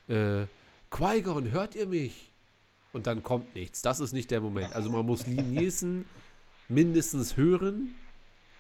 [0.09, 0.45] äh,
[0.89, 2.32] Qui-Gon, hört ihr mich?
[2.93, 3.81] Und dann kommt nichts.
[3.81, 4.73] Das ist nicht der Moment.
[4.75, 6.05] Also man muss Nielsen
[6.69, 7.95] mindestens hören,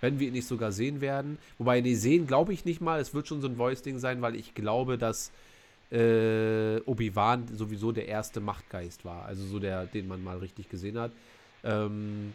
[0.01, 1.37] wenn wir ihn nicht sogar sehen werden.
[1.59, 2.99] Wobei, nee, sehen glaube ich nicht mal.
[2.99, 5.31] Es wird schon so ein Voice-Ding sein, weil ich glaube, dass
[5.91, 9.25] äh, Obi-Wan sowieso der erste Machtgeist war.
[9.25, 11.11] Also so der, den man mal richtig gesehen hat.
[11.63, 12.33] Ähm,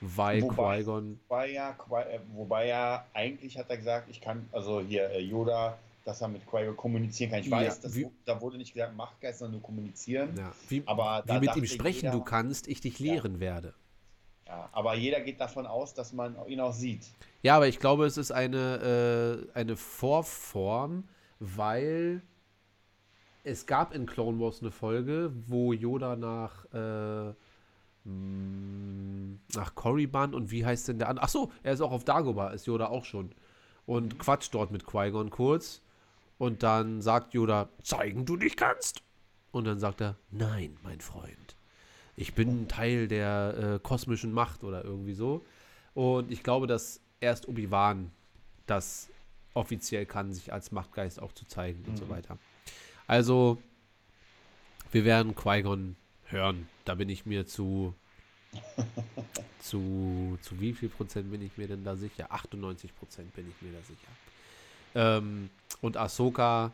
[0.00, 1.18] weil Qui-Gon.
[1.28, 5.78] Wobei ja, äh, wobei ja, eigentlich hat er gesagt, ich kann, also hier äh, Yoda,
[6.08, 7.40] dass er mit Qui-Gon kommunizieren kann.
[7.40, 10.34] Ich weiß, ja, das, wie, da wurde nicht gesagt Machtgeist, sondern nur kommunizieren.
[10.38, 13.40] Ja, wie, aber wie mit ihm sprechen jeder, du kannst, ich dich lehren ja.
[13.40, 13.74] werde.
[14.46, 17.10] Ja, aber jeder geht davon aus, dass man ihn auch sieht.
[17.42, 21.06] Ja, aber ich glaube, es ist eine, äh, eine Vorform,
[21.40, 22.22] weil
[23.44, 27.34] es gab in Clone Wars eine Folge, wo Yoda nach äh,
[28.08, 31.26] mh, nach Korriban und wie heißt denn der andere?
[31.26, 33.32] Ach so, er ist auch auf Dagobah, ist Yoda auch schon.
[33.84, 35.82] Und quatscht dort mit Qui-Gon kurz.
[36.38, 39.02] Und dann sagt Yoda, zeigen du dich kannst.
[39.50, 41.56] Und dann sagt er, nein, mein Freund.
[42.16, 45.44] Ich bin Teil der äh, kosmischen Macht oder irgendwie so.
[45.94, 48.10] Und ich glaube, dass erst Obi-Wan
[48.66, 49.08] das
[49.54, 52.38] offiziell kann, sich als Machtgeist auch zu zeigen und so weiter.
[53.06, 53.60] Also,
[54.92, 56.68] wir werden Qui-Gon hören.
[56.84, 57.94] Da bin ich mir zu.
[59.58, 62.32] zu, zu wie viel Prozent bin ich mir denn da sicher?
[62.32, 64.08] 98 Prozent bin ich mir da sicher.
[64.98, 65.48] Ähm,
[65.80, 66.72] und Ahsoka,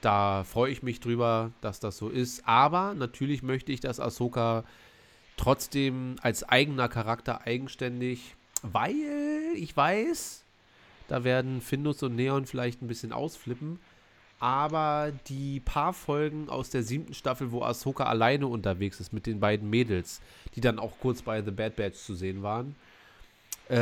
[0.00, 2.46] da freue ich mich drüber, dass das so ist.
[2.46, 4.64] Aber natürlich möchte ich, dass Ahsoka
[5.36, 8.94] trotzdem als eigener Charakter eigenständig, weil
[9.54, 10.42] ich weiß,
[11.06, 13.78] da werden Findus und Neon vielleicht ein bisschen ausflippen.
[14.40, 19.38] Aber die paar Folgen aus der siebten Staffel, wo Ahsoka alleine unterwegs ist mit den
[19.38, 20.20] beiden Mädels,
[20.54, 22.74] die dann auch kurz bei The Bad Batch zu sehen waren,
[23.68, 23.76] äh,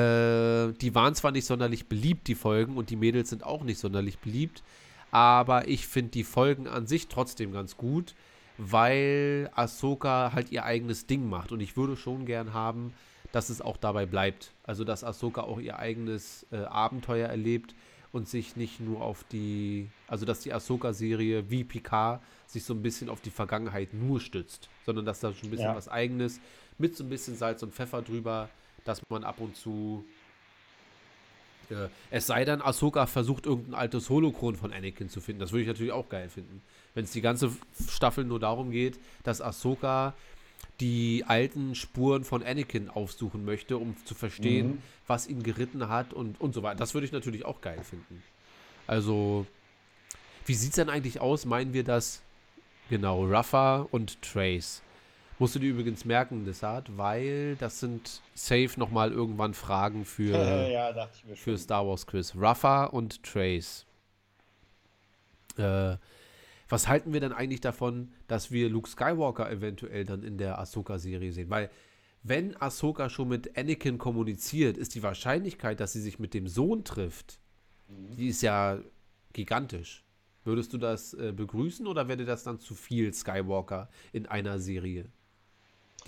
[0.80, 4.18] die waren zwar nicht sonderlich beliebt, die Folgen, und die Mädels sind auch nicht sonderlich
[4.18, 4.62] beliebt,
[5.10, 8.14] aber ich finde die Folgen an sich trotzdem ganz gut,
[8.58, 11.52] weil Ahsoka halt ihr eigenes Ding macht.
[11.52, 12.92] Und ich würde schon gern haben,
[13.32, 14.52] dass es auch dabei bleibt.
[14.64, 17.74] Also, dass Ahsoka auch ihr eigenes äh, Abenteuer erlebt
[18.10, 22.82] und sich nicht nur auf die, also dass die Ahsoka-Serie wie Picard sich so ein
[22.82, 25.76] bisschen auf die Vergangenheit nur stützt, sondern dass da schon ein bisschen Ja.
[25.76, 26.40] was Eigenes
[26.78, 28.48] mit so ein bisschen Salz und Pfeffer drüber,
[28.84, 30.04] dass man ab und zu
[31.70, 35.40] äh, es sei denn, Ahsoka versucht irgendein altes Holokron von Anakin zu finden.
[35.40, 36.62] Das würde ich natürlich auch geil finden.
[36.94, 37.50] Wenn es die ganze
[37.88, 40.14] Staffel nur darum geht, dass Ahsoka
[40.80, 44.82] die alten Spuren von Anakin aufsuchen möchte, um zu verstehen, Mhm.
[45.06, 46.76] was ihn geritten hat und, und so weiter.
[46.78, 48.22] Das würde ich natürlich auch geil finden.
[48.86, 49.46] Also,
[50.46, 51.44] wie sieht es denn eigentlich aus?
[51.44, 52.22] Meinen wir das?
[52.90, 54.82] Genau, Rafa und Trace.
[55.38, 60.32] Musst du dir übrigens merken, Desart, weil das sind safe nochmal irgendwann Fragen für,
[60.72, 61.56] ja, für.
[61.56, 62.34] Star Wars Quiz.
[62.36, 63.86] Rafa und Trace.
[65.56, 65.96] Äh,
[66.68, 71.32] was halten wir denn eigentlich davon, dass wir Luke Skywalker eventuell dann in der Ahsoka-Serie
[71.32, 71.50] sehen?
[71.50, 71.70] Weil,
[72.24, 76.84] wenn Ahsoka schon mit Anakin kommuniziert, ist die Wahrscheinlichkeit, dass sie sich mit dem Sohn
[76.84, 77.38] trifft,
[77.88, 78.78] die ist ja
[79.32, 80.04] gigantisch.
[80.44, 85.06] Würdest du das äh, begrüßen oder wäre das dann zu viel Skywalker in einer Serie,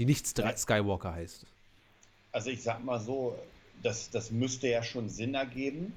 [0.00, 0.26] die nicht.
[0.26, 1.44] Skywalker heißt?
[2.32, 3.38] Also ich sag mal so,
[3.82, 5.92] das, das müsste ja schon Sinn ergeben.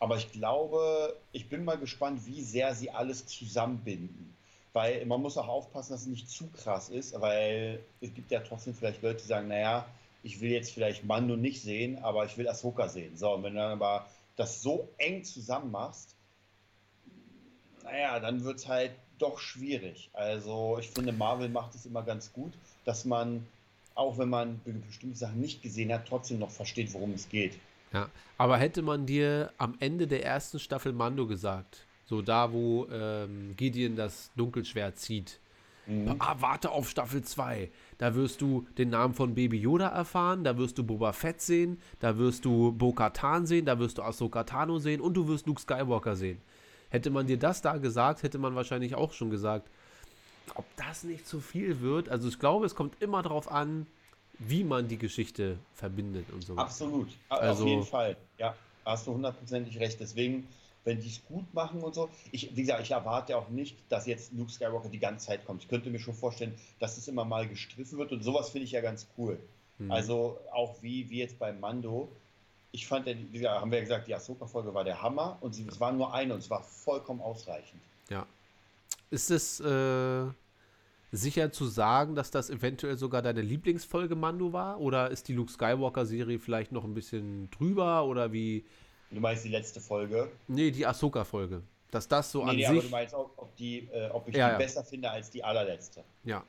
[0.00, 4.34] Aber ich glaube, ich bin mal gespannt, wie sehr sie alles zusammenbinden.
[4.72, 8.40] Weil man muss auch aufpassen, dass es nicht zu krass ist, weil es gibt ja
[8.40, 9.86] trotzdem vielleicht Leute, die sagen, naja,
[10.22, 13.16] ich will jetzt vielleicht Mando nicht sehen, aber ich will Ahsoka sehen.
[13.16, 14.06] So, und wenn du dann aber
[14.36, 16.16] das so eng zusammen machst,
[17.84, 20.10] naja, dann wird es halt doch schwierig.
[20.14, 22.52] Also ich finde, Marvel macht es immer ganz gut,
[22.84, 23.46] dass man,
[23.94, 27.58] auch wenn man be- bestimmte Sachen nicht gesehen hat, trotzdem noch versteht, worum es geht.
[27.92, 28.08] Ja,
[28.38, 33.54] aber hätte man dir am Ende der ersten Staffel Mando gesagt, so da, wo ähm,
[33.56, 35.38] Gideon das Dunkelschwert zieht,
[35.86, 36.16] Mhm.
[36.18, 40.56] ah, warte auf Staffel 2, da wirst du den Namen von Baby Yoda erfahren, da
[40.56, 44.78] wirst du Boba Fett sehen, da wirst du Bo-Katan sehen, da wirst du Ahsoka Tano
[44.78, 46.38] sehen und du wirst Luke Skywalker sehen.
[46.88, 49.68] Hätte man dir das da gesagt, hätte man wahrscheinlich auch schon gesagt,
[50.54, 52.08] ob das nicht zu viel wird.
[52.08, 53.86] Also ich glaube, es kommt immer darauf an,
[54.38, 56.56] wie man die Geschichte verbindet und so.
[56.56, 58.16] Absolut, Also- auf jeden Fall.
[58.38, 58.54] Ja,
[58.84, 60.00] hast du hundertprozentig recht.
[60.00, 60.46] Deswegen,
[60.84, 64.06] wenn die es gut machen und so, ich, wie gesagt, ich erwarte auch nicht, dass
[64.06, 65.62] jetzt Luke Skywalker die ganze Zeit kommt.
[65.62, 68.72] Ich könnte mir schon vorstellen, dass es immer mal gestriffen wird und sowas finde ich
[68.72, 69.38] ja ganz cool.
[69.78, 69.90] Mhm.
[69.90, 72.08] Also auch wie, wie jetzt beim Mando.
[72.72, 75.78] Ich fand, ja, haben wir ja gesagt, die Ahsoka-Folge war der Hammer und sie, es
[75.78, 77.80] war nur eine und es war vollkommen ausreichend.
[78.10, 78.26] Ja.
[79.10, 80.24] Ist es äh,
[81.12, 84.80] sicher zu sagen, dass das eventuell sogar deine Lieblingsfolge Mando war?
[84.80, 88.04] Oder ist die Luke Skywalker-Serie vielleicht noch ein bisschen drüber?
[88.06, 88.64] Oder wie.
[89.10, 90.30] Du meinst die letzte Folge?
[90.48, 91.62] Nee, die Ahsoka-Folge.
[91.90, 92.90] Dass das so nee, an nee, aber du sich.
[92.90, 94.58] meinst auch, ob, die, äh, ob ich Ja, die ja.
[94.58, 96.02] besser finde als die allerletzte.
[96.24, 96.42] Ja.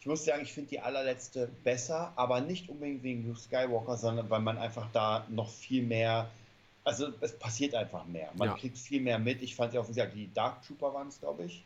[0.00, 4.28] Ich muss sagen, ich finde die allerletzte besser, aber nicht unbedingt wegen Luke Skywalker, sondern
[4.30, 6.28] weil man einfach da noch viel mehr,
[6.82, 8.30] also es passiert einfach mehr.
[8.34, 8.54] Man Ja.
[8.56, 9.42] kriegt viel mehr mit.
[9.42, 11.62] Ich fand ja auch, wie gesagt, die Dark Trooper waren es, glaube ich.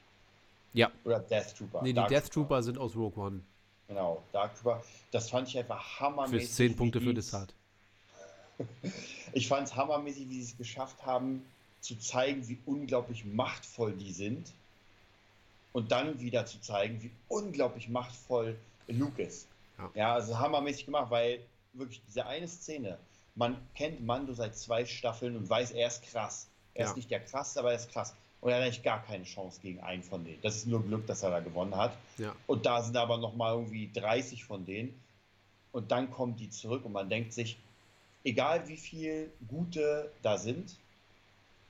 [0.74, 0.90] Ja.
[1.04, 1.80] Oder Death Trooper.
[1.82, 3.40] Nee, die Dark Death Trooper sind aus Rogue One.
[3.88, 4.82] Genau, Dark Trooper.
[5.10, 6.48] Das fand ich einfach hammermäßig.
[6.50, 7.54] Für 10 wie Punkte für Desart.
[9.32, 11.44] Ich fand es hammermäßig, wie sie es geschafft haben,
[11.80, 14.52] zu zeigen, wie unglaublich machtvoll die sind.
[15.72, 18.56] Und dann wieder zu zeigen, wie unglaublich machtvoll
[18.86, 19.48] Luke ist.
[19.76, 19.90] Ja.
[19.94, 21.40] Ja, also hammermäßig gemacht, weil
[21.72, 22.96] wirklich diese eine Szene,
[23.34, 26.46] man kennt Mando seit zwei Staffeln und weiß, er ist krass.
[26.74, 26.90] Er Ja.
[26.90, 28.14] ist nicht der krass, aber er ist krass.
[28.44, 30.38] Und er hat eigentlich gar keine Chance gegen einen von denen.
[30.42, 31.96] Das ist nur Glück, dass er da gewonnen hat.
[32.18, 32.36] Ja.
[32.46, 34.94] Und da sind aber noch mal irgendwie 30 von denen.
[35.72, 37.56] Und dann kommen die zurück und man denkt sich,
[38.22, 40.76] egal wie viel Gute da sind,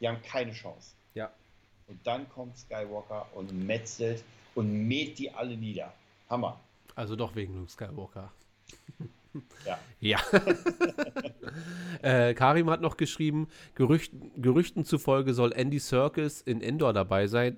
[0.01, 0.91] die haben keine Chance.
[1.15, 1.31] Ja.
[1.87, 4.25] Und dann kommt Skywalker und metzelt
[4.57, 5.95] und mäht die alle nieder.
[6.29, 6.59] Hammer.
[6.97, 8.33] Also doch wegen Luke Skywalker.
[9.67, 9.79] Ja.
[10.01, 10.19] Ja.
[12.03, 17.57] äh, Karim hat noch geschrieben, Gerüchten, Gerüchten zufolge soll Andy Serkis in Endor dabei sein.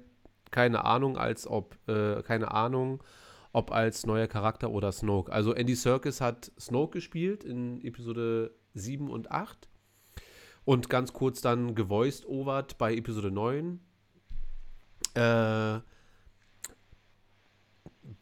[0.53, 3.03] Keine Ahnung, als ob, äh, keine Ahnung,
[3.53, 5.33] ob als neuer Charakter oder Snoke.
[5.33, 9.69] Also Andy Serkis hat Snoke gespielt in Episode 7 und 8
[10.65, 13.81] und ganz kurz dann gevoiced overt bei Episode 9.
[15.15, 15.81] Äh,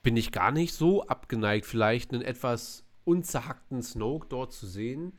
[0.03, 5.13] bin ich gar nicht so abgeneigt, vielleicht einen etwas unzerhackten Snoke dort zu sehen.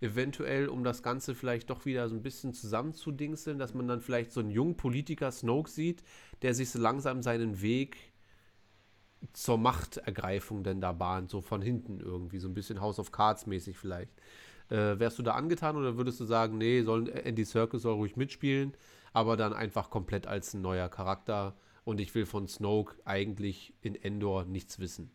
[0.00, 4.32] Eventuell, um das Ganze vielleicht doch wieder so ein bisschen zusammenzudingseln, dass man dann vielleicht
[4.32, 6.02] so einen jungen Politiker Snoke sieht,
[6.42, 7.96] der sich so langsam seinen Weg
[9.32, 13.46] zur Machtergreifung denn da bahnt, so von hinten irgendwie, so ein bisschen House of Cards
[13.46, 14.12] mäßig vielleicht.
[14.70, 18.16] Äh, wärst du da angetan oder würdest du sagen, nee, sollen Andy Circus soll ruhig
[18.16, 18.72] mitspielen,
[19.12, 23.94] aber dann einfach komplett als ein neuer Charakter und ich will von Snoke eigentlich in
[23.94, 25.10] Endor nichts wissen?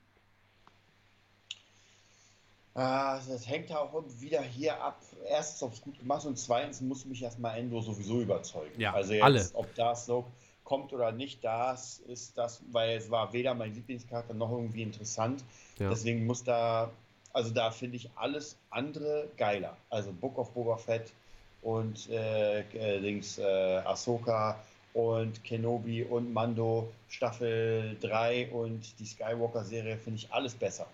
[2.75, 4.99] Ah, das hängt auch wieder hier ab.
[5.29, 8.79] Erstens, ob es gut gemacht ist und zweitens muss mich erstmal Endor sowieso überzeugen.
[8.79, 9.49] Ja, also jetzt, alle.
[9.53, 10.29] ob da Snoke
[10.65, 15.41] kommt oder nicht, das ist das, weil es war weder mein Lieblingscharakter noch irgendwie interessant.
[15.79, 15.89] Ja.
[15.89, 16.91] Deswegen muss da,
[17.31, 19.77] also da finde ich alles andere geiler.
[19.89, 21.13] Also Book of Boba Fett
[21.61, 23.43] und äh, äh, Dings, äh,
[23.85, 24.59] Ahsoka
[24.93, 30.87] und Kenobi und Mando Staffel 3 und die Skywalker-Serie finde ich alles besser.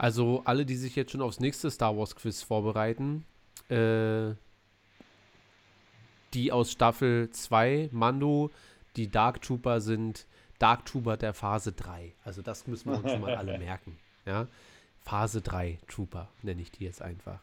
[0.00, 3.26] Also alle, die sich jetzt schon aufs nächste Star Wars Quiz vorbereiten,
[3.68, 4.32] äh,
[6.32, 8.50] die aus Staffel 2, Mando,
[8.96, 10.26] die Dark Trooper sind
[10.58, 12.14] Dark Trooper der Phase 3.
[12.24, 13.98] Also das müssen wir uns schon mal alle merken.
[14.24, 14.46] Ja?
[15.00, 17.40] Phase 3 Trooper nenne ich die jetzt einfach.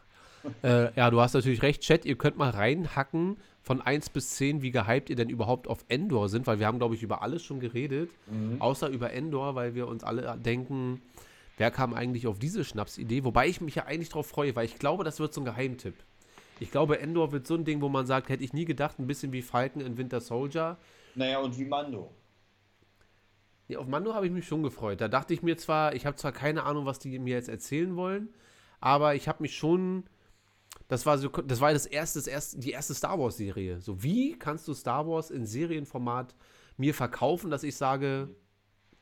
[0.64, 4.62] äh, ja, du hast natürlich recht, Chat, ihr könnt mal reinhacken von 1 bis 10,
[4.62, 7.44] wie gehypt ihr denn überhaupt auf Endor sind, weil wir haben, glaube ich, über alles
[7.44, 8.10] schon geredet,
[8.58, 11.00] außer über Endor, weil wir uns alle denken,
[11.58, 13.24] wer kam eigentlich auf diese Schnapsidee?
[13.24, 15.94] Wobei ich mich ja eigentlich drauf freue, weil ich glaube, das wird so ein Geheimtipp.
[16.60, 19.06] Ich glaube, Endor wird so ein Ding, wo man sagt, hätte ich nie gedacht, ein
[19.06, 20.78] bisschen wie Falcon in Winter Soldier.
[21.14, 22.12] Naja, und wie Mando.
[23.68, 25.00] Ja, auf Mando habe ich mich schon gefreut.
[25.00, 27.94] Da dachte ich mir zwar, ich habe zwar keine Ahnung, was die mir jetzt erzählen
[27.96, 28.30] wollen,
[28.80, 30.04] aber ich habe mich schon.
[30.88, 33.80] Das war so, das war das erste, das erste, die erste Star Wars Serie.
[33.80, 36.34] So wie kannst du Star Wars in Serienformat
[36.78, 38.30] mir verkaufen, dass ich sage,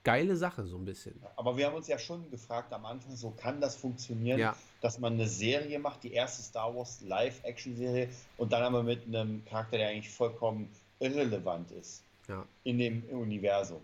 [0.07, 1.21] geile Sache so ein bisschen.
[1.35, 4.57] Aber wir haben uns ja schon gefragt am Anfang, so kann das funktionieren, Ja.
[4.81, 8.09] dass man eine Serie macht, die erste Star Wars Live-Action-Serie
[8.39, 10.71] und dann aber mit einem Charakter, der eigentlich vollkommen
[11.01, 12.47] irrelevant ist Ja.
[12.63, 13.81] in dem Universum.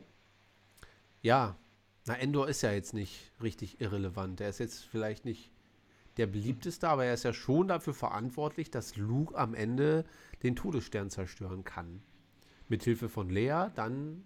[1.23, 1.57] Ja,
[2.07, 4.39] na, Endor ist ja jetzt nicht richtig irrelevant.
[4.39, 5.51] Der ist jetzt vielleicht nicht
[6.19, 10.05] der beliebteste, aber er ist ja schon dafür verantwortlich, dass Luke am Ende
[10.45, 12.01] den Todesstern zerstören kann.
[12.69, 14.23] Mithilfe von Lea, dann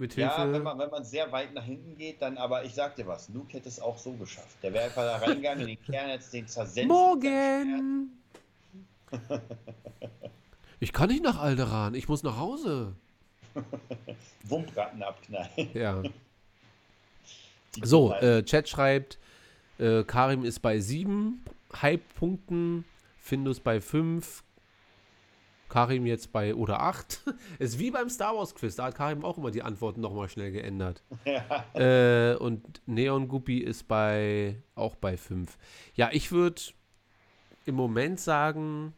[0.00, 0.30] mithilfe.
[0.30, 3.06] Ja, wenn man, wenn man sehr weit nach hinten geht, dann aber ich sag dir
[3.06, 4.56] was, Luke hätte es auch so geschafft.
[4.62, 6.88] Der wäre einfach da reingegangen, in den Kern jetzt den zersetzt.
[6.88, 8.10] Morgen!
[10.82, 12.94] Ich kann nicht nach Alderan, ich muss nach Hause.
[14.44, 15.68] Wumpratten abknallen.
[15.74, 16.02] Ja.
[17.82, 19.16] So, äh, Chat schreibt,
[19.78, 21.40] äh, Karim ist bei 7
[21.80, 22.84] Hype-Punkten,
[23.20, 24.42] Findus bei 5,
[25.70, 27.22] Karim jetzt bei oder 8.
[27.58, 30.52] ist wie beim Star Wars Quiz, da hat Karim auch immer die Antworten nochmal schnell
[30.52, 31.02] geändert.
[31.74, 35.56] äh, und Neon Guppy ist bei auch bei 5.
[35.94, 36.60] Ja, ich würde
[37.64, 38.92] im Moment sagen,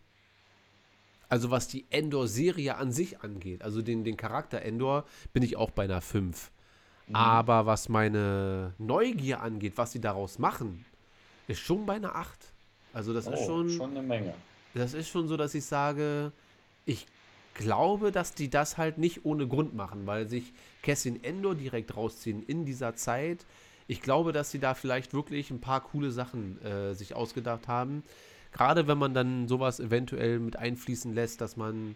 [1.28, 5.70] also was die Endor-Serie an sich angeht, also den, den Charakter Endor, bin ich auch
[5.70, 6.50] bei einer 5.
[7.12, 10.84] Aber was meine Neugier angeht, was sie daraus machen,
[11.48, 12.38] ist schon bei einer 8.
[12.92, 14.34] Also das ist oh, schon, schon eine Menge.
[14.74, 16.32] das ist schon so, dass ich sage,
[16.86, 17.06] ich
[17.54, 20.52] glaube, dass die das halt nicht ohne Grund machen, weil sich
[20.82, 23.44] Cassian Endor direkt rausziehen in dieser Zeit.
[23.88, 28.02] Ich glaube, dass sie da vielleicht wirklich ein paar coole Sachen äh, sich ausgedacht haben.
[28.52, 31.94] Gerade wenn man dann sowas eventuell mit einfließen lässt, dass man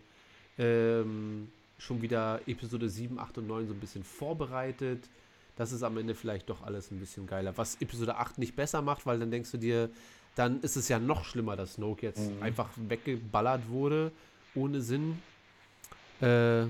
[0.58, 1.48] ähm,
[1.78, 5.08] schon wieder Episode 7, 8 und 9 so ein bisschen vorbereitet.
[5.56, 7.56] Das ist am Ende vielleicht doch alles ein bisschen geiler.
[7.56, 9.90] Was Episode 8 nicht besser macht, weil dann denkst du dir,
[10.34, 12.42] dann ist es ja noch schlimmer, dass Snoke jetzt Mhm.
[12.42, 14.12] einfach weggeballert wurde,
[14.56, 15.22] ohne Sinn.
[16.20, 16.66] Äh,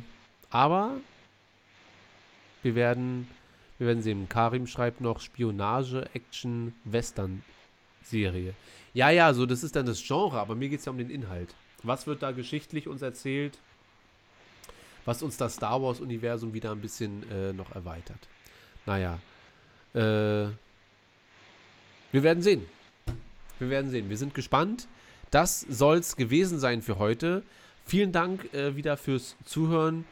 [0.50, 0.96] aber
[2.62, 3.28] wir werden,
[3.78, 4.28] wir werden sehen.
[4.28, 7.42] Karim schreibt noch Spionage, Action, Western
[8.02, 8.54] Serie.
[8.92, 11.10] Ja, ja, so das ist dann das Genre, aber mir geht es ja um den
[11.10, 11.54] Inhalt.
[11.82, 13.58] Was wird da geschichtlich uns erzählt?
[15.06, 18.18] was uns das Star Wars-Universum wieder ein bisschen äh, noch erweitert.
[18.84, 19.18] Naja,
[19.94, 20.50] äh,
[22.12, 22.66] wir werden sehen.
[23.58, 24.10] Wir werden sehen.
[24.10, 24.86] Wir sind gespannt.
[25.30, 27.42] Das soll es gewesen sein für heute.
[27.88, 30.04] Vielen Dank äh, wieder fürs Zuhören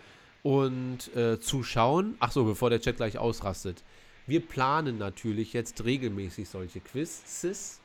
[0.45, 2.15] und äh, Zuschauen.
[2.21, 3.83] Achso, bevor der Chat gleich ausrastet.
[4.29, 7.81] Wir planen natürlich jetzt regelmäßig solche Quizzes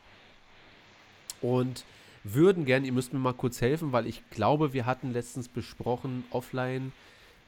[1.41, 1.85] und
[2.23, 6.23] würden gerne, ihr müsst mir mal kurz helfen, weil ich glaube, wir hatten letztens besprochen
[6.29, 6.91] offline,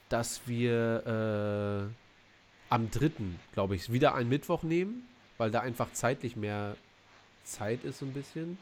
[0.10, 3.12] dass wir äh, am 3.,
[3.54, 5.08] glaube ich, wieder einen Mittwoch nehmen,
[5.38, 6.76] weil da einfach zeitlich mehr
[7.44, 8.58] Zeit ist so ein bisschen,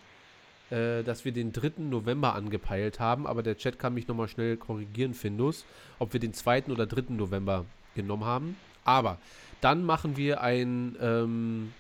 [0.71, 1.73] äh, dass wir den 3.
[1.77, 5.65] November angepeilt haben, aber der Chat kann mich nochmal schnell korrigieren, Findus,
[5.97, 6.65] ob wir den 2.
[6.65, 7.13] oder 3.
[7.13, 7.65] November
[7.95, 8.55] genommen haben.
[8.83, 9.17] Aber
[9.61, 11.73] dann machen wir ein, ähm,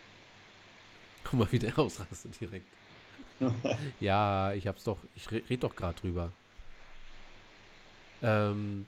[1.24, 2.66] guck mal, wie der ausrastet direkt.
[4.00, 6.32] ja, ich hab's doch, ich rede doch gerade drüber.
[8.22, 8.86] Ähm,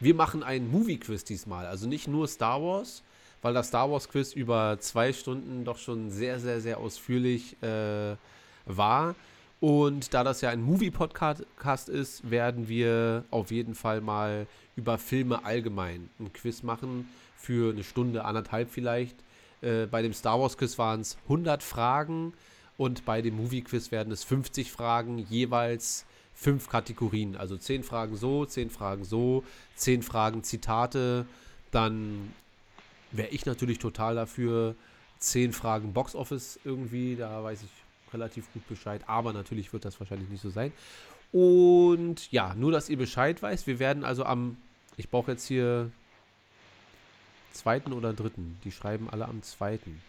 [0.00, 1.66] wir machen einen Movie-Quiz diesmal.
[1.66, 3.02] Also nicht nur Star Wars,
[3.44, 8.16] weil das Star Wars-Quiz über zwei Stunden doch schon sehr, sehr, sehr ausführlich äh,
[8.64, 9.14] war.
[9.60, 14.46] Und da das ja ein Movie-Podcast ist, werden wir auf jeden Fall mal
[14.76, 17.06] über Filme allgemein ein Quiz machen.
[17.36, 19.16] Für eine Stunde, anderthalb vielleicht.
[19.60, 22.32] Äh, bei dem Star Wars-Quiz waren es 100 Fragen
[22.78, 27.36] und bei dem Movie-Quiz werden es 50 Fragen, jeweils fünf Kategorien.
[27.36, 29.44] Also zehn Fragen so, zehn Fragen so,
[29.76, 31.26] zehn Fragen Zitate.
[31.70, 32.32] Dann
[33.16, 34.74] wäre ich natürlich total dafür.
[35.18, 37.70] Zehn Fragen Box Office irgendwie, da weiß ich
[38.12, 39.02] relativ gut Bescheid.
[39.06, 40.72] Aber natürlich wird das wahrscheinlich nicht so sein.
[41.32, 43.66] Und ja, nur dass ihr Bescheid weißt.
[43.66, 44.56] Wir werden also am,
[44.96, 45.90] ich brauche jetzt hier
[47.52, 48.58] zweiten oder dritten.
[48.64, 50.00] Die schreiben alle am zweiten.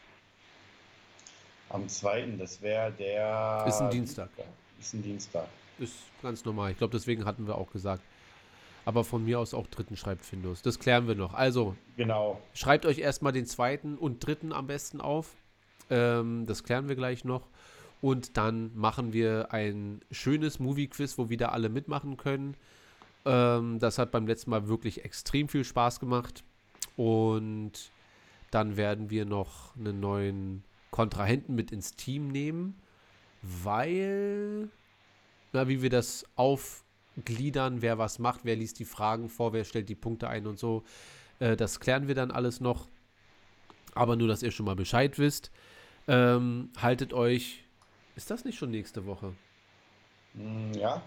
[1.69, 3.65] Am zweiten, das wäre der.
[3.67, 4.29] Ist ein Dienstag.
[4.79, 5.47] Ist ein Dienstag.
[5.79, 6.71] Ist ganz normal.
[6.71, 8.03] Ich glaube, deswegen hatten wir auch gesagt.
[8.85, 10.61] Aber von mir aus auch dritten schreibt Findus.
[10.61, 11.33] Das klären wir noch.
[11.33, 12.39] Also, genau.
[12.53, 15.35] schreibt euch erstmal den zweiten und dritten am besten auf.
[15.89, 17.49] Ähm, das klären wir gleich noch.
[18.01, 22.55] Und dann machen wir ein schönes Movie-Quiz, wo wieder alle mitmachen können.
[23.25, 26.43] Ähm, das hat beim letzten Mal wirklich extrem viel Spaß gemacht.
[26.95, 27.91] Und
[28.51, 32.79] dann werden wir noch einen neuen Kontrahenten mit ins Team nehmen,
[33.41, 34.69] weil
[35.51, 36.25] na, wie wir das
[37.17, 40.59] aufgliedern, wer was macht, wer liest die Fragen vor, wer stellt die Punkte ein und
[40.59, 40.83] so.
[41.39, 42.87] Äh, das klären wir dann alles noch.
[43.93, 45.51] Aber nur, dass ihr schon mal Bescheid wisst.
[46.07, 47.63] Ähm, haltet euch.
[48.15, 49.33] Ist das nicht schon nächste Woche?
[50.33, 51.01] Mm, ja.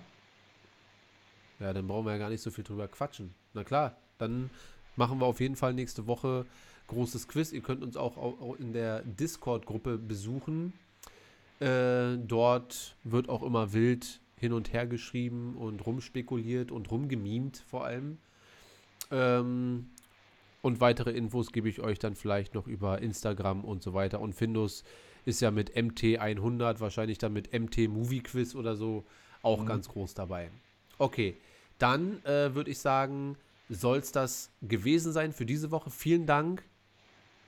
[1.61, 3.35] Ja, dann brauchen wir ja gar nicht so viel drüber quatschen.
[3.53, 4.51] Na klar, dann
[4.97, 6.47] machen wir auf jeden Fall nächste Woche
[6.87, 7.53] großes Quiz.
[7.53, 10.73] Ihr könnt uns auch in der Discord-Gruppe besuchen.
[11.61, 17.85] Äh, dort wird auch immer wild hin und her geschrieben und rumspekuliert und rumgemimt vor
[17.85, 18.19] allem.
[19.11, 19.91] Ähm,
[20.63, 24.21] und weitere Infos gebe ich euch dann vielleicht noch über Instagram und so weiter.
[24.21, 24.85] Und Findus
[25.25, 29.05] ist ja mit MT100, wahrscheinlich dann mit MT Movie Quiz oder so,
[29.43, 29.67] auch mhm.
[29.67, 30.51] ganz groß dabei.
[30.99, 31.37] Okay,
[31.79, 33.37] dann äh, würde ich sagen,
[33.69, 35.91] soll es das gewesen sein für diese Woche.
[35.91, 36.65] Vielen Dank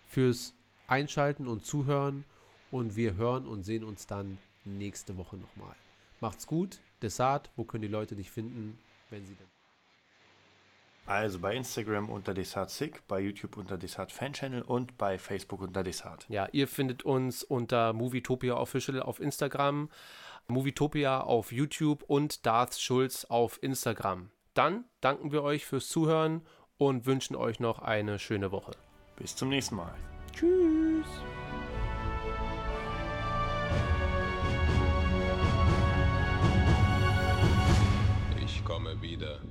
[0.09, 0.55] fürs
[0.87, 2.25] Einschalten und Zuhören.
[2.71, 5.75] Und wir hören und sehen uns dann nächste Woche nochmal.
[6.21, 6.81] Macht's gut.
[7.03, 8.79] Desart, wo können die Leute dich finden,
[9.09, 9.47] wenn sie denn?
[11.07, 15.83] Also bei Instagram unter DesartSick, bei YouTube unter Desart Fan Channel und bei Facebook unter
[15.83, 16.25] Desart.
[16.29, 19.91] Ja, ihr findet uns unter Movietopia Official auf Instagram,
[20.47, 24.31] Movietopia auf YouTube und Darth Schulz auf Instagram.
[24.55, 26.43] Dann danken wir euch fürs Zuhören
[26.79, 28.73] und wünschen euch noch eine schöne Woche.
[29.17, 29.95] Bis zum nächsten Mal.
[30.33, 31.07] Tschüss.
[39.21, 39.50] leader